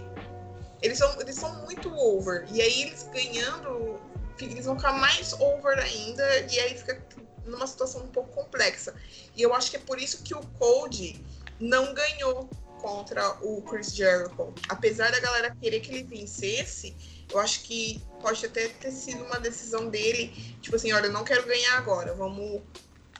eles 0.84 0.99
são, 0.99 1.20
eles 1.20 1.36
são 1.36 1.52
muito 1.64 1.91
over. 1.91 2.45
E 2.52 2.62
aí 2.62 2.84
eles 2.84 3.10
ganhando, 3.12 3.99
eles 4.39 4.66
vão 4.66 4.76
ficar 4.76 4.93
mais 4.93 5.34
over 5.34 5.80
ainda. 5.80 6.24
E 6.41 6.60
aí 6.60 6.78
fica 6.78 7.04
numa 7.43 7.66
situação 7.66 8.04
um 8.04 8.08
pouco 8.08 8.30
complexa. 8.36 8.93
E 9.36 9.41
eu 9.41 9.52
acho 9.56 9.72
que 9.72 9.78
é 9.78 9.80
por 9.80 9.99
isso 9.99 10.22
que 10.22 10.36
o 10.36 10.41
Code 10.60 11.26
não 11.60 11.95
ganhou 11.95 12.47
contra 12.82 13.32
o 13.43 13.64
Chris 13.64 13.95
Jericho. 13.95 14.54
Apesar 14.70 15.12
da 15.12 15.20
galera 15.20 15.56
querer 15.60 15.80
que 15.80 15.91
ele 15.91 16.04
vencesse, 16.04 16.95
eu 17.32 17.39
acho 17.39 17.62
que 17.62 17.99
pode 18.22 18.45
até 18.45 18.68
ter 18.68 18.91
sido 18.91 19.24
uma 19.24 19.39
decisão 19.39 19.89
dele, 19.89 20.28
tipo 20.62 20.76
assim, 20.76 20.91
olha, 20.91 21.06
eu 21.06 21.12
não 21.12 21.24
quero 21.24 21.45
ganhar 21.47 21.78
agora, 21.78 22.14
vamos 22.14 22.62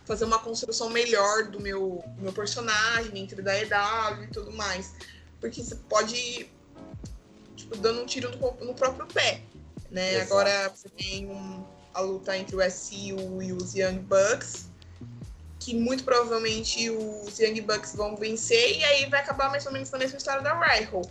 fazer 0.06 0.26
uma 0.26 0.40
construção 0.40 0.90
melhor 0.90 1.46
do 1.46 1.60
meu, 1.60 2.04
do 2.16 2.22
meu 2.22 2.34
personagem 2.34 3.12
dentro 3.12 3.42
da 3.42 3.58
EW 3.58 4.24
e 4.24 4.28
tudo 4.28 4.52
mais. 4.52 4.94
Porque 5.40 5.64
você 5.64 5.76
pode, 5.76 6.50
tipo, 7.56 7.78
dando 7.78 8.02
um 8.02 8.06
tiro 8.06 8.30
no, 8.30 8.66
no 8.66 8.74
próprio 8.74 9.06
pé, 9.08 9.42
né? 9.90 10.16
Exato. 10.16 10.34
Agora 10.34 10.70
você 10.70 10.90
tem 10.90 11.28
um, 11.28 11.66
a 11.94 12.02
luta 12.02 12.38
entre 12.38 12.56
o 12.56 12.62
SCU 12.62 13.42
e 13.42 13.54
os 13.54 13.74
Young 13.74 14.00
Bucks, 14.00 14.70
que 15.60 15.76
muito 15.76 16.04
provavelmente 16.04 16.90
os 16.90 17.40
Young 17.40 17.62
Bucks 17.62 17.96
vão 17.96 18.16
vencer, 18.16 18.80
e 18.80 18.84
aí 18.84 19.10
vai 19.10 19.22
acabar 19.22 19.50
mais 19.50 19.66
ou 19.66 19.72
menos 19.72 19.92
na 19.92 19.98
mesma 19.98 20.18
história 20.18 20.42
da 20.42 20.60
Rival. 20.60 21.04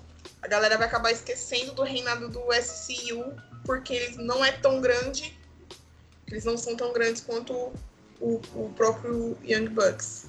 A 0.43 0.49
galera 0.49 0.77
vai 0.77 0.87
acabar 0.87 1.13
esquecendo 1.13 1.73
do 1.73 1.83
reinado 1.83 2.29
do 2.29 2.41
SCU, 2.55 3.37
porque 3.65 3.93
ele 3.93 4.17
não 4.25 4.45
é 4.45 4.53
tão 4.53 4.81
grande, 4.81 5.39
eles 6.27 6.45
não 6.45 6.57
são 6.57 6.77
tão 6.77 6.93
grandes 6.93 7.21
quanto 7.21 7.73
o, 8.21 8.41
o 8.55 8.71
próprio 8.77 9.37
Young 9.45 9.69
Bucks. 9.69 10.27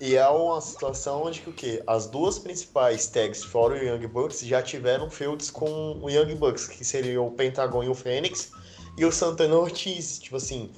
E 0.00 0.16
é 0.16 0.28
uma 0.28 0.60
situação 0.60 1.22
onde 1.22 1.40
que 1.40 1.48
o 1.48 1.52
quê? 1.52 1.82
As 1.86 2.06
duas 2.06 2.38
principais 2.38 3.06
tags 3.06 3.42
fora 3.44 3.74
o 3.74 3.78
Young 3.78 4.06
Bucks 4.08 4.40
já 4.40 4.60
tiveram 4.60 5.08
feuds 5.08 5.50
com 5.50 5.98
o 6.02 6.10
Young 6.10 6.34
Bucks, 6.34 6.66
que 6.66 6.84
seriam 6.84 7.26
o 7.26 7.30
Pentagon 7.30 7.82
e 7.84 7.88
o 7.88 7.94
Fênix, 7.94 8.50
e 8.98 9.04
o 9.04 9.12
Santana 9.12 9.56
Ortiz. 9.56 10.18
Tipo 10.18 10.36
assim, 10.36 10.72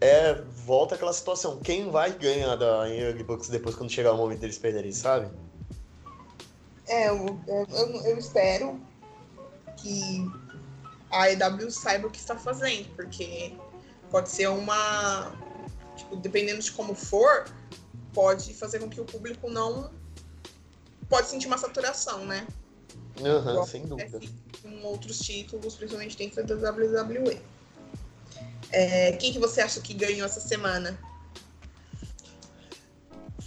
é, 0.00 0.34
volta 0.64 0.94
aquela 0.94 1.12
situação. 1.12 1.60
Quem 1.60 1.90
vai 1.90 2.12
ganhar 2.12 2.56
da 2.56 2.86
Young 2.86 3.22
Bucks 3.22 3.48
depois 3.50 3.74
quando 3.76 3.90
chegar 3.90 4.12
o 4.12 4.16
momento 4.16 4.40
deles 4.40 4.58
perderem, 4.58 4.90
sabe? 4.92 5.28
É, 6.88 7.08
eu, 7.08 7.38
eu- 7.46 8.02
eu 8.04 8.18
espero 8.18 8.80
que 9.76 10.28
a 11.10 11.30
EW 11.30 11.70
saiba 11.70 12.08
o 12.08 12.10
que 12.10 12.18
está 12.18 12.36
fazendo, 12.36 12.88
porque 12.96 13.54
pode 14.10 14.28
ser 14.28 14.48
uma. 14.48 15.32
Tipo, 16.00 16.16
dependendo 16.16 16.60
de 16.62 16.72
como 16.72 16.94
for, 16.94 17.44
pode 18.12 18.54
fazer 18.54 18.78
com 18.78 18.88
que 18.88 19.00
o 19.00 19.04
público 19.04 19.50
não. 19.50 19.90
Pode 21.08 21.28
sentir 21.28 21.46
uma 21.46 21.58
saturação, 21.58 22.24
né? 22.24 22.46
Aham, 23.22 23.50
Igual 23.50 23.66
sem 23.66 23.86
dúvida. 23.86 24.20
Com 24.62 24.82
outros 24.84 25.18
títulos, 25.18 25.74
principalmente 25.74 26.16
dentro 26.16 26.44
da 26.44 26.70
WWE. 26.70 27.40
É, 28.72 29.12
quem 29.12 29.32
que 29.32 29.38
você 29.38 29.60
acha 29.60 29.80
que 29.80 29.92
ganhou 29.92 30.24
essa 30.24 30.40
semana? 30.40 30.98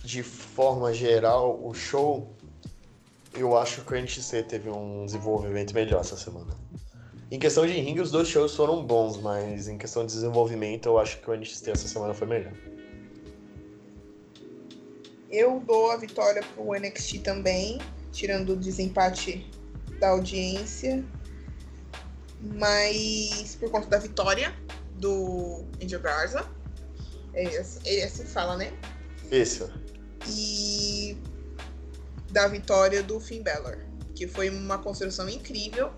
De 0.04 0.22
forma 0.22 0.93
geral, 0.93 1.60
o 1.66 1.74
show, 1.74 2.36
eu 3.34 3.58
acho 3.58 3.82
que 3.82 3.93
o 3.93 3.99
NXT 3.99 4.43
teve 4.47 4.70
um 4.70 5.06
desenvolvimento 5.06 5.74
melhor 5.74 6.01
essa 6.01 6.18
semana. 6.18 6.62
Em 7.34 7.39
questão 7.39 7.65
de 7.65 7.73
ringue, 7.73 7.99
os 7.99 8.11
dois 8.11 8.27
shows 8.27 8.53
foram 8.53 8.86
bons, 8.86 9.17
mas 9.17 9.67
em 9.67 9.75
questão 9.75 10.05
de 10.05 10.13
desenvolvimento, 10.13 10.86
eu 10.86 10.99
acho 10.99 11.19
que 11.19 11.27
o 11.27 11.36
NXT 11.36 11.71
essa 11.71 11.88
semana 11.88 12.13
foi 12.13 12.27
melhor. 12.27 12.53
Eu 15.31 15.59
dou 15.65 15.89
a 15.89 15.97
vitória 15.97 16.43
pro 16.53 16.73
NXT 16.73 17.23
também, 17.23 17.79
tirando 18.11 18.51
o 18.51 18.55
desempate 18.55 19.49
da 19.99 20.09
audiência. 20.09 21.03
Mas 22.39 23.57
por 23.59 23.71
conta 23.71 23.88
da 23.88 23.97
vitória 23.97 24.55
do 24.97 25.65
Angel 25.84 26.01
Garza. 26.01 26.47
É, 27.34 27.57
assim 27.57 28.25
que 28.25 28.29
fala, 28.29 28.57
né? 28.57 28.71
Ó. 29.63 29.69
E 30.29 31.17
da 32.29 32.47
vitória 32.47 33.01
do 33.01 33.19
Finn 33.19 33.41
Balor. 33.41 33.79
Que 34.13 34.27
foi 34.27 34.51
uma 34.51 34.77
construção 34.77 35.27
incrível 35.27 35.91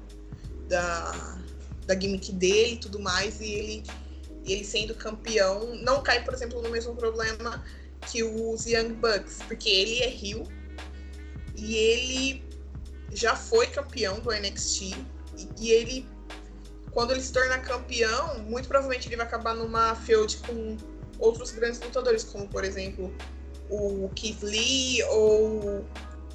da, 0.67 1.37
da 1.85 1.99
gimmick 1.99 2.31
dele 2.33 2.73
e 2.73 2.77
tudo 2.77 2.99
mais. 2.99 3.39
E 3.39 3.51
ele, 3.51 3.83
ele 4.45 4.63
sendo 4.63 4.95
campeão 4.95 5.75
não 5.75 6.01
cai, 6.01 6.23
por 6.23 6.33
exemplo, 6.33 6.61
no 6.61 6.69
mesmo 6.69 6.95
problema 6.95 7.63
que 8.07 8.23
os 8.23 8.65
Young 8.65 8.93
Bucks, 8.93 9.39
porque 9.47 9.69
ele 9.69 9.99
é 9.99 10.09
heel 10.09 10.47
e 11.55 11.75
ele 11.75 12.43
já 13.11 13.35
foi 13.35 13.67
campeão 13.67 14.19
do 14.19 14.31
NXT 14.31 14.81
e, 15.37 15.49
e 15.59 15.71
ele 15.71 16.07
quando 16.91 17.11
ele 17.11 17.21
se 17.21 17.33
tornar 17.33 17.59
campeão, 17.59 18.39
muito 18.39 18.69
provavelmente 18.69 19.09
ele 19.09 19.17
vai 19.17 19.25
acabar 19.25 19.53
numa 19.53 19.95
feud 19.95 20.37
com 20.37 20.77
outros 21.19 21.51
grandes 21.51 21.79
lutadores, 21.81 22.23
como 22.23 22.47
por 22.47 22.63
exemplo 22.63 23.13
o 23.69 24.09
Keith 24.15 24.41
Lee 24.41 25.03
ou 25.03 25.85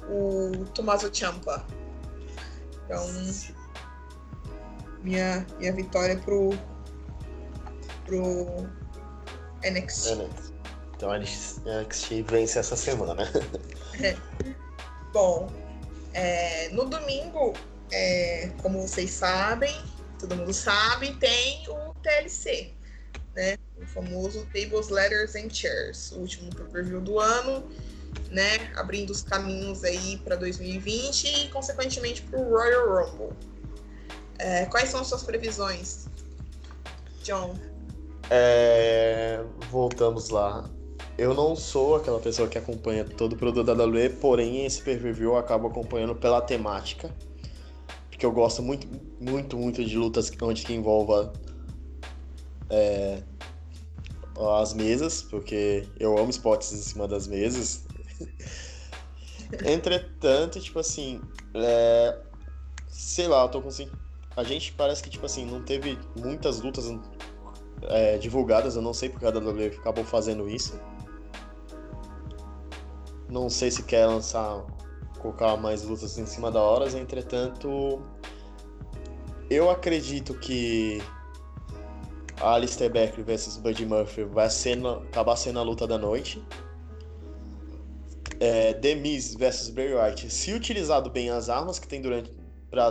o 0.07 0.65
Tommaso 0.75 1.09
Ciampa. 1.11 1.65
Então, 2.85 3.07
minha, 5.03 5.45
minha 5.59 5.73
vitória 5.73 6.17
pro 6.17 6.51
pro 8.05 8.67
NXT. 9.63 10.09
É, 10.09 10.15
né? 10.15 10.29
Então 10.95 11.11
a 11.11 11.17
NXT 11.17 12.23
vence 12.29 12.59
essa 12.59 12.75
semana. 12.75 13.27
Bom, 15.13 15.51
é, 16.13 16.69
no 16.69 16.85
domingo, 16.85 17.53
é, 17.91 18.51
como 18.61 18.81
vocês 18.81 19.11
sabem, 19.11 19.73
todo 20.19 20.35
mundo 20.35 20.53
sabe, 20.53 21.15
tem 21.15 21.63
o 21.69 21.93
TLC, 21.95 22.73
né? 23.35 23.57
O 23.77 23.85
famoso 23.87 24.45
Tables, 24.53 24.89
Letters 24.89 25.35
and 25.35 25.49
Chairs, 25.49 26.11
o 26.11 26.19
último 26.19 26.53
pay-per-view 26.55 27.01
do 27.01 27.19
ano, 27.19 27.67
né? 28.29 28.71
Abrindo 28.75 29.09
os 29.09 29.23
caminhos 29.23 29.83
aí 29.83 30.17
para 30.19 30.35
2020 30.35 31.25
e, 31.25 31.49
consequentemente, 31.49 32.21
para 32.21 32.39
o 32.39 32.49
Royal 32.49 33.05
Rumble. 33.05 33.35
É, 34.41 34.65
quais 34.65 34.89
são 34.89 35.01
as 35.01 35.07
suas 35.07 35.21
previsões, 35.21 36.07
John? 37.23 37.55
É, 38.27 39.43
Voltamos 39.69 40.29
lá. 40.29 40.67
Eu 41.15 41.35
não 41.35 41.55
sou 41.55 41.95
aquela 41.95 42.19
pessoa 42.19 42.47
que 42.47 42.57
acompanha 42.57 43.05
todo 43.05 43.33
o 43.33 43.37
produto 43.37 43.63
da 43.63 43.83
WWE, 43.83 44.09
porém 44.09 44.65
esse 44.65 44.81
pay-per-view 44.81 45.33
eu 45.33 45.37
acabo 45.37 45.67
acompanhando 45.67 46.15
pela 46.15 46.41
temática. 46.41 47.13
Porque 48.09 48.25
eu 48.25 48.31
gosto 48.31 48.63
muito, 48.63 48.87
muito, 49.19 49.55
muito 49.55 49.85
de 49.85 49.95
lutas 49.95 50.31
onde 50.41 50.63
que 50.63 50.73
envolva 50.73 51.31
é, 52.67 53.21
as 54.59 54.73
mesas, 54.73 55.21
porque 55.21 55.87
eu 55.99 56.17
amo 56.17 56.31
spots 56.31 56.73
em 56.73 56.77
cima 56.77 57.07
das 57.07 57.27
mesas. 57.27 57.85
Entretanto, 59.63 60.59
tipo 60.59 60.79
assim, 60.79 61.21
é, 61.53 62.17
sei 62.87 63.27
lá, 63.27 63.43
eu 63.43 63.49
tô 63.49 63.61
com 63.61 63.69
A 64.35 64.43
gente 64.43 64.71
parece 64.73 65.03
que, 65.03 65.09
tipo 65.09 65.25
assim, 65.25 65.45
não 65.45 65.61
teve 65.61 65.97
muitas 66.17 66.61
lutas 66.61 66.85
é, 67.83 68.17
divulgadas, 68.17 68.75
eu 68.75 68.81
não 68.81 68.93
sei 68.93 69.09
porque 69.09 69.25
a 69.25 69.29
WWE 69.29 69.67
acabou 69.67 70.03
fazendo 70.03 70.49
isso. 70.49 70.79
Não 73.29 73.49
sei 73.49 73.71
se 73.71 73.83
quer 73.83 74.05
lançar, 74.05 74.65
colocar 75.19 75.55
mais 75.57 75.83
lutas 75.83 76.17
em 76.17 76.25
cima 76.25 76.51
da 76.51 76.61
hora, 76.61 76.89
entretanto, 76.97 78.01
eu 79.49 79.69
acredito 79.69 80.33
que 80.33 81.01
Alistair 82.41 82.91
Beckley 82.91 83.23
versus 83.23 83.57
Buddy 83.57 83.85
Murphy 83.85 84.23
vai 84.23 84.49
ser 84.49 84.79
acabar 84.85 85.35
sendo 85.35 85.59
a 85.59 85.63
luta 85.63 85.85
da 85.85 85.97
noite. 85.97 86.43
É, 88.39 88.73
The 88.73 88.95
Miz 88.95 89.35
versus 89.35 89.69
Bray 89.69 89.93
Wyatt, 89.93 90.29
se 90.29 90.53
utilizado 90.53 91.09
bem 91.09 91.29
as 91.29 91.47
armas 91.49 91.77
que 91.77 91.87
tem 91.87 92.01
durante 92.01 92.31
para 92.69 92.89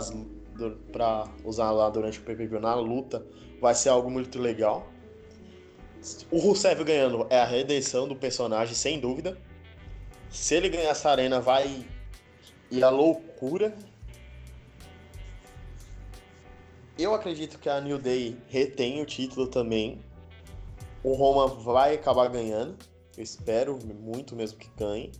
usar 1.43 1.71
lá 1.71 1.89
durante 1.89 2.19
o 2.19 2.23
pay-per-view 2.23 2.59
na 2.59 2.75
luta, 2.75 3.25
vai 3.59 3.75
ser 3.75 3.89
algo 3.89 4.09
muito 4.09 4.39
legal. 4.39 4.87
O 6.31 6.39
Rusev 6.39 6.83
ganhando 6.83 7.27
é 7.29 7.39
a 7.39 7.45
redenção 7.45 8.07
do 8.07 8.15
personagem, 8.15 8.73
sem 8.73 8.99
dúvida. 8.99 9.37
Se 10.29 10.55
ele 10.55 10.69
ganhar 10.69 10.89
essa 10.89 11.09
arena, 11.09 11.39
vai 11.39 11.85
ir 12.71 12.83
a 12.83 12.89
loucura. 12.89 13.75
Eu 16.97 17.13
acredito 17.13 17.59
que 17.59 17.69
a 17.69 17.79
New 17.79 17.99
Day 17.99 18.37
retém 18.47 19.01
o 19.01 19.05
título 19.05 19.47
também. 19.47 19.99
O 21.03 21.13
Roma 21.13 21.47
vai 21.47 21.95
acabar 21.95 22.29
ganhando. 22.29 22.77
Eu 23.17 23.23
espero 23.23 23.77
muito 23.85 24.35
mesmo 24.35 24.57
que 24.57 24.69
ganhe. 24.77 25.11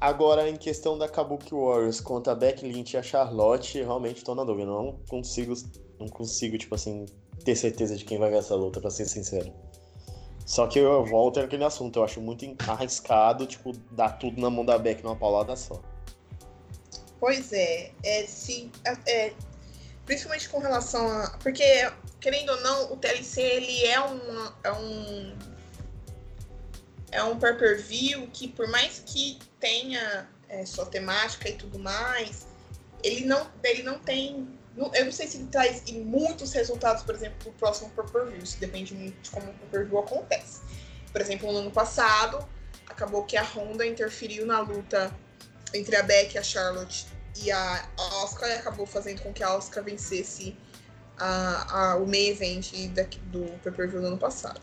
Agora, 0.00 0.48
em 0.48 0.56
questão 0.56 0.96
da 0.96 1.08
Kabuki 1.08 1.52
Warriors 1.52 2.00
contra 2.00 2.32
a 2.32 2.36
Becky 2.36 2.64
Lynch 2.66 2.94
e 2.94 2.96
a 2.96 3.02
Charlotte, 3.02 3.82
realmente 3.82 4.18
estou 4.18 4.34
na 4.34 4.44
dúvida. 4.44 4.66
Não 4.66 4.98
consigo, 5.08 5.54
não 5.98 6.06
consigo, 6.06 6.56
tipo 6.56 6.74
assim, 6.74 7.04
ter 7.44 7.56
certeza 7.56 7.96
de 7.96 8.04
quem 8.04 8.18
vai 8.18 8.28
ganhar 8.28 8.40
essa 8.40 8.54
luta, 8.54 8.80
pra 8.80 8.90
ser 8.90 9.06
sincero. 9.06 9.52
Só 10.46 10.66
que 10.66 10.78
eu 10.78 11.04
volto 11.04 11.40
naquele 11.40 11.64
assunto, 11.64 11.98
eu 11.98 12.04
acho 12.04 12.20
muito 12.20 12.46
arriscado, 12.68 13.44
tipo, 13.46 13.72
dar 13.90 14.12
tudo 14.18 14.40
na 14.40 14.48
mão 14.48 14.64
da 14.64 14.78
Beck 14.78 15.02
numa 15.02 15.16
paulada 15.16 15.54
só. 15.56 15.80
Pois 17.20 17.52
é, 17.52 17.90
é, 18.04 18.24
se, 18.26 18.70
é, 19.06 19.32
principalmente 20.06 20.48
com 20.48 20.58
relação 20.58 21.06
a. 21.06 21.36
Porque, 21.42 21.64
querendo 22.20 22.50
ou 22.50 22.60
não, 22.60 22.92
o 22.92 22.96
TLC 22.96 23.42
ele 23.42 23.84
é, 23.84 24.00
uma, 24.00 24.54
é 24.64 24.72
um. 24.72 25.36
É 27.10 27.22
um 27.22 27.38
pay-per-view 27.38 28.28
que, 28.32 28.48
por 28.48 28.68
mais 28.68 29.02
que 29.04 29.38
tenha 29.58 30.28
é, 30.48 30.64
sua 30.66 30.86
temática 30.86 31.48
e 31.48 31.54
tudo 31.54 31.78
mais, 31.78 32.46
ele 33.02 33.24
não, 33.24 33.50
ele 33.64 33.82
não 33.82 33.98
tem. 33.98 34.46
não- 34.76 34.94
Eu 34.94 35.06
não 35.06 35.12
sei 35.12 35.26
se 35.26 35.38
ele 35.38 35.46
traz 35.48 35.82
muitos 35.90 36.52
resultados, 36.52 37.02
por 37.02 37.14
exemplo, 37.14 37.36
pro 37.38 37.52
próximo 37.52 37.90
pay-per-view. 37.90 38.38
Isso 38.42 38.58
depende 38.58 38.94
muito 38.94 39.18
de 39.22 39.30
como 39.30 39.50
o 39.50 39.54
pay-per-view 39.54 39.98
acontece. 39.98 40.60
por 41.10 41.22
exemplo, 41.22 41.50
no 41.50 41.58
ano 41.60 41.70
passado, 41.70 42.46
acabou 42.86 43.24
que 43.24 43.36
a 43.36 43.42
Honda 43.42 43.86
interferiu 43.86 44.44
na 44.44 44.60
luta 44.60 45.10
entre 45.74 45.96
a 45.96 46.02
Beck, 46.02 46.36
a 46.36 46.42
Charlotte 46.42 47.06
e 47.36 47.50
a 47.50 47.88
Oscar 48.22 48.48
e 48.50 48.52
acabou 48.52 48.84
fazendo 48.86 49.22
com 49.22 49.32
que 49.32 49.42
a 49.42 49.54
Oscar 49.56 49.82
vencesse 49.82 50.54
a, 51.16 51.92
a, 51.92 51.96
o 51.96 52.06
main 52.06 52.28
event 52.28 52.72
daqui, 52.94 53.18
do 53.20 53.42
pay-per-view 53.62 54.02
do 54.02 54.06
ano 54.08 54.18
passado. 54.18 54.60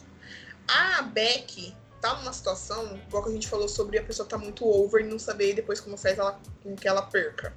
A 0.68 1.02
Beck 1.02 1.76
tá 2.06 2.14
numa 2.20 2.32
situação, 2.32 2.95
igual 3.08 3.24
que 3.24 3.30
a 3.30 3.34
gente 3.34 3.47
falou 3.47 3.68
sobre 3.68 3.97
a 3.97 4.03
pessoa 4.03 4.28
tá 4.28 4.38
muito 4.38 4.64
over 4.64 5.03
e 5.03 5.10
não 5.10 5.18
saber 5.18 5.56
depois 5.56 5.80
como 5.80 5.97
faz 5.97 6.20
ela, 6.20 6.39
com 6.62 6.76
que 6.76 6.88
ela 6.88 7.01
perca. 7.01 7.51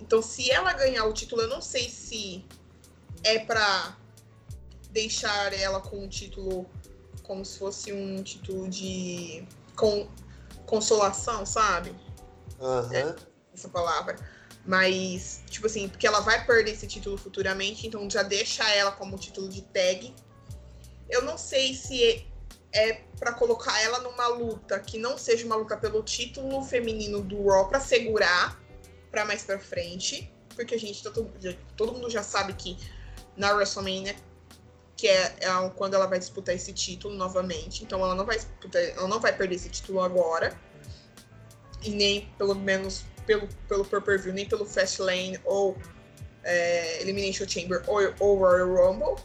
Então, 0.00 0.20
se 0.20 0.50
ela 0.50 0.72
ganhar 0.72 1.04
o 1.04 1.12
título, 1.12 1.42
eu 1.42 1.48
não 1.48 1.60
sei 1.60 1.88
se 1.88 2.44
é 3.22 3.38
pra 3.38 3.96
deixar 4.90 5.52
ela 5.52 5.80
com 5.80 6.04
um 6.04 6.08
título 6.08 6.66
como 7.22 7.44
se 7.44 7.58
fosse 7.58 7.92
um 7.92 8.20
título 8.22 8.68
de 8.68 9.46
con 9.76 10.08
consolação, 10.66 11.46
sabe? 11.46 11.94
Uhum. 12.58 12.92
É, 12.92 13.14
essa 13.54 13.68
palavra. 13.68 14.16
Mas, 14.66 15.42
tipo 15.48 15.66
assim, 15.66 15.88
porque 15.88 16.06
ela 16.06 16.20
vai 16.20 16.44
perder 16.44 16.72
esse 16.72 16.86
título 16.86 17.16
futuramente, 17.16 17.86
então 17.86 18.10
já 18.10 18.22
deixa 18.22 18.68
ela 18.70 18.90
como 18.90 19.16
título 19.16 19.48
de 19.48 19.62
tag. 19.62 20.14
Eu 21.08 21.22
não 21.22 21.38
sei 21.38 21.74
se 21.74 22.26
é 22.72 23.00
para 23.18 23.32
colocar 23.32 23.80
ela 23.82 24.00
numa 24.00 24.26
luta 24.28 24.78
que 24.78 24.98
não 24.98 25.16
seja 25.16 25.46
uma 25.46 25.56
luta 25.56 25.76
pelo 25.76 26.02
título 26.02 26.62
feminino 26.62 27.22
do 27.22 27.48
Raw 27.48 27.68
para 27.68 27.80
segurar 27.80 28.60
para 29.10 29.24
mais 29.24 29.42
para 29.42 29.58
frente, 29.58 30.30
porque 30.54 30.74
a 30.74 30.78
gente 30.78 31.02
todo, 31.02 31.30
todo 31.76 31.92
mundo 31.92 32.10
já 32.10 32.22
sabe 32.22 32.52
que 32.52 32.76
na 33.36 33.52
WrestleMania 33.52 34.14
que 34.98 35.06
é, 35.06 35.36
é, 35.40 35.70
quando 35.76 35.94
ela 35.94 36.06
vai 36.06 36.18
disputar 36.18 36.54
esse 36.56 36.72
título 36.72 37.14
novamente, 37.14 37.84
então 37.84 38.02
ela 38.02 38.16
não 38.16 38.26
vai 38.26 38.36
disputar, 38.36 38.82
ela 38.82 39.06
não 39.06 39.20
vai 39.20 39.32
perder 39.32 39.54
esse 39.54 39.70
título 39.70 40.00
agora. 40.00 40.58
E 41.84 41.90
nem 41.90 42.28
pelo 42.36 42.56
menos 42.56 43.04
pelo 43.24 43.46
pelo 43.68 43.84
pay-per-view, 43.84 44.34
nem 44.34 44.48
pelo 44.48 44.66
Fastlane 44.66 45.38
ou 45.44 45.78
é, 46.42 47.00
Elimination 47.00 47.46
Chamber 47.46 47.80
ou, 47.86 48.00
ou 48.18 48.38
Royal 48.38 48.74
Rumble. 48.74 49.22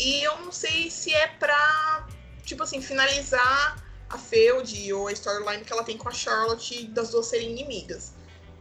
E 0.00 0.24
eu 0.24 0.36
não 0.38 0.50
sei 0.50 0.90
se 0.90 1.14
é 1.14 1.28
pra 1.28 2.08
tipo 2.48 2.62
assim, 2.62 2.80
finalizar 2.80 3.84
a 4.08 4.16
feud 4.16 4.92
ou 4.94 5.08
a 5.08 5.12
storyline 5.12 5.62
que 5.62 5.72
ela 5.72 5.84
tem 5.84 5.98
com 5.98 6.08
a 6.08 6.12
Charlotte 6.12 6.86
das 6.88 7.10
duas 7.10 7.26
serem 7.26 7.50
inimigas. 7.50 8.14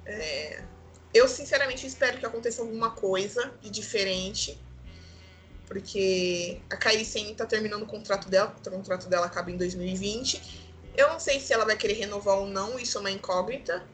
É, 0.05 0.61
eu, 1.13 1.27
sinceramente, 1.27 1.87
espero 1.87 2.17
que 2.17 2.25
aconteça 2.25 2.61
alguma 2.61 2.91
coisa 2.91 3.53
de 3.61 3.69
diferente. 3.69 4.59
Porque 5.65 6.61
a 6.69 6.77
Kairi 6.77 7.05
Sane 7.05 7.33
tá 7.33 7.45
terminando 7.45 7.83
o 7.83 7.85
contrato 7.85 8.29
dela, 8.29 8.55
o 8.65 8.69
contrato 8.69 9.07
dela 9.07 9.25
acaba 9.25 9.51
em 9.51 9.57
2020. 9.57 10.69
Eu 10.95 11.09
não 11.09 11.19
sei 11.19 11.39
se 11.39 11.53
ela 11.53 11.65
vai 11.65 11.77
querer 11.77 11.93
renovar 11.93 12.37
ou 12.37 12.47
não, 12.47 12.77
isso 12.77 12.97
é 12.97 13.01
uma 13.01 13.11
incógnita. 13.11 13.85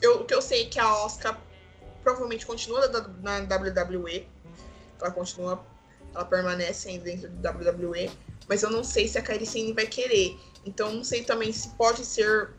Eu, 0.00 0.22
o 0.22 0.24
que 0.24 0.34
eu 0.34 0.42
sei 0.42 0.62
é 0.62 0.66
que 0.66 0.78
a 0.78 1.04
Oscar 1.04 1.38
provavelmente 2.02 2.44
continua 2.46 2.86
na, 2.88 3.38
na 3.38 3.56
WWE. 3.56 4.28
Ela 5.00 5.10
continua, 5.10 5.64
ela 6.14 6.24
permanece 6.24 6.88
ainda 6.88 7.04
dentro 7.04 7.28
do 7.28 7.48
WWE 7.48 8.10
mas 8.52 8.62
eu 8.62 8.68
não 8.68 8.84
sei 8.84 9.08
se 9.08 9.16
a 9.16 9.22
Kairi 9.22 9.46
Sane 9.46 9.72
vai 9.72 9.86
querer. 9.86 10.38
Então 10.66 10.92
não 10.92 11.02
sei 11.02 11.24
também 11.24 11.50
se 11.50 11.70
pode 11.70 12.04
ser 12.04 12.50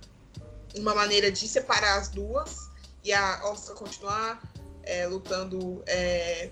uma 0.76 0.96
maneira 0.96 1.32
de 1.32 1.48
separar 1.48 2.00
as 2.00 2.10
duas 2.10 2.68
e 3.04 3.14
a 3.14 3.42
Oscar 3.44 3.76
continuar 3.76 4.42
é, 4.82 5.06
lutando 5.06 5.84
é, 5.86 6.50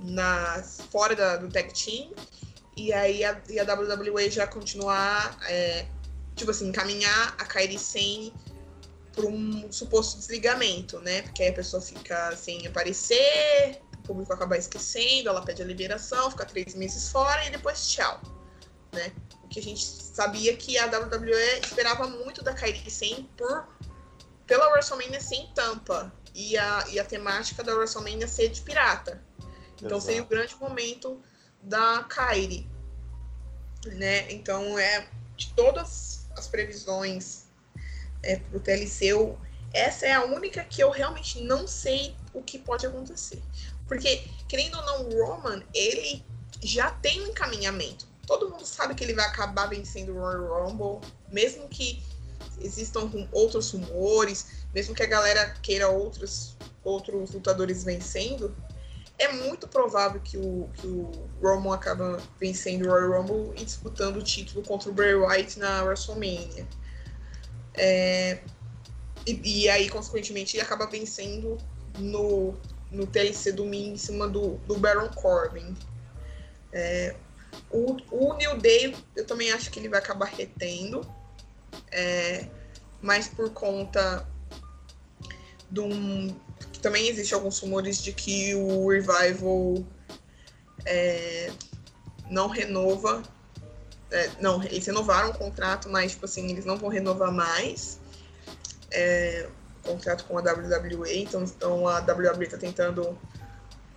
nas, 0.00 0.82
fora 0.92 1.16
da, 1.16 1.38
do 1.38 1.48
tag 1.48 1.72
team 1.72 2.12
e 2.76 2.92
aí 2.92 3.24
a, 3.24 3.40
e 3.48 3.58
a 3.58 3.64
WWE 3.64 4.30
já 4.30 4.46
continuar, 4.46 5.38
é, 5.48 5.86
tipo 6.36 6.50
assim, 6.50 6.68
encaminhar 6.68 7.36
a 7.38 7.46
Kairi 7.46 7.78
Sane 7.78 8.34
para 9.12 9.24
um 9.24 9.72
suposto 9.72 10.18
desligamento, 10.18 11.00
né? 11.00 11.22
Porque 11.22 11.42
aí 11.42 11.48
a 11.48 11.54
pessoa 11.54 11.80
fica 11.80 12.36
sem 12.36 12.66
aparecer, 12.66 13.80
o 14.00 14.08
público 14.08 14.30
acaba 14.30 14.58
esquecendo, 14.58 15.30
ela 15.30 15.40
pede 15.40 15.62
a 15.62 15.64
liberação, 15.64 16.30
fica 16.30 16.44
três 16.44 16.74
meses 16.74 17.08
fora 17.08 17.46
e 17.46 17.50
depois 17.50 17.88
tchau 17.88 18.20
né? 18.98 19.12
Porque 19.40 19.60
a 19.60 19.62
gente 19.62 19.84
sabia 19.84 20.56
que 20.56 20.76
a 20.76 20.86
WWE 20.86 21.60
esperava 21.62 22.06
muito 22.08 22.42
da 22.42 22.52
Kairi 22.52 22.90
Sane 22.90 23.30
por 23.36 23.66
pela 24.46 24.70
WrestleMania 24.70 25.20
sem 25.20 25.46
tampa 25.54 26.12
e 26.34 26.56
a, 26.56 26.84
e 26.90 26.98
a 26.98 27.04
temática 27.04 27.62
da 27.62 27.74
WrestleMania 27.74 28.26
ser 28.26 28.48
de 28.48 28.62
pirata. 28.62 29.22
Então 29.76 29.98
Exato. 29.98 30.04
seria 30.06 30.22
o 30.22 30.26
grande 30.26 30.56
momento 30.56 31.22
da 31.62 32.02
Kairi, 32.04 32.68
né? 33.86 34.30
Então 34.32 34.78
é 34.78 35.06
de 35.36 35.52
todas 35.54 36.26
as 36.36 36.48
previsões 36.48 37.44
é, 38.22 38.36
pro 38.36 38.58
TLC, 38.58 39.06
eu, 39.06 39.38
essa 39.72 40.06
é 40.06 40.12
a 40.12 40.24
única 40.24 40.64
que 40.64 40.82
eu 40.82 40.90
realmente 40.90 41.40
não 41.42 41.68
sei 41.68 42.16
o 42.32 42.42
que 42.42 42.58
pode 42.58 42.86
acontecer. 42.86 43.40
Porque, 43.86 44.24
querendo 44.48 44.76
ou 44.76 44.84
não, 44.84 45.08
o 45.08 45.24
Roman, 45.24 45.62
ele 45.72 46.24
já 46.62 46.90
tem 46.90 47.22
um 47.22 47.28
encaminhamento 47.28 48.07
todo 48.28 48.50
mundo 48.50 48.66
sabe 48.66 48.94
que 48.94 49.02
ele 49.02 49.14
vai 49.14 49.24
acabar 49.24 49.66
vencendo 49.66 50.14
o 50.14 50.20
Royal 50.20 50.68
Rumble, 50.68 51.10
mesmo 51.32 51.66
que 51.66 52.02
existam 52.60 53.10
outros 53.32 53.70
rumores, 53.70 54.66
mesmo 54.74 54.94
que 54.94 55.02
a 55.02 55.06
galera 55.06 55.54
queira 55.62 55.88
outros, 55.88 56.54
outros 56.84 57.32
lutadores 57.32 57.84
vencendo, 57.84 58.54
é 59.18 59.32
muito 59.32 59.66
provável 59.66 60.20
que 60.20 60.36
o, 60.36 60.68
que 60.74 60.86
o 60.86 61.10
Roman 61.42 61.74
acaba 61.74 62.22
vencendo 62.38 62.86
o 62.86 62.90
Royal 62.90 63.22
Rumble 63.22 63.60
e 63.60 63.64
disputando 63.64 64.18
o 64.18 64.22
título 64.22 64.62
contra 64.62 64.90
o 64.90 64.92
Bray 64.92 65.14
Wyatt 65.14 65.58
na 65.58 65.82
WrestleMania. 65.82 66.68
É, 67.74 68.40
e, 69.26 69.62
e, 69.62 69.68
aí, 69.70 69.88
consequentemente, 69.88 70.56
ele 70.56 70.62
acaba 70.62 70.86
vencendo 70.86 71.56
no, 71.98 72.54
no 72.90 73.06
TLC 73.06 73.52
domingo 73.52 73.94
em 73.94 73.96
cima 73.96 74.28
do, 74.28 74.56
do 74.66 74.76
Baron 74.76 75.08
Corbin. 75.08 75.74
É, 76.72 77.16
o, 77.70 77.96
o 78.10 78.34
New 78.34 78.58
Day, 78.58 78.94
eu 79.14 79.26
também 79.26 79.52
acho 79.52 79.70
que 79.70 79.78
ele 79.78 79.88
vai 79.88 79.98
acabar 79.98 80.26
retendo, 80.26 81.06
é, 81.90 82.46
mas 83.00 83.28
por 83.28 83.50
conta 83.50 84.26
de 85.70 85.80
um. 85.80 86.34
Também 86.82 87.08
existe 87.08 87.34
alguns 87.34 87.58
rumores 87.58 88.00
de 88.02 88.12
que 88.12 88.54
o 88.54 88.88
Revival 88.88 89.84
é, 90.84 91.52
não 92.30 92.48
renova. 92.48 93.22
É, 94.10 94.30
não, 94.40 94.62
eles 94.62 94.86
renovaram 94.86 95.30
o 95.30 95.34
contrato, 95.34 95.88
mas 95.88 96.12
tipo 96.12 96.24
assim, 96.24 96.50
eles 96.50 96.64
não 96.64 96.78
vão 96.78 96.88
renovar 96.88 97.30
mais 97.30 98.00
é, 98.90 99.48
o 99.84 99.88
contrato 99.88 100.24
com 100.24 100.38
a 100.38 100.40
WWE, 100.40 101.18
então, 101.18 101.42
então 101.42 101.86
a 101.86 101.98
WWE 102.00 102.44
está 102.44 102.56
tentando 102.56 103.18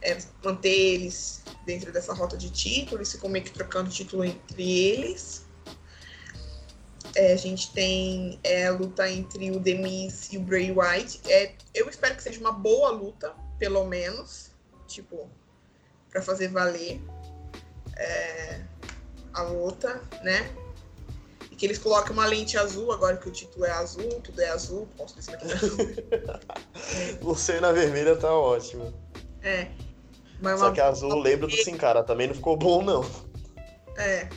é, 0.01 0.17
manter 0.43 0.69
eles 0.69 1.40
dentro 1.71 1.91
dessa 1.91 2.13
rota 2.13 2.35
de 2.35 2.49
título, 2.49 2.97
eles 2.97 3.11
ficam 3.11 3.29
meio 3.29 3.45
que 3.45 3.51
trocando 3.51 3.89
título 3.89 4.25
entre 4.25 4.89
eles. 4.89 5.45
É, 7.15 7.33
a 7.33 7.37
gente 7.37 7.71
tem 7.71 8.39
é, 8.43 8.67
a 8.67 8.71
luta 8.71 9.09
entre 9.09 9.51
o 9.51 9.59
Demis 9.59 10.31
e 10.33 10.37
o 10.37 10.41
Bray 10.41 10.71
Wyatt. 10.71 11.21
É, 11.27 11.53
eu 11.73 11.89
espero 11.89 12.15
que 12.15 12.23
seja 12.23 12.39
uma 12.39 12.51
boa 12.51 12.89
luta, 12.89 13.33
pelo 13.57 13.85
menos, 13.85 14.51
tipo, 14.87 15.29
para 16.09 16.21
fazer 16.21 16.49
valer 16.49 17.01
é, 17.97 18.61
a 19.33 19.43
luta, 19.43 20.01
né? 20.23 20.53
E 21.49 21.55
que 21.55 21.65
eles 21.65 21.77
coloquem 21.77 22.13
uma 22.13 22.25
lente 22.25 22.57
azul, 22.57 22.91
agora 22.91 23.17
que 23.17 23.29
o 23.29 23.31
título 23.31 23.65
é 23.65 23.71
azul, 23.71 24.21
tudo 24.21 24.41
é 24.41 24.49
azul, 24.49 24.87
posso 24.97 25.15
dizer 25.15 25.37
que 25.37 25.47
é 25.47 25.53
azul. 25.53 25.77
Lucena 27.21 27.71
vermelha 27.73 28.15
tá 28.15 28.33
ótimo. 28.33 28.93
É. 29.41 29.71
Mas 30.41 30.59
Só 30.59 30.71
que 30.71 30.81
azul 30.81 31.19
lembra 31.19 31.47
do 31.47 31.55
Sin 31.55 31.77
Cara, 31.77 32.03
também 32.03 32.27
não 32.27 32.33
ficou 32.33 32.57
bom, 32.57 32.81
não. 32.81 33.05
É. 33.95 34.27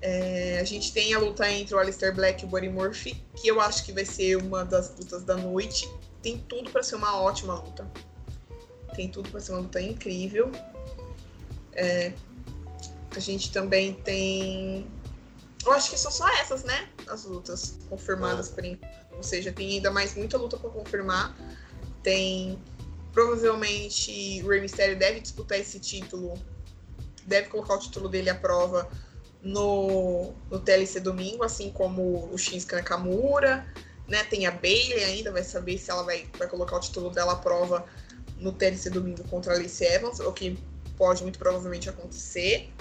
é. 0.00 0.58
A 0.60 0.64
gente 0.64 0.92
tem 0.92 1.12
a 1.12 1.18
luta 1.18 1.50
entre 1.50 1.74
o 1.74 1.78
Alistair 1.78 2.14
Black 2.14 2.42
e 2.42 2.46
o 2.46 2.48
Buddy 2.48 2.68
Murphy, 2.68 3.22
que 3.34 3.48
eu 3.48 3.60
acho 3.60 3.84
que 3.84 3.92
vai 3.92 4.04
ser 4.04 4.36
uma 4.36 4.64
das 4.64 4.96
lutas 4.96 5.24
da 5.24 5.36
noite. 5.36 5.90
Tem 6.22 6.38
tudo 6.38 6.70
para 6.70 6.82
ser 6.82 6.94
uma 6.94 7.20
ótima 7.20 7.54
luta. 7.54 7.90
Tem 8.94 9.08
tudo 9.08 9.28
para 9.28 9.40
ser 9.40 9.52
uma 9.52 9.62
luta 9.62 9.80
incrível. 9.80 10.52
É, 11.72 12.12
a 13.16 13.18
gente 13.18 13.50
também 13.50 13.94
tem. 13.94 14.86
Eu 15.64 15.72
acho 15.72 15.90
que 15.90 15.98
são 15.98 16.10
só 16.10 16.28
essas, 16.34 16.62
né? 16.64 16.88
As 17.08 17.24
lutas 17.24 17.78
confirmadas 17.88 18.50
é. 18.50 18.54
por 18.54 18.64
enquanto. 18.64 19.02
Ou 19.16 19.22
seja, 19.22 19.52
tem 19.52 19.74
ainda 19.74 19.90
mais 19.90 20.14
muita 20.14 20.36
luta 20.36 20.56
para 20.56 20.70
confirmar. 20.70 21.36
Tem 22.02 22.58
Provavelmente 23.12 24.42
o 24.42 24.48
Rey 24.48 24.60
Mysterio 24.60 24.98
deve 24.98 25.20
disputar 25.20 25.58
esse 25.58 25.78
título, 25.78 26.34
deve 27.26 27.48
colocar 27.48 27.74
o 27.74 27.78
título 27.78 28.08
dele 28.08 28.30
à 28.30 28.34
prova 28.34 28.88
no, 29.42 30.32
no 30.50 30.60
TLC 30.60 31.00
domingo, 31.00 31.42
assim 31.42 31.70
como 31.70 32.32
o 32.32 32.38
Shinsuke 32.38 32.74
Nakamura, 32.74 33.66
né? 34.08 34.24
Tem 34.24 34.46
a 34.46 34.50
Bailey 34.50 35.04
ainda, 35.04 35.32
vai 35.32 35.42
saber 35.42 35.78
se 35.78 35.90
ela 35.90 36.02
vai, 36.04 36.26
vai 36.38 36.48
colocar 36.48 36.76
o 36.76 36.80
título 36.80 37.10
dela 37.10 37.32
à 37.32 37.36
prova 37.36 37.84
no 38.38 38.52
TLC 38.52 38.90
domingo 38.90 39.22
contra 39.24 39.52
a 39.52 39.56
Alice 39.56 39.84
Evans, 39.84 40.20
o 40.20 40.32
que 40.32 40.58
pode 40.96 41.22
muito 41.22 41.38
provavelmente 41.38 41.88
acontecer. 41.88 42.72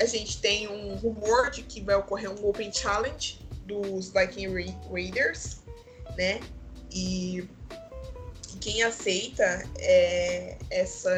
a 0.00 0.04
gente 0.04 0.40
tem 0.40 0.68
um 0.68 0.96
rumor 0.96 1.50
de 1.50 1.62
que 1.62 1.80
vai 1.80 1.94
ocorrer 1.94 2.30
um 2.30 2.48
Open 2.48 2.72
Challenge 2.72 3.38
dos 3.66 4.12
Viking 4.12 4.48
Raiders, 4.90 5.60
né? 6.16 6.40
E, 6.92 7.48
quem 8.60 8.82
aceita 8.82 9.64
é, 9.78 10.58
essa, 10.70 11.10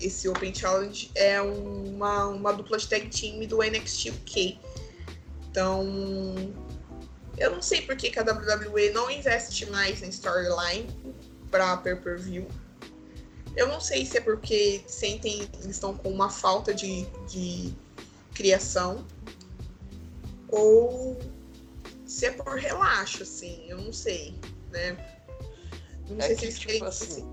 esse 0.00 0.28
Open 0.28 0.54
Challenge 0.54 1.10
é 1.16 1.40
uma, 1.42 2.28
uma 2.28 2.52
dupla 2.52 2.78
de 2.78 2.88
tag 2.88 3.08
team 3.08 3.44
do 3.46 3.58
NXT 3.58 4.10
UK. 4.10 4.58
Então, 5.50 5.84
eu 7.36 7.50
não 7.50 7.60
sei 7.60 7.82
por 7.82 7.96
que, 7.96 8.16
a 8.16 8.22
WWE 8.22 8.90
não 8.90 9.10
investe 9.10 9.66
mais 9.66 10.02
em 10.02 10.08
storyline 10.08 10.86
para 11.50 11.76
pay-per-view. 11.78 12.46
Eu 13.56 13.68
não 13.68 13.80
sei 13.80 14.06
se 14.06 14.18
é 14.18 14.20
porque 14.20 14.82
sentem 14.86 15.48
estão 15.68 15.96
com 15.96 16.10
uma 16.10 16.30
falta 16.30 16.72
de, 16.72 17.04
de 17.28 17.72
criação 18.34 19.06
ou 20.48 21.18
se 22.06 22.26
é 22.26 22.30
por 22.30 22.56
relaxo, 22.56 23.22
assim, 23.22 23.64
eu 23.68 23.78
não 23.78 23.92
sei, 23.92 24.34
né? 24.70 25.13
Não 26.08 26.18
é 26.18 26.26
sei 26.28 26.36
que, 26.36 26.52
se 26.52 26.60
tipo 26.60 26.84
assim, 26.84 27.04
assim. 27.04 27.32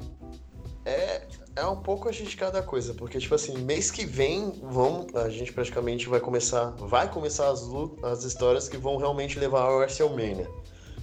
É, 0.86 1.22
é 1.56 1.66
um 1.66 1.76
pouco 1.82 2.10
a 2.10 2.12
gente 2.12 2.36
cada 2.36 2.62
coisa, 2.62 2.94
porque, 2.94 3.20
tipo 3.20 3.36
assim, 3.36 3.58
mês 3.60 3.92
que 3.92 4.06
vem 4.06 4.52
vão, 4.64 5.06
a 5.14 5.30
gente 5.30 5.52
praticamente 5.52 6.08
vai 6.08 6.20
começar, 6.20 6.72
vai 6.72 7.10
começar 7.10 7.50
as, 7.50 7.62
as 8.04 8.24
histórias 8.24 8.68
que 8.68 8.78
vão 8.78 8.98
realmente 8.98 9.38
levar 9.38 9.64
ao 9.64 9.78
WrestleMania. 9.78 10.50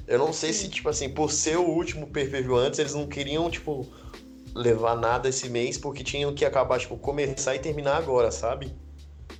Eu 0.06 0.18
não 0.18 0.32
sei 0.32 0.52
Sim. 0.52 0.64
se, 0.64 0.68
tipo 0.70 0.88
assim, 0.88 1.10
por 1.10 1.30
ser 1.30 1.58
o 1.58 1.68
último 1.68 2.06
pay-per-view 2.06 2.56
antes, 2.56 2.78
eles 2.78 2.94
não 2.94 3.06
queriam, 3.06 3.48
tipo, 3.50 3.86
levar 4.54 4.96
nada 4.96 5.28
esse 5.28 5.48
mês, 5.48 5.76
porque 5.76 6.02
tinham 6.02 6.34
que 6.34 6.44
acabar, 6.44 6.80
tipo, 6.80 6.96
começar 6.96 7.54
e 7.54 7.58
terminar 7.58 7.98
agora, 7.98 8.30
sabe? 8.30 8.74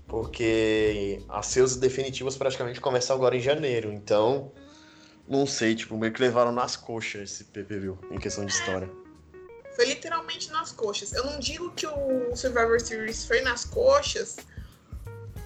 Porque 0.07 1.21
as 1.29 1.47
seus 1.47 1.77
definitivas 1.77 2.37
praticamente 2.37 2.81
começam 2.81 3.17
agora 3.17 3.37
em 3.37 3.41
janeiro, 3.41 3.93
então, 3.93 4.53
não 5.29 5.47
sei, 5.47 5.75
tipo, 5.75 5.97
meio 5.97 6.13
que 6.13 6.21
levaram 6.21 6.53
nas 6.53 6.77
coxas 6.77 7.31
esse 7.31 7.45
pay-per-view, 7.45 7.99
em 8.11 8.19
questão 8.19 8.45
de 8.45 8.53
história. 8.53 8.91
Foi 9.77 9.85
literalmente 9.85 10.51
nas 10.51 10.73
coxas. 10.73 11.13
Eu 11.13 11.25
não 11.25 11.39
digo 11.39 11.71
que 11.73 11.87
o 11.87 12.35
Survivor 12.35 12.81
Series 12.81 13.27
foi 13.27 13.43
nas 13.43 13.65
coxas, 13.65 14.37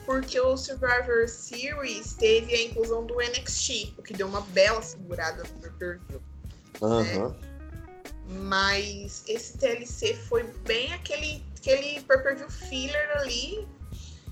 porque 0.07 0.41
o 0.41 0.57
Survivor 0.57 1.28
Series 1.28 2.14
teve 2.14 2.55
a 2.55 2.62
inclusão 2.62 3.05
do 3.05 3.16
NXT, 3.16 3.95
o 3.99 4.03
que 4.03 4.14
deu 4.14 4.28
uma 4.28 4.41
bela 4.41 4.80
segurada 4.80 5.43
no 5.43 5.61
pay-per-view. 5.61 6.22
Uhum. 6.80 7.28
Né? 7.28 7.37
Mas 8.45 9.24
esse 9.26 9.59
TLC 9.59 10.14
foi 10.14 10.45
bem 10.64 10.93
aquele, 10.95 11.45
aquele 11.59 12.01
pay-per-view 12.03 12.49
filler 12.49 13.11
ali, 13.18 13.68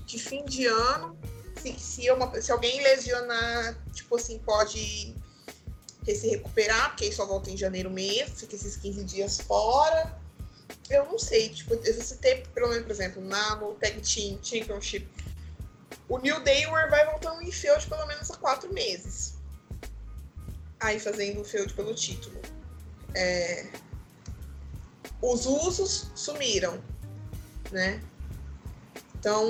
de 0.05 0.17
fim 0.17 0.43
de 0.45 0.65
ano. 0.65 1.17
Se, 1.57 1.73
se, 1.77 2.09
uma, 2.09 2.41
se 2.41 2.51
alguém 2.51 2.81
lesionar, 2.81 3.77
tipo 3.93 4.15
assim, 4.15 4.39
pode 4.39 5.13
que 6.03 6.15
se 6.15 6.27
recuperar, 6.29 6.89
porque 6.89 7.05
aí 7.05 7.13
só 7.13 7.25
volta 7.25 7.49
em 7.49 7.57
janeiro 7.57 7.89
mesmo, 7.89 8.35
fica 8.35 8.55
esses 8.55 8.75
15 8.75 9.03
dias 9.03 9.39
fora. 9.41 10.19
Eu 10.89 11.05
não 11.05 11.19
sei, 11.19 11.49
tipo, 11.49 11.75
você 11.75 12.15
tem, 12.15 12.43
pelo 12.47 12.69
menos, 12.69 12.83
por 12.83 12.91
exemplo, 12.91 13.23
na, 13.23 13.55
no 13.55 13.73
Tag 13.75 14.01
Team 14.01 14.39
Championship, 14.41 15.07
o 16.09 16.17
New 16.17 16.43
Dayware 16.43 16.89
vai 16.89 17.05
voltando 17.05 17.41
em 17.41 17.51
feud 17.51 17.87
pelo 17.87 18.05
menos 18.05 18.29
há 18.31 18.37
quatro 18.37 18.71
meses. 18.73 19.35
Aí 20.79 20.99
fazendo 20.99 21.41
o 21.41 21.45
feud 21.45 21.73
pelo 21.73 21.93
título. 21.93 22.41
É... 23.13 23.69
Os 25.21 25.45
usos 25.45 26.11
sumiram, 26.15 26.83
né? 27.71 28.01
Então, 29.15 29.47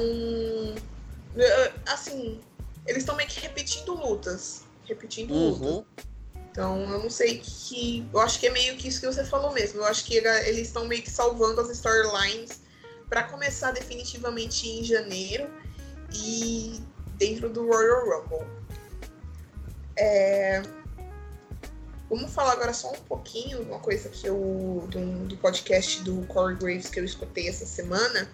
assim, 1.87 2.41
eles 2.85 3.03
estão 3.03 3.15
meio 3.15 3.29
que 3.29 3.39
repetindo 3.39 3.93
lutas. 3.93 4.63
Repetindo 4.85 5.33
uhum. 5.33 5.49
lutas. 5.49 6.10
Então, 6.51 6.81
eu 6.91 6.99
não 6.99 7.09
sei 7.09 7.39
que. 7.39 8.05
Eu 8.13 8.19
acho 8.19 8.37
que 8.39 8.47
é 8.47 8.49
meio 8.51 8.75
que 8.75 8.89
isso 8.89 8.99
que 8.99 9.07
você 9.07 9.23
falou 9.23 9.53
mesmo. 9.53 9.79
Eu 9.79 9.85
acho 9.85 10.03
que 10.05 10.17
eles 10.17 10.67
estão 10.67 10.85
meio 10.85 11.01
que 11.01 11.09
salvando 11.09 11.61
as 11.61 11.69
storylines 11.69 12.59
para 13.09 13.23
começar 13.23 13.71
definitivamente 13.71 14.67
em 14.67 14.83
janeiro 14.83 15.49
e 16.13 16.81
dentro 17.15 17.49
do 17.49 17.65
Royal 17.65 18.05
Rumble. 18.05 18.47
É... 19.95 20.61
Vamos 22.09 22.33
falar 22.33 22.51
agora 22.51 22.73
só 22.73 22.91
um 22.91 23.01
pouquinho, 23.03 23.61
uma 23.61 23.79
coisa 23.79 24.09
que 24.09 24.27
eu. 24.27 24.85
do, 24.89 25.27
do 25.27 25.37
podcast 25.37 26.03
do 26.03 26.25
Corey 26.27 26.57
Graves 26.57 26.89
que 26.89 26.99
eu 26.99 27.05
escutei 27.05 27.47
essa 27.47 27.65
semana. 27.65 28.29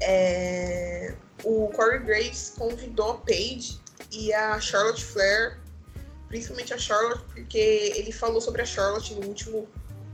É... 0.00 1.14
O 1.44 1.68
Corey 1.68 2.00
Graves 2.00 2.54
convidou 2.58 3.12
a 3.12 3.18
Paige 3.18 3.78
e 4.10 4.32
a 4.32 4.58
Charlotte 4.58 5.04
Flair 5.04 5.63
principalmente 6.28 6.74
a 6.74 6.78
Charlotte, 6.78 7.24
porque 7.32 7.58
ele 7.96 8.12
falou 8.12 8.40
sobre 8.40 8.62
a 8.62 8.64
Charlotte 8.66 9.14
no 9.14 9.26
último 9.26 9.68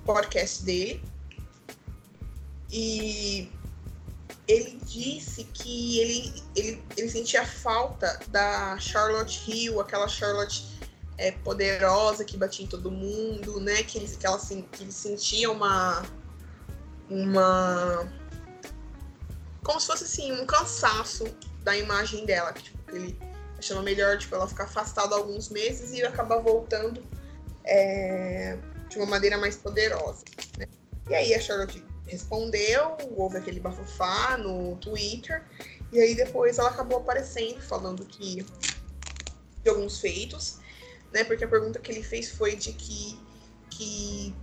podcast 0.05 0.63
dele. 0.65 1.03
E 2.73 3.51
ele 4.47 4.81
disse 4.85 5.45
que 5.45 6.01
ele, 6.01 6.43
ele, 6.57 6.85
ele 6.97 7.09
sentia 7.09 7.45
falta 7.45 8.21
da 8.29 8.79
Charlotte 8.79 9.51
Hill, 9.51 9.81
aquela 9.81 10.09
Charlotte 10.09 10.67
é, 11.17 11.33
poderosa 11.33 12.25
que 12.25 12.37
batia 12.37 12.65
em 12.65 12.69
todo 12.69 12.91
mundo, 12.91 13.61
né? 13.61 13.83
Que 13.83 13.99
ele, 13.99 14.09
que 14.09 14.27
ela, 14.27 14.39
que 14.39 14.83
ele 14.83 14.93
sentia 14.93 15.51
uma. 15.51 16.03
uma. 17.09 18.11
como 19.63 19.81
se 19.81 19.87
fosse 19.87 20.05
assim, 20.05 20.33
um 20.33 20.47
cansaço 20.47 21.25
da 21.63 21.77
imagem 21.77 22.25
dela. 22.25 22.53
Que, 22.53 22.63
tipo, 22.63 22.97
ele 22.97 23.30
achando 23.61 23.83
melhor 23.83 24.19
tipo, 24.19 24.35
ela 24.35 24.49
ficar 24.49 24.65
afastada 24.65 25.15
alguns 25.15 25.49
meses 25.51 25.93
e 25.93 26.03
acabar 26.03 26.39
voltando 26.39 27.03
é, 27.65 28.59
de 28.89 28.97
uma 28.97 29.07
maneira 29.07 29.39
mais 29.39 29.57
poderosa. 29.57 30.25
Né? 30.59 30.67
E 31.09 31.15
aí 31.15 31.35
a 31.35 31.41
Charlotte 31.41 31.85
respondeu, 32.07 32.97
houve 33.17 33.39
aquele 33.39 33.61
bafafá 33.61 34.37
no 34.37 34.77
Twitter, 34.77 35.45
e 35.93 36.01
aí 36.01 36.15
depois 36.15 36.59
ela 36.59 36.71
acabou 36.71 36.99
aparecendo 36.99 37.61
falando 37.61 38.05
que 38.05 38.45
de 39.63 39.71
alguns 39.71 40.01
feitos, 40.01 40.59
né? 41.13 41.23
Porque 41.25 41.45
a 41.45 41.49
pergunta 41.49 41.79
que 41.79 41.93
ele 41.93 42.03
fez 42.03 42.31
foi 42.31 42.57
de 42.57 42.73
que, 42.73 43.21
que, 43.69 44.35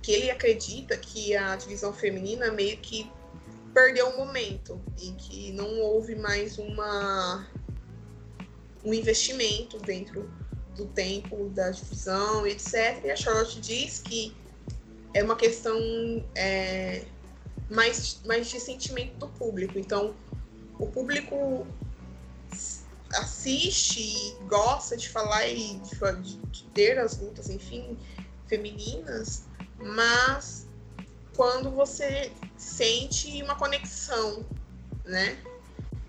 que 0.00 0.12
ele 0.12 0.30
acredita 0.30 0.96
que 0.96 1.36
a 1.36 1.54
divisão 1.56 1.92
feminina 1.92 2.50
meio 2.50 2.78
que 2.78 3.10
perdeu 3.74 4.08
o 4.08 4.16
momento 4.16 4.80
e 5.00 5.12
que 5.12 5.52
não 5.52 5.80
houve 5.80 6.14
mais 6.14 6.58
uma 6.58 7.46
um 8.84 8.92
investimento 8.92 9.78
dentro 9.78 10.30
do 10.76 10.86
tempo 10.86 11.48
da 11.50 11.70
divisão, 11.70 12.46
etc. 12.46 13.00
E 13.04 13.10
a 13.10 13.16
Charlotte 13.16 13.60
diz 13.60 13.98
que 13.98 14.34
é 15.14 15.22
uma 15.22 15.36
questão 15.36 15.76
é, 16.34 17.04
mais, 17.70 18.20
mais 18.24 18.48
de 18.48 18.58
sentimento 18.58 19.16
do 19.16 19.28
público. 19.28 19.78
Então, 19.78 20.14
o 20.78 20.86
público 20.86 21.66
assiste 23.14 24.00
e 24.00 24.44
gosta 24.44 24.96
de 24.96 25.08
falar 25.08 25.46
e 25.46 25.78
de, 25.78 26.36
de 26.50 26.64
ter 26.74 26.98
as 26.98 27.18
lutas, 27.18 27.50
enfim, 27.50 27.96
femininas, 28.46 29.44
mas 29.78 30.66
quando 31.36 31.70
você 31.70 32.32
sente 32.56 33.42
uma 33.42 33.54
conexão, 33.54 34.44
né? 35.04 35.38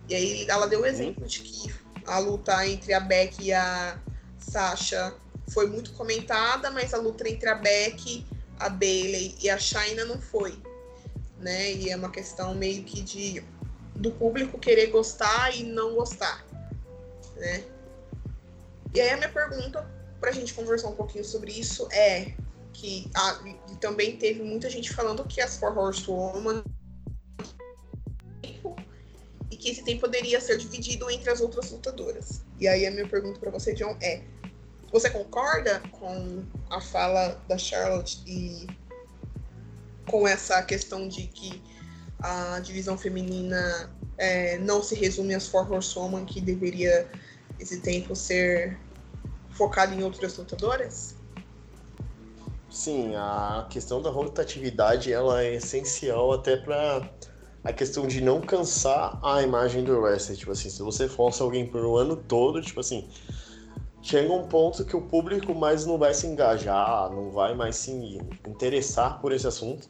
E 0.09 0.15
aí 0.15 0.45
ela 0.49 0.67
deu 0.67 0.81
o 0.81 0.85
exemplo 0.85 1.25
de 1.25 1.39
que 1.39 1.73
a 2.05 2.19
luta 2.19 2.67
entre 2.67 2.93
a 2.93 2.99
Beck 2.99 3.41
e 3.41 3.53
a 3.53 3.99
Sasha 4.37 5.13
foi 5.49 5.67
muito 5.67 5.91
comentada, 5.93 6.71
mas 6.71 6.93
a 6.93 6.97
luta 6.97 7.27
entre 7.27 7.49
a 7.49 7.55
Beck, 7.55 8.25
a 8.59 8.69
Bailey 8.69 9.35
e 9.41 9.49
a 9.49 9.57
China 9.57 10.05
não 10.05 10.19
foi, 10.19 10.57
né? 11.39 11.73
E 11.73 11.89
é 11.89 11.95
uma 11.95 12.09
questão 12.09 12.53
meio 12.55 12.83
que 12.83 13.01
de 13.01 13.43
do 13.95 14.11
público 14.11 14.57
querer 14.57 14.87
gostar 14.87 15.55
e 15.55 15.63
não 15.63 15.95
gostar, 15.95 16.43
né? 17.35 17.63
E 18.93 19.01
aí 19.01 19.11
a 19.11 19.17
minha 19.17 19.29
pergunta 19.29 19.87
para 20.19 20.29
a 20.29 20.33
gente 20.33 20.53
conversar 20.53 20.89
um 20.89 20.95
pouquinho 20.95 21.23
sobre 21.23 21.51
isso 21.51 21.87
é 21.91 22.33
que 22.71 23.09
a, 23.13 23.39
também 23.79 24.17
teve 24.17 24.41
muita 24.41 24.69
gente 24.69 24.91
falando 24.93 25.23
que 25.25 25.41
as 25.41 25.57
Four 25.57 25.77
Horsewoman 25.77 26.63
que 29.63 29.69
esse 29.69 29.81
tempo 29.81 30.01
poderia 30.01 30.41
ser 30.41 30.57
dividido 30.57 31.09
entre 31.09 31.29
as 31.29 31.39
outras 31.39 31.71
lutadoras. 31.71 32.41
E 32.59 32.67
aí 32.67 32.85
a 32.85 32.91
minha 32.91 33.07
pergunta 33.07 33.39
para 33.39 33.49
você, 33.49 33.73
John, 33.73 33.97
é: 34.01 34.21
você 34.91 35.09
concorda 35.09 35.81
com 35.91 36.43
a 36.69 36.81
fala 36.81 37.41
da 37.47 37.57
Charlotte 37.57 38.21
e 38.27 38.67
com 40.05 40.27
essa 40.27 40.61
questão 40.63 41.07
de 41.07 41.27
que 41.27 41.63
a 42.19 42.59
divisão 42.59 42.97
feminina 42.97 43.89
é, 44.17 44.57
não 44.57 44.83
se 44.83 44.95
resume 44.95 45.33
às 45.33 45.47
Four 45.47 45.71
Horsewoman, 45.71 46.25
que 46.25 46.41
deveria 46.41 47.09
esse 47.57 47.79
tempo 47.79 48.13
ser 48.15 48.77
focado 49.51 49.93
em 49.93 50.03
outras 50.03 50.37
lutadoras? 50.37 51.15
Sim, 52.69 53.15
a 53.15 53.65
questão 53.69 54.01
da 54.01 54.09
rotatividade 54.09 55.13
ela 55.13 55.41
é 55.41 55.55
essencial 55.55 56.33
até 56.33 56.57
para 56.57 57.07
a 57.63 57.71
questão 57.71 58.05
de 58.05 58.21
não 58.21 58.41
cansar 58.41 59.19
a 59.23 59.41
imagem 59.41 59.83
do 59.83 59.99
wrestler. 59.99 60.37
Tipo 60.37 60.51
assim, 60.51 60.69
se 60.69 60.81
você 60.81 61.07
força 61.07 61.43
alguém 61.43 61.65
por 61.65 61.85
um 61.85 61.95
ano 61.95 62.15
todo, 62.15 62.61
tipo 62.61 62.79
assim, 62.79 63.07
chega 64.01 64.31
um 64.33 64.47
ponto 64.47 64.83
que 64.83 64.95
o 64.95 65.01
público 65.01 65.55
mais 65.55 65.85
não 65.85 65.97
vai 65.97 66.13
se 66.13 66.27
engajar, 66.27 67.09
não 67.09 67.31
vai 67.31 67.55
mais 67.55 67.77
se 67.77 67.91
interessar 68.47 69.21
por 69.21 69.31
esse 69.31 69.47
assunto. 69.47 69.89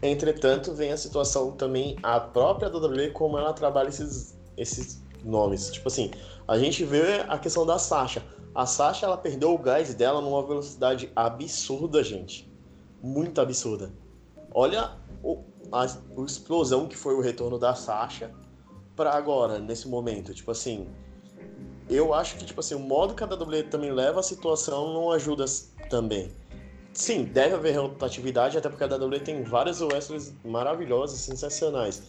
Entretanto, 0.00 0.72
vem 0.72 0.92
a 0.92 0.96
situação 0.96 1.52
também, 1.52 1.96
a 2.02 2.18
própria 2.18 2.68
WWE, 2.68 3.10
como 3.10 3.36
ela 3.38 3.52
trabalha 3.52 3.88
esses, 3.88 4.36
esses 4.56 5.02
nomes. 5.24 5.70
Tipo 5.70 5.88
assim, 5.88 6.10
a 6.46 6.58
gente 6.58 6.84
vê 6.84 7.24
a 7.28 7.38
questão 7.38 7.66
da 7.66 7.78
Sasha. 7.78 8.22
A 8.54 8.66
Sasha, 8.66 9.06
ela 9.06 9.16
perdeu 9.16 9.54
o 9.54 9.58
gás 9.58 9.94
dela 9.94 10.20
numa 10.20 10.42
velocidade 10.42 11.10
absurda, 11.16 12.02
gente. 12.02 12.50
Muito 13.02 13.40
absurda. 13.40 13.90
Olha 14.52 14.92
o, 15.22 15.42
a, 15.72 15.82
a 15.82 16.24
explosão 16.24 16.86
que 16.86 16.96
foi 16.96 17.14
o 17.14 17.20
retorno 17.20 17.58
da 17.58 17.74
Sasha 17.74 18.30
para 18.94 19.12
agora, 19.12 19.58
nesse 19.58 19.88
momento. 19.88 20.34
Tipo 20.34 20.50
assim, 20.50 20.86
eu 21.88 22.12
acho 22.14 22.36
que, 22.36 22.44
tipo 22.44 22.60
assim, 22.60 22.74
o 22.74 22.78
modo 22.78 23.14
que 23.14 23.24
a 23.24 23.26
WWE 23.26 23.64
também 23.64 23.90
leva 23.92 24.20
a 24.20 24.22
situação 24.22 24.92
não 24.92 25.10
ajuda 25.10 25.44
também. 25.88 26.30
Sim, 26.92 27.24
deve 27.24 27.54
haver 27.54 27.78
rotatividade, 27.78 28.58
até 28.58 28.68
porque 28.68 28.84
a 28.84 28.86
WWE 28.86 29.20
tem 29.20 29.42
vários 29.42 29.80
wrestlers 29.80 30.32
maravilhosos, 30.44 31.20
sensacionais. 31.20 32.02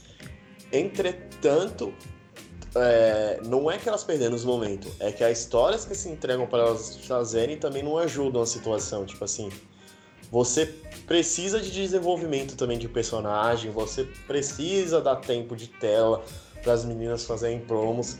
Entretanto, 0.71 1.93
é, 2.75 3.39
não 3.45 3.71
é 3.71 3.77
que 3.77 3.87
elas 3.87 4.03
perderam 4.03 4.35
os 4.35 4.43
momentos, 4.43 4.91
é 4.99 5.11
que 5.11 5.23
as 5.23 5.39
histórias 5.39 5.85
que 5.85 5.95
se 5.95 6.09
entregam 6.09 6.47
para 6.47 6.63
elas 6.63 6.97
fazerem 6.97 7.57
também 7.57 7.81
não 7.81 7.97
ajudam 7.97 8.41
a 8.41 8.45
situação. 8.45 9.05
Tipo 9.05 9.23
assim, 9.23 9.49
você 10.33 10.65
precisa 11.05 11.59
de 11.59 11.69
desenvolvimento 11.69 12.55
também 12.55 12.79
de 12.79 12.89
personagem, 12.89 13.69
você 13.69 14.03
precisa 14.25 14.99
dar 14.99 15.17
tempo 15.17 15.55
de 15.55 15.67
tela 15.67 16.25
para 16.63 16.73
as 16.73 16.83
meninas 16.83 17.23
fazerem 17.23 17.59
promos. 17.59 18.17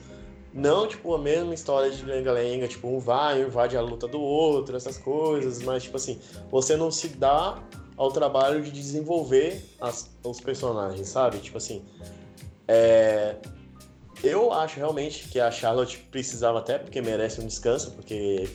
Não, 0.54 0.88
tipo, 0.88 1.16
a 1.16 1.18
mesma 1.18 1.56
história 1.56 1.90
de 1.90 2.06
lenga-lenga, 2.06 2.68
tipo, 2.68 2.88
um 2.88 3.00
vai, 3.00 3.42
invade 3.42 3.76
a 3.76 3.82
luta 3.82 4.08
do 4.08 4.22
outro, 4.22 4.78
essas 4.78 4.96
coisas, 4.96 5.64
mas, 5.64 5.82
tipo 5.82 5.98
assim, 5.98 6.20
você 6.52 6.78
não 6.78 6.92
se 6.92 7.08
dá 7.08 7.60
ao 7.98 8.12
trabalho 8.12 8.62
de 8.62 8.70
desenvolver 8.70 9.66
as, 9.82 10.16
os 10.24 10.40
personagens, 10.40 11.08
sabe? 11.08 11.40
Tipo 11.40 11.58
assim, 11.58 11.84
é, 12.68 13.38
eu 14.24 14.54
acho 14.54 14.78
realmente 14.78 15.30
que 15.30 15.40
a 15.40 15.50
Charlotte 15.50 15.98
precisava 16.12 16.60
até, 16.60 16.78
porque 16.78 17.02
merece 17.02 17.42
um 17.42 17.48
descanso, 17.48 17.90
porque 17.94 18.48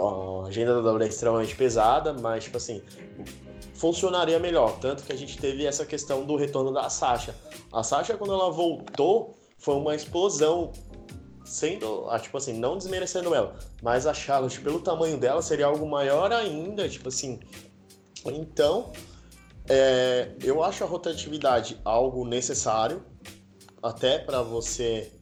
a 0.00 0.48
agenda 0.48 0.80
da 0.80 0.92
WWE 0.92 1.04
é 1.04 1.08
extremamente 1.08 1.54
pesada, 1.56 2.12
mas, 2.12 2.44
tipo 2.44 2.56
assim, 2.56 2.82
funcionaria 3.74 4.38
melhor. 4.38 4.78
Tanto 4.78 5.02
que 5.02 5.12
a 5.12 5.16
gente 5.16 5.38
teve 5.38 5.64
essa 5.66 5.84
questão 5.84 6.24
do 6.24 6.36
retorno 6.36 6.72
da 6.72 6.88
Sasha. 6.88 7.34
A 7.72 7.82
Sasha, 7.82 8.16
quando 8.16 8.32
ela 8.32 8.50
voltou, 8.50 9.34
foi 9.58 9.74
uma 9.74 9.94
explosão. 9.94 10.72
Sendo, 11.44 12.08
ah, 12.08 12.18
tipo 12.18 12.38
assim, 12.38 12.54
não 12.54 12.78
desmerecendo 12.78 13.34
ela, 13.34 13.54
mas 13.82 14.06
a 14.06 14.14
Charlotte, 14.14 14.58
pelo 14.62 14.80
tamanho 14.80 15.18
dela, 15.18 15.42
seria 15.42 15.66
algo 15.66 15.86
maior 15.86 16.32
ainda, 16.32 16.88
tipo 16.88 17.08
assim. 17.08 17.38
Então, 18.24 18.90
é, 19.68 20.30
eu 20.42 20.62
acho 20.62 20.84
a 20.84 20.86
rotatividade 20.86 21.78
algo 21.84 22.24
necessário, 22.24 23.04
até 23.82 24.18
para 24.18 24.40
você 24.40 25.12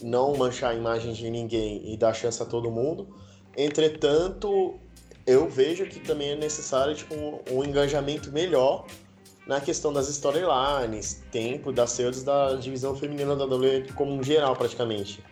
não 0.00 0.36
manchar 0.36 0.70
a 0.70 0.74
imagem 0.74 1.12
de 1.12 1.28
ninguém 1.30 1.92
e 1.92 1.96
dar 1.96 2.14
chance 2.14 2.40
a 2.42 2.46
todo 2.46 2.70
mundo. 2.70 3.08
Entretanto, 3.56 4.78
eu 5.26 5.48
vejo 5.48 5.86
que 5.86 5.98
também 6.00 6.30
é 6.30 6.36
necessário 6.36 6.94
tipo, 6.94 7.14
um, 7.14 7.40
um 7.50 7.64
engajamento 7.64 8.30
melhor 8.30 8.86
na 9.46 9.60
questão 9.60 9.92
das 9.92 10.08
storylines, 10.08 11.22
tempo 11.30 11.72
das 11.72 11.92
sales 11.92 12.22
da 12.22 12.54
divisão 12.56 12.94
feminina 12.94 13.34
da 13.34 13.44
WWE 13.44 13.86
como 13.94 14.12
um 14.12 14.22
geral 14.22 14.54
praticamente. 14.54 15.22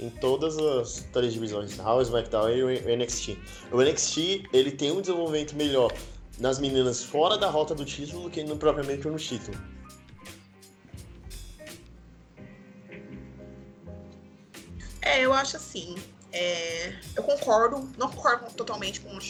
Em 0.00 0.10
todas 0.10 0.56
as 0.58 1.06
três 1.12 1.32
divisões, 1.32 1.76
Raw, 1.76 2.00
SmackDown 2.00 2.50
e 2.50 2.62
o 2.62 2.96
NXT. 2.96 3.36
O 3.72 3.82
NXT, 3.82 4.44
ele 4.52 4.70
tem 4.70 4.92
um 4.92 5.00
desenvolvimento 5.00 5.54
melhor 5.54 5.92
nas 6.38 6.58
meninas 6.58 7.02
fora 7.02 7.36
da 7.36 7.50
rota 7.50 7.74
do 7.74 7.84
título 7.84 8.24
do 8.24 8.30
que 8.30 8.42
no, 8.44 8.56
propriamente 8.56 9.06
no 9.06 9.16
título. 9.16 9.56
É, 15.02 15.20
eu 15.20 15.32
acho 15.32 15.56
assim. 15.56 15.96
É, 16.32 16.92
eu 17.16 17.22
concordo, 17.22 17.90
não 17.96 18.10
concordo 18.10 18.52
totalmente 18.54 19.00
com 19.00 19.16
o 19.16 19.20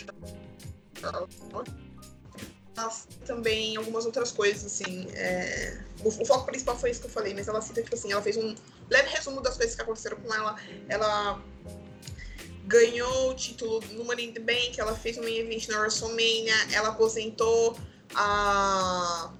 mas 2.78 3.08
também 3.26 3.76
algumas 3.76 4.06
outras 4.06 4.30
coisas, 4.30 4.64
assim. 4.64 5.08
É, 5.12 5.80
o, 6.04 6.08
o, 6.08 6.24
foco 6.24 6.46
principal 6.46 6.78
foi 6.78 6.90
isso 6.90 7.00
que 7.00 7.06
eu 7.06 7.10
falei, 7.10 7.34
mas 7.34 7.48
ela 7.48 7.60
cita, 7.60 7.82
tipo 7.82 7.94
assim, 7.94 8.12
ela 8.12 8.22
fez 8.22 8.36
um 8.36 8.54
leve 8.88 9.08
resumo 9.10 9.40
das 9.40 9.56
coisas 9.56 9.74
que 9.74 9.82
aconteceram 9.82 10.16
com 10.18 10.32
ela. 10.32 10.56
Ela 10.88 11.42
ganhou 12.66 13.30
o 13.30 13.34
título 13.34 13.80
no 13.92 14.04
Money 14.04 14.26
in 14.26 14.32
the 14.32 14.40
Bank, 14.40 14.78
ela 14.78 14.94
fez 14.94 15.18
um 15.18 15.22
main 15.22 15.38
event 15.38 15.66
na 15.68 15.80
WrestleMania, 15.80 16.54
ela 16.72 16.90
aposentou 16.90 17.76
a, 18.14 19.32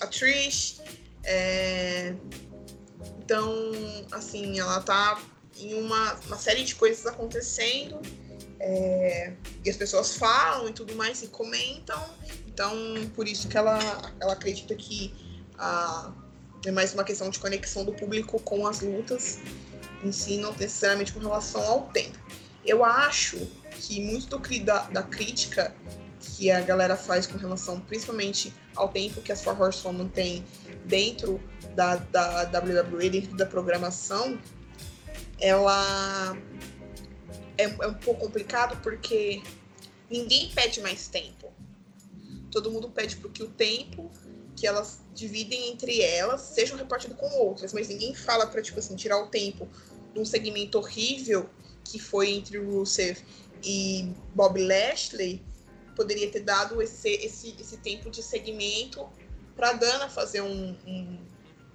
a 0.00 0.06
Trish. 0.06 0.80
É, 1.24 2.14
então, 3.18 3.52
assim, 4.12 4.60
ela 4.60 4.80
tá 4.80 5.20
em 5.60 5.74
uma, 5.74 6.14
uma 6.26 6.36
série 6.36 6.64
de 6.64 6.74
coisas 6.74 7.06
acontecendo. 7.06 8.00
É, 8.58 9.32
e 9.64 9.70
as 9.70 9.76
pessoas 9.76 10.16
falam 10.16 10.68
e 10.68 10.72
tudo 10.72 10.94
mais 10.94 11.22
e 11.22 11.28
comentam. 11.28 12.02
Então, 12.46 12.74
por 13.14 13.26
isso 13.26 13.48
que 13.48 13.56
ela, 13.56 13.78
ela 14.20 14.32
acredita 14.34 14.74
que 14.74 15.14
a, 15.58 16.12
é 16.66 16.70
mais 16.70 16.92
uma 16.92 17.04
questão 17.04 17.30
de 17.30 17.38
conexão 17.38 17.84
do 17.84 17.92
público 17.92 18.38
com 18.40 18.66
as 18.66 18.80
lutas 18.80 19.38
em 20.04 20.12
si, 20.12 20.36
não 20.36 20.52
necessariamente 20.52 21.12
com 21.12 21.20
relação 21.20 21.62
ao 21.62 21.82
tempo. 21.88 22.18
Eu 22.64 22.84
acho 22.84 23.38
que 23.72 24.00
muito 24.00 24.26
do, 24.26 24.64
da, 24.64 24.82
da 24.82 25.02
crítica 25.02 25.74
que 26.20 26.50
a 26.50 26.60
galera 26.60 26.96
faz 26.96 27.26
com 27.26 27.38
relação 27.38 27.80
principalmente 27.80 28.52
ao 28.76 28.88
tempo 28.88 29.22
que 29.22 29.32
as 29.32 29.42
Four 29.42 29.60
Horsewomen 29.60 30.08
tem 30.08 30.44
dentro 30.84 31.40
da, 31.74 31.96
da 31.96 32.42
WWE, 32.42 33.10
dentro 33.10 33.36
da 33.36 33.46
programação, 33.46 34.38
ela 35.40 36.36
é, 37.56 37.64
é 37.64 37.86
um 37.86 37.94
pouco 37.94 38.26
complicado 38.26 38.80
porque 38.82 39.42
ninguém 40.10 40.50
pede 40.50 40.80
mais 40.80 41.08
tempo. 41.08 41.52
Todo 42.50 42.70
mundo 42.70 42.90
pede 42.90 43.16
porque 43.16 43.42
o 43.42 43.48
tempo 43.48 44.10
que 44.56 44.66
elas 44.66 45.00
dividem 45.14 45.70
entre 45.70 46.02
elas 46.02 46.40
sejam 46.42 46.76
repartido 46.76 47.14
com 47.14 47.26
outras, 47.38 47.72
mas 47.72 47.88
ninguém 47.88 48.14
fala 48.14 48.46
para 48.46 48.60
tipo 48.60 48.78
assim 48.78 48.94
tirar 48.96 49.18
o 49.18 49.28
tempo 49.28 49.68
de 50.12 50.20
um 50.20 50.24
segmento 50.24 50.78
horrível 50.78 51.48
que 51.84 51.98
foi 51.98 52.30
entre 52.30 52.58
Rusev 52.58 53.18
e 53.62 54.12
Bob 54.34 54.60
Lashley 54.60 55.42
poderia 55.96 56.30
ter 56.30 56.40
dado 56.40 56.80
esse, 56.80 57.08
esse, 57.08 57.54
esse 57.58 57.76
tempo 57.78 58.10
de 58.10 58.22
segmento 58.22 59.06
para 59.56 59.72
Dana 59.74 60.08
fazer 60.08 60.40
um, 60.40 60.76
um, 60.86 61.18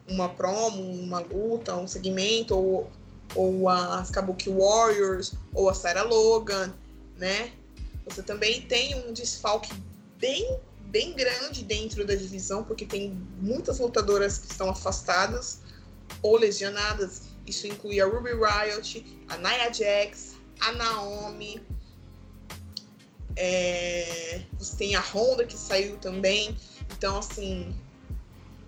uma 0.07 0.29
promo, 0.29 0.81
uma 0.81 1.19
luta, 1.19 1.75
um 1.75 1.87
segmento 1.87 2.55
ou 2.55 2.91
ou 3.33 3.69
as 3.69 4.11
Kabuki 4.11 4.49
Warriors, 4.49 5.33
ou 5.53 5.69
a 5.69 5.73
Sarah 5.73 6.03
Logan, 6.03 6.73
né? 7.17 7.51
Você 8.05 8.21
também 8.21 8.61
tem 8.61 8.95
um 8.95 9.13
desfalque 9.13 9.73
bem, 10.19 10.59
bem 10.85 11.13
grande 11.13 11.63
dentro 11.63 12.05
da 12.05 12.13
divisão, 12.13 12.63
porque 12.63 12.85
tem 12.85 13.11
muitas 13.39 13.79
lutadoras 13.79 14.37
que 14.37 14.51
estão 14.51 14.69
afastadas 14.69 15.59
ou 16.21 16.37
lesionadas. 16.37 17.23
Isso 17.47 17.67
inclui 17.67 17.99
a 17.99 18.05
Ruby 18.05 18.31
Riot, 18.31 19.05
a 19.27 19.37
Nia 19.37 19.73
Jax, 19.73 20.35
a 20.59 20.71
Naomi. 20.73 21.61
É... 23.35 24.41
Você 24.57 24.77
tem 24.77 24.95
a 24.95 25.01
Honda 25.01 25.45
que 25.45 25.57
saiu 25.57 25.97
também. 25.97 26.55
Então, 26.95 27.17
assim, 27.17 27.75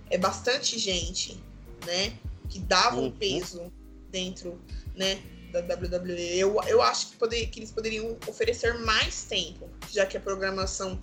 é 0.10 0.18
bastante 0.18 0.78
gente, 0.78 1.42
né? 1.86 2.18
Que 2.50 2.60
dava 2.60 2.98
um 2.98 3.06
uhum. 3.06 3.12
peso 3.12 3.72
dentro 4.12 4.60
né, 4.96 5.22
da 5.52 5.60
WWE. 5.60 6.38
Eu, 6.38 6.56
eu 6.68 6.82
acho 6.82 7.10
que, 7.10 7.18
poder, 7.18 7.48
que 7.48 7.60
eles 7.60 7.72
poderiam 7.72 8.18
oferecer 8.28 8.78
mais 8.80 9.24
tempo, 9.24 9.70
já 9.92 10.06
que 10.06 10.18
a 10.18 10.20
programação 10.20 11.00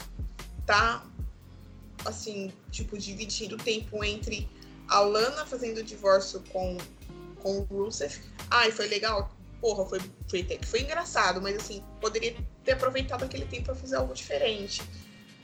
tá 0.66 1.04
assim, 2.04 2.52
tipo, 2.70 2.98
dividindo 2.98 3.54
o 3.54 3.58
tempo 3.58 4.04
entre 4.04 4.48
a 4.88 5.00
Lana 5.00 5.46
fazendo 5.46 5.78
o 5.78 5.82
divórcio 5.82 6.42
com, 6.50 6.76
com 7.40 7.58
o 7.58 7.62
Rusev. 7.62 8.18
Ai, 8.50 8.70
foi 8.70 8.88
legal. 8.88 9.34
Porra, 9.60 9.86
foi, 9.86 10.00
foi 10.28 10.46
foi 10.66 10.82
engraçado, 10.82 11.40
mas 11.40 11.56
assim, 11.56 11.82
poderia 12.00 12.36
ter 12.62 12.72
aproveitado 12.72 13.24
aquele 13.24 13.46
tempo 13.46 13.64
para 13.64 13.74
fazer 13.74 13.96
algo 13.96 14.12
diferente, 14.12 14.82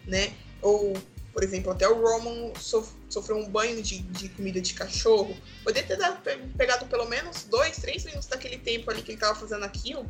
né? 0.06 0.34
Ou 0.60 0.92
por 1.32 1.44
exemplo, 1.44 1.70
até 1.73 1.89
o 1.89 2.01
Roman 2.01 2.52
sof 2.59 2.90
sofreu 3.09 3.39
um 3.39 3.48
banho 3.48 3.82
de, 3.82 3.98
de, 3.98 4.28
comida 4.31 4.61
de 4.61 4.74
cachorro. 4.74 5.36
Poderia 5.62 5.86
ter 5.86 5.97
dado, 5.97 6.20
pegado 6.57 6.86
pelo 6.86 7.07
menos 7.07 7.44
dois, 7.44 7.77
três 7.78 8.05
minutos 8.05 8.27
daquele 8.27 8.59
tempo 8.59 8.90
ali 8.90 9.02
que 9.02 9.12
ele 9.12 9.20
tava 9.20 9.39
fazendo 9.39 9.65
aquilo. 9.65 10.09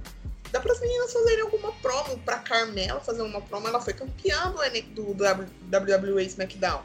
Dá 0.51 0.61
para 0.61 0.73
as 0.73 0.81
meninas 0.81 1.13
fazerem 1.13 1.43
alguma 1.43 1.73
promo, 1.75 2.19
para 2.21 2.39
Carmela 2.39 3.01
fazer 3.01 3.23
uma 3.23 3.41
promo. 3.41 3.69
Ela 3.69 3.81
foi 3.81 3.93
campeã 3.93 4.53
do, 4.95 5.15
do, 5.15 5.25
WWE 5.25 6.25
SmackDown, 6.25 6.83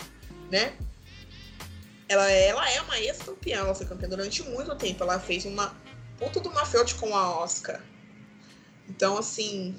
né? 0.52 0.78
ela, 2.07 2.30
ela 2.32 2.70
é 2.70 2.82
uma 2.82 2.99
ex-campeã, 2.99 3.60
ela 3.60 3.74
foi 3.74 3.86
campeã 3.86 4.07
durante 4.07 4.44
muito 4.44 4.76
tempo. 4.76 5.03
Ela 5.03 5.20
fez 5.20 5.45
uma 5.45 5.76
puta 6.18 6.40
do 6.40 6.49
uma 6.49 6.64
com 6.99 7.16
a 7.16 7.40
Oscar. 7.40 7.82
Então, 8.88 9.18
assim, 9.18 9.76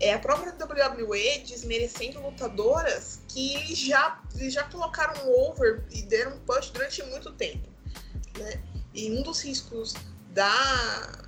é 0.00 0.14
a 0.14 0.18
própria 0.18 0.52
WWE 0.52 1.38
desmerecendo 1.46 2.20
lutadoras 2.20 3.20
que 3.28 3.74
já, 3.74 4.18
já 4.48 4.64
colocaram 4.64 5.30
over 5.30 5.84
e 5.90 6.02
deram 6.02 6.38
push 6.40 6.70
durante 6.70 7.02
muito 7.04 7.30
tempo. 7.32 7.68
Né? 8.38 8.62
E 8.94 9.10
um 9.10 9.22
dos 9.22 9.42
riscos 9.42 9.94
da, 10.30 11.26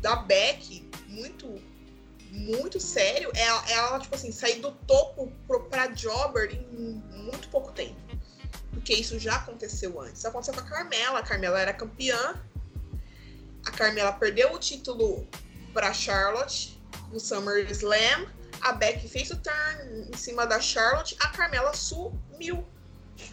da 0.00 0.16
Beck, 0.16 0.90
muito, 1.06 1.62
muito 2.32 2.80
sério, 2.80 3.30
é, 3.34 3.42
é 3.42 3.72
ela, 3.74 4.00
tipo 4.00 4.14
assim, 4.14 4.32
sair 4.32 4.60
do 4.60 4.72
topo 4.72 5.32
pro, 5.46 5.68
Jobber 5.94 6.52
em 6.52 7.02
muito 7.22 7.48
pouco 7.48 7.70
tempo. 7.70 7.96
Porque 8.72 8.92
isso 8.92 9.18
já 9.20 9.36
aconteceu 9.36 10.00
antes. 10.00 10.18
Isso 10.18 10.28
aconteceu 10.28 10.54
com 10.54 10.60
a 10.60 10.64
Carmela. 10.64 11.20
A 11.20 11.22
Carmela 11.22 11.60
era 11.60 11.72
campeã. 11.72 12.40
A 13.66 13.70
Carmela 13.70 14.12
perdeu 14.12 14.52
o 14.52 14.58
título 14.58 15.26
para 15.72 15.92
Charlotte 15.92 16.77
no 17.12 17.18
SummerSlam. 17.20 18.26
A 18.60 18.72
Beck 18.72 19.08
fez 19.08 19.30
o 19.30 19.36
turn 19.36 20.08
em 20.12 20.16
cima 20.16 20.46
da 20.46 20.60
Charlotte. 20.60 21.16
A 21.20 21.28
Carmela 21.28 21.72
sumiu. 21.74 22.66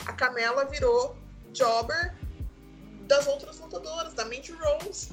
A 0.05 0.13
Carmela 0.13 0.65
virou 0.65 1.17
jobber 1.53 2.15
das 3.07 3.27
outras 3.27 3.59
lutadoras, 3.59 4.13
da 4.13 4.25
Mandy 4.25 4.51
Rose. 4.51 5.09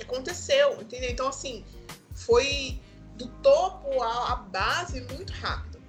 Aconteceu, 0.00 0.80
entendeu? 0.80 1.10
Então, 1.10 1.28
assim, 1.28 1.64
foi 2.12 2.80
do 3.16 3.28
topo 3.42 4.02
à 4.02 4.36
base 4.36 5.00
muito 5.12 5.32
rápido, 5.32 5.80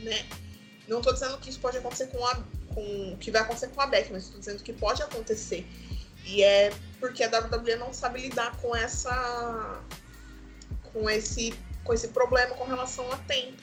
né? 0.00 0.26
Não 0.86 1.00
tô 1.00 1.12
dizendo 1.12 1.38
que 1.38 1.50
isso 1.50 1.60
pode 1.60 1.78
acontecer 1.78 2.08
com 2.08 2.24
a 2.24 2.34
com 2.74 3.16
que 3.18 3.30
vai 3.30 3.40
acontecer 3.40 3.68
com 3.68 3.80
a 3.80 3.86
Beck, 3.86 4.12
mas 4.12 4.28
tô 4.28 4.38
dizendo 4.38 4.62
que 4.62 4.72
pode 4.72 5.02
acontecer. 5.02 5.66
E 6.26 6.42
é 6.42 6.70
porque 7.00 7.24
a 7.24 7.28
WWE 7.28 7.76
não 7.76 7.92
sabe 7.92 8.20
lidar 8.20 8.54
com 8.58 8.76
essa 8.76 9.80
com 10.96 11.10
esse 11.10 11.52
com 11.84 11.92
esse 11.92 12.08
problema 12.08 12.54
com 12.54 12.64
relação 12.64 13.10
a 13.12 13.16
tempo. 13.18 13.62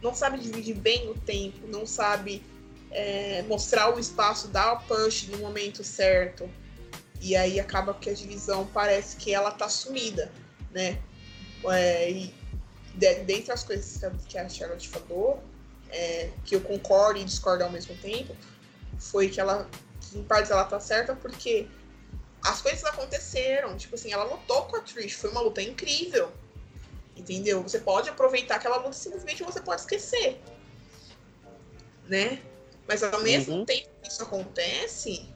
Não 0.00 0.14
sabe 0.14 0.38
dividir 0.38 0.76
bem 0.76 1.10
o 1.10 1.14
tempo, 1.14 1.66
não 1.66 1.84
sabe 1.84 2.42
é, 2.90 3.42
mostrar 3.42 3.94
o 3.94 3.98
espaço, 3.98 4.48
dar 4.48 4.74
o 4.74 4.80
push 4.84 5.26
no 5.28 5.38
momento 5.38 5.82
certo. 5.82 6.48
E 7.20 7.36
aí 7.36 7.58
acaba 7.58 7.92
que 7.92 8.08
a 8.08 8.14
divisão 8.14 8.64
parece 8.72 9.16
que 9.16 9.34
ela 9.34 9.50
tá 9.50 9.68
sumida, 9.68 10.30
né? 10.70 11.02
É, 11.66 12.10
e 12.10 12.34
de, 12.94 13.14
dentre 13.24 13.52
as 13.52 13.64
coisas 13.64 14.00
que 14.28 14.38
a 14.38 14.48
Charlotte 14.48 14.88
falou, 14.88 15.42
é, 15.90 16.30
que 16.44 16.54
eu 16.54 16.60
concordo 16.60 17.18
e 17.18 17.24
discordo 17.24 17.64
ao 17.64 17.70
mesmo 17.70 17.94
tempo, 17.96 18.36
foi 18.98 19.28
que 19.28 19.40
ela, 19.40 19.68
que 20.00 20.16
em 20.16 20.22
partes 20.22 20.50
ela 20.50 20.64
tá 20.64 20.78
certa, 20.78 21.14
porque 21.14 21.66
as 22.42 22.62
coisas 22.62 22.84
aconteceram. 22.84 23.76
Tipo 23.76 23.96
assim, 23.96 24.12
ela 24.12 24.24
lutou 24.24 24.62
com 24.66 24.76
a 24.76 24.80
Trish, 24.80 25.14
foi 25.14 25.30
uma 25.30 25.40
luta 25.40 25.60
incrível. 25.60 26.32
Entendeu? 27.18 27.62
Você 27.62 27.80
pode 27.80 28.08
aproveitar 28.08 28.56
aquela 28.56 28.76
luta 28.76 28.92
simplesmente 28.92 29.42
você 29.42 29.60
pode 29.60 29.80
esquecer. 29.80 30.40
Né? 32.06 32.40
Mas 32.86 33.02
ao 33.02 33.20
mesmo 33.20 33.56
uhum. 33.56 33.64
tempo 33.64 33.88
que 34.00 34.08
isso 34.08 34.22
acontece, 34.22 35.28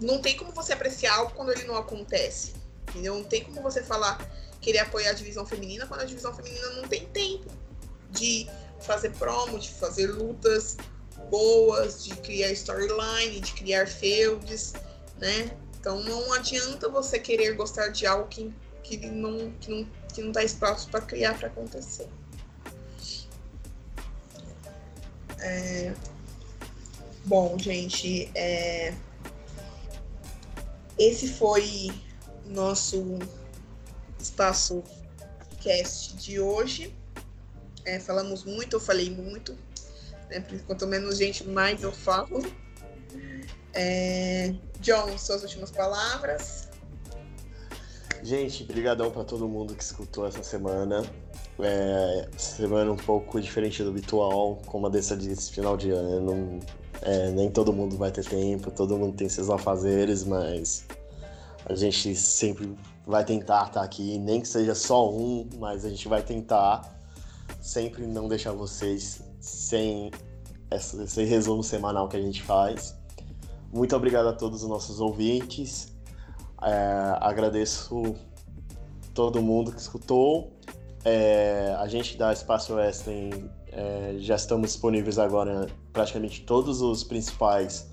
não 0.00 0.20
tem 0.20 0.36
como 0.36 0.52
você 0.52 0.72
apreciar 0.72 1.16
algo 1.16 1.32
quando 1.34 1.50
ele 1.50 1.64
não 1.64 1.76
acontece. 1.76 2.52
Entendeu? 2.88 3.16
Não 3.16 3.24
tem 3.24 3.42
como 3.42 3.60
você 3.62 3.82
falar 3.82 4.18
querer 4.60 4.80
apoiar 4.80 5.10
a 5.10 5.14
divisão 5.14 5.46
feminina 5.46 5.86
quando 5.86 6.02
a 6.02 6.04
divisão 6.04 6.34
feminina 6.34 6.70
não 6.70 6.88
tem 6.88 7.06
tempo 7.06 7.50
de 8.10 8.48
fazer 8.80 9.10
promo, 9.12 9.58
de 9.58 9.70
fazer 9.70 10.06
lutas 10.08 10.76
boas, 11.30 12.04
de 12.04 12.14
criar 12.16 12.52
storyline, 12.52 13.40
de 13.40 13.52
criar 13.52 13.86
feuds, 13.86 14.72
né? 15.18 15.56
Então 15.80 16.02
não 16.02 16.32
adianta 16.32 16.88
você 16.88 17.18
querer 17.18 17.54
gostar 17.54 17.88
de 17.88 18.06
algo 18.06 18.28
que, 18.28 18.52
que 18.96 19.06
não 19.06 19.52
que 19.60 19.70
não 19.70 19.84
que 20.14 20.22
não 20.22 20.28
está 20.28 20.42
espaço 20.42 20.88
para 20.88 21.00
criar 21.02 21.38
para 21.38 21.48
acontecer. 21.48 22.08
É... 25.40 25.94
Bom, 27.24 27.58
gente, 27.58 28.30
é... 28.34 28.94
esse 30.98 31.28
foi 31.28 31.92
nosso 32.46 33.18
espaço 34.18 34.82
cast 35.60 36.16
de 36.16 36.40
hoje. 36.40 36.94
É, 37.84 38.00
falamos 38.00 38.44
muito, 38.44 38.76
eu 38.76 38.80
falei 38.80 39.10
muito. 39.10 39.56
Né? 40.30 40.44
Quanto 40.66 40.86
menos 40.86 41.18
gente, 41.18 41.46
mais 41.46 41.82
eu 41.82 41.92
falo. 41.92 42.40
É... 43.74 44.54
John, 44.80 45.16
suas 45.18 45.42
últimas 45.42 45.70
palavras. 45.70 46.67
Gente, 48.22 48.64
brigadão 48.64 49.10
para 49.10 49.24
todo 49.24 49.48
mundo 49.48 49.74
que 49.74 49.82
escutou 49.82 50.26
essa 50.26 50.42
semana. 50.42 51.04
É, 51.60 52.28
semana 52.36 52.92
um 52.92 52.96
pouco 52.96 53.40
diferente 53.40 53.82
do 53.82 53.90
habitual, 53.90 54.60
como 54.66 54.86
a 54.86 54.90
dessa 54.90 55.16
final 55.52 55.76
de 55.76 55.90
ano. 55.90 56.20
Não, 56.20 56.60
é, 57.02 57.30
nem 57.30 57.50
todo 57.50 57.72
mundo 57.72 57.96
vai 57.96 58.10
ter 58.10 58.24
tempo, 58.24 58.70
todo 58.70 58.96
mundo 58.96 59.16
tem 59.16 59.28
seus 59.28 59.48
afazeres, 59.50 60.24
mas 60.24 60.84
a 61.66 61.74
gente 61.74 62.14
sempre 62.14 62.76
vai 63.06 63.24
tentar 63.24 63.66
estar 63.66 63.80
tá 63.80 63.82
aqui, 63.82 64.18
nem 64.18 64.40
que 64.40 64.48
seja 64.48 64.74
só 64.74 65.10
um, 65.10 65.48
mas 65.58 65.84
a 65.84 65.88
gente 65.88 66.08
vai 66.08 66.22
tentar 66.22 66.98
sempre 67.60 68.06
não 68.06 68.28
deixar 68.28 68.52
vocês 68.52 69.22
sem 69.40 70.10
esse 70.70 71.24
resumo 71.24 71.62
semanal 71.62 72.08
que 72.08 72.16
a 72.16 72.20
gente 72.20 72.42
faz. 72.42 72.96
Muito 73.72 73.94
obrigado 73.94 74.28
a 74.28 74.32
todos 74.32 74.62
os 74.62 74.68
nossos 74.68 75.00
ouvintes. 75.00 75.97
É, 76.62 77.16
agradeço 77.20 78.14
todo 79.14 79.42
mundo 79.42 79.72
que 79.72 79.80
escutou. 79.80 80.52
É, 81.04 81.74
a 81.78 81.86
gente 81.86 82.16
da 82.16 82.32
Espaço 82.32 82.74
Wrestling 82.74 83.50
é, 83.72 84.16
já 84.18 84.34
estamos 84.34 84.72
disponíveis 84.72 85.18
agora 85.18 85.66
praticamente 85.92 86.42
todos 86.42 86.82
os 86.82 87.04
principais 87.04 87.88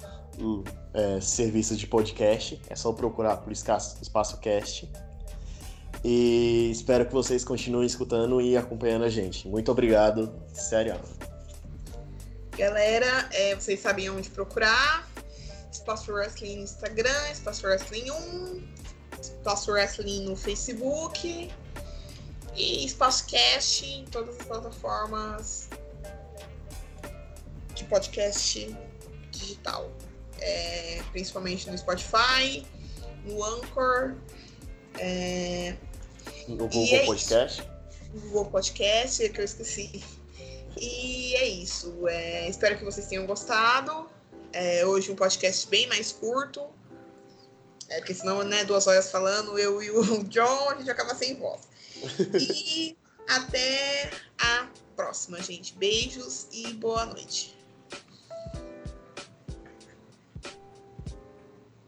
é, 0.93 1.19
serviços 1.21 1.77
de 1.77 1.87
podcast. 1.87 2.61
É 2.69 2.75
só 2.75 2.91
procurar 2.91 3.37
por 3.37 3.51
Espaço 3.51 4.37
Cast. 4.39 4.89
E 6.03 6.69
espero 6.71 7.05
que 7.05 7.13
vocês 7.13 7.43
continuem 7.43 7.87
escutando 7.87 8.39
e 8.39 8.55
acompanhando 8.55 9.05
a 9.05 9.09
gente. 9.09 9.47
Muito 9.47 9.71
obrigado, 9.71 10.31
sério. 10.53 10.95
Galera, 12.57 13.27
é, 13.31 13.55
vocês 13.55 13.79
sabem 13.79 14.09
onde 14.09 14.29
procurar. 14.29 15.07
Espaço 15.85 16.11
Wrestling 16.11 16.55
no 16.55 16.63
Instagram, 16.63 17.31
Espaço 17.31 17.67
Wrestling 17.67 18.09
1, 18.09 18.67
Espaço 19.21 19.71
Wrestling 19.71 20.25
no 20.25 20.35
Facebook 20.35 21.53
e 22.55 22.85
Espaço 22.85 23.27
Cast 23.27 23.85
em 23.85 24.03
todas 24.05 24.39
as 24.39 24.47
plataformas 24.47 25.69
de 27.75 27.83
podcast 27.83 28.75
digital. 29.29 29.91
É, 30.39 31.03
principalmente 31.11 31.69
no 31.69 31.77
Spotify, 31.77 32.65
no 33.23 33.43
Anchor, 33.43 34.15
é, 34.97 35.75
no 36.47 36.57
Google 36.57 36.87
é 36.95 37.05
Podcast? 37.05 37.63
No 38.11 38.21
Google 38.21 38.45
Podcast, 38.45 39.23
é 39.23 39.29
que 39.29 39.39
eu 39.39 39.45
esqueci. 39.45 40.03
E 40.77 41.35
é 41.35 41.47
isso. 41.47 42.07
É, 42.07 42.49
espero 42.49 42.75
que 42.75 42.83
vocês 42.83 43.05
tenham 43.05 43.27
gostado. 43.27 44.14
É, 44.55 44.85
hoje 44.85 45.11
um 45.11 45.15
podcast 45.17 45.67
bem 45.67 45.85
mais 45.87 46.13
curto. 46.13 46.65
É, 47.89 47.97
porque 47.97 48.13
senão, 48.13 48.41
né, 48.41 48.63
duas 48.63 48.87
horas 48.87 49.11
falando, 49.11 49.59
eu 49.59 49.83
e 49.83 49.91
o 49.91 50.23
John, 50.23 50.69
a 50.69 50.75
gente 50.75 50.89
acaba 50.89 51.13
sem 51.13 51.35
voz. 51.35 51.59
E 52.39 52.97
até 53.27 54.09
a 54.39 54.69
próxima, 54.95 55.41
gente. 55.41 55.73
Beijos 55.73 56.47
e 56.53 56.71
boa 56.71 57.05
noite. 57.05 57.54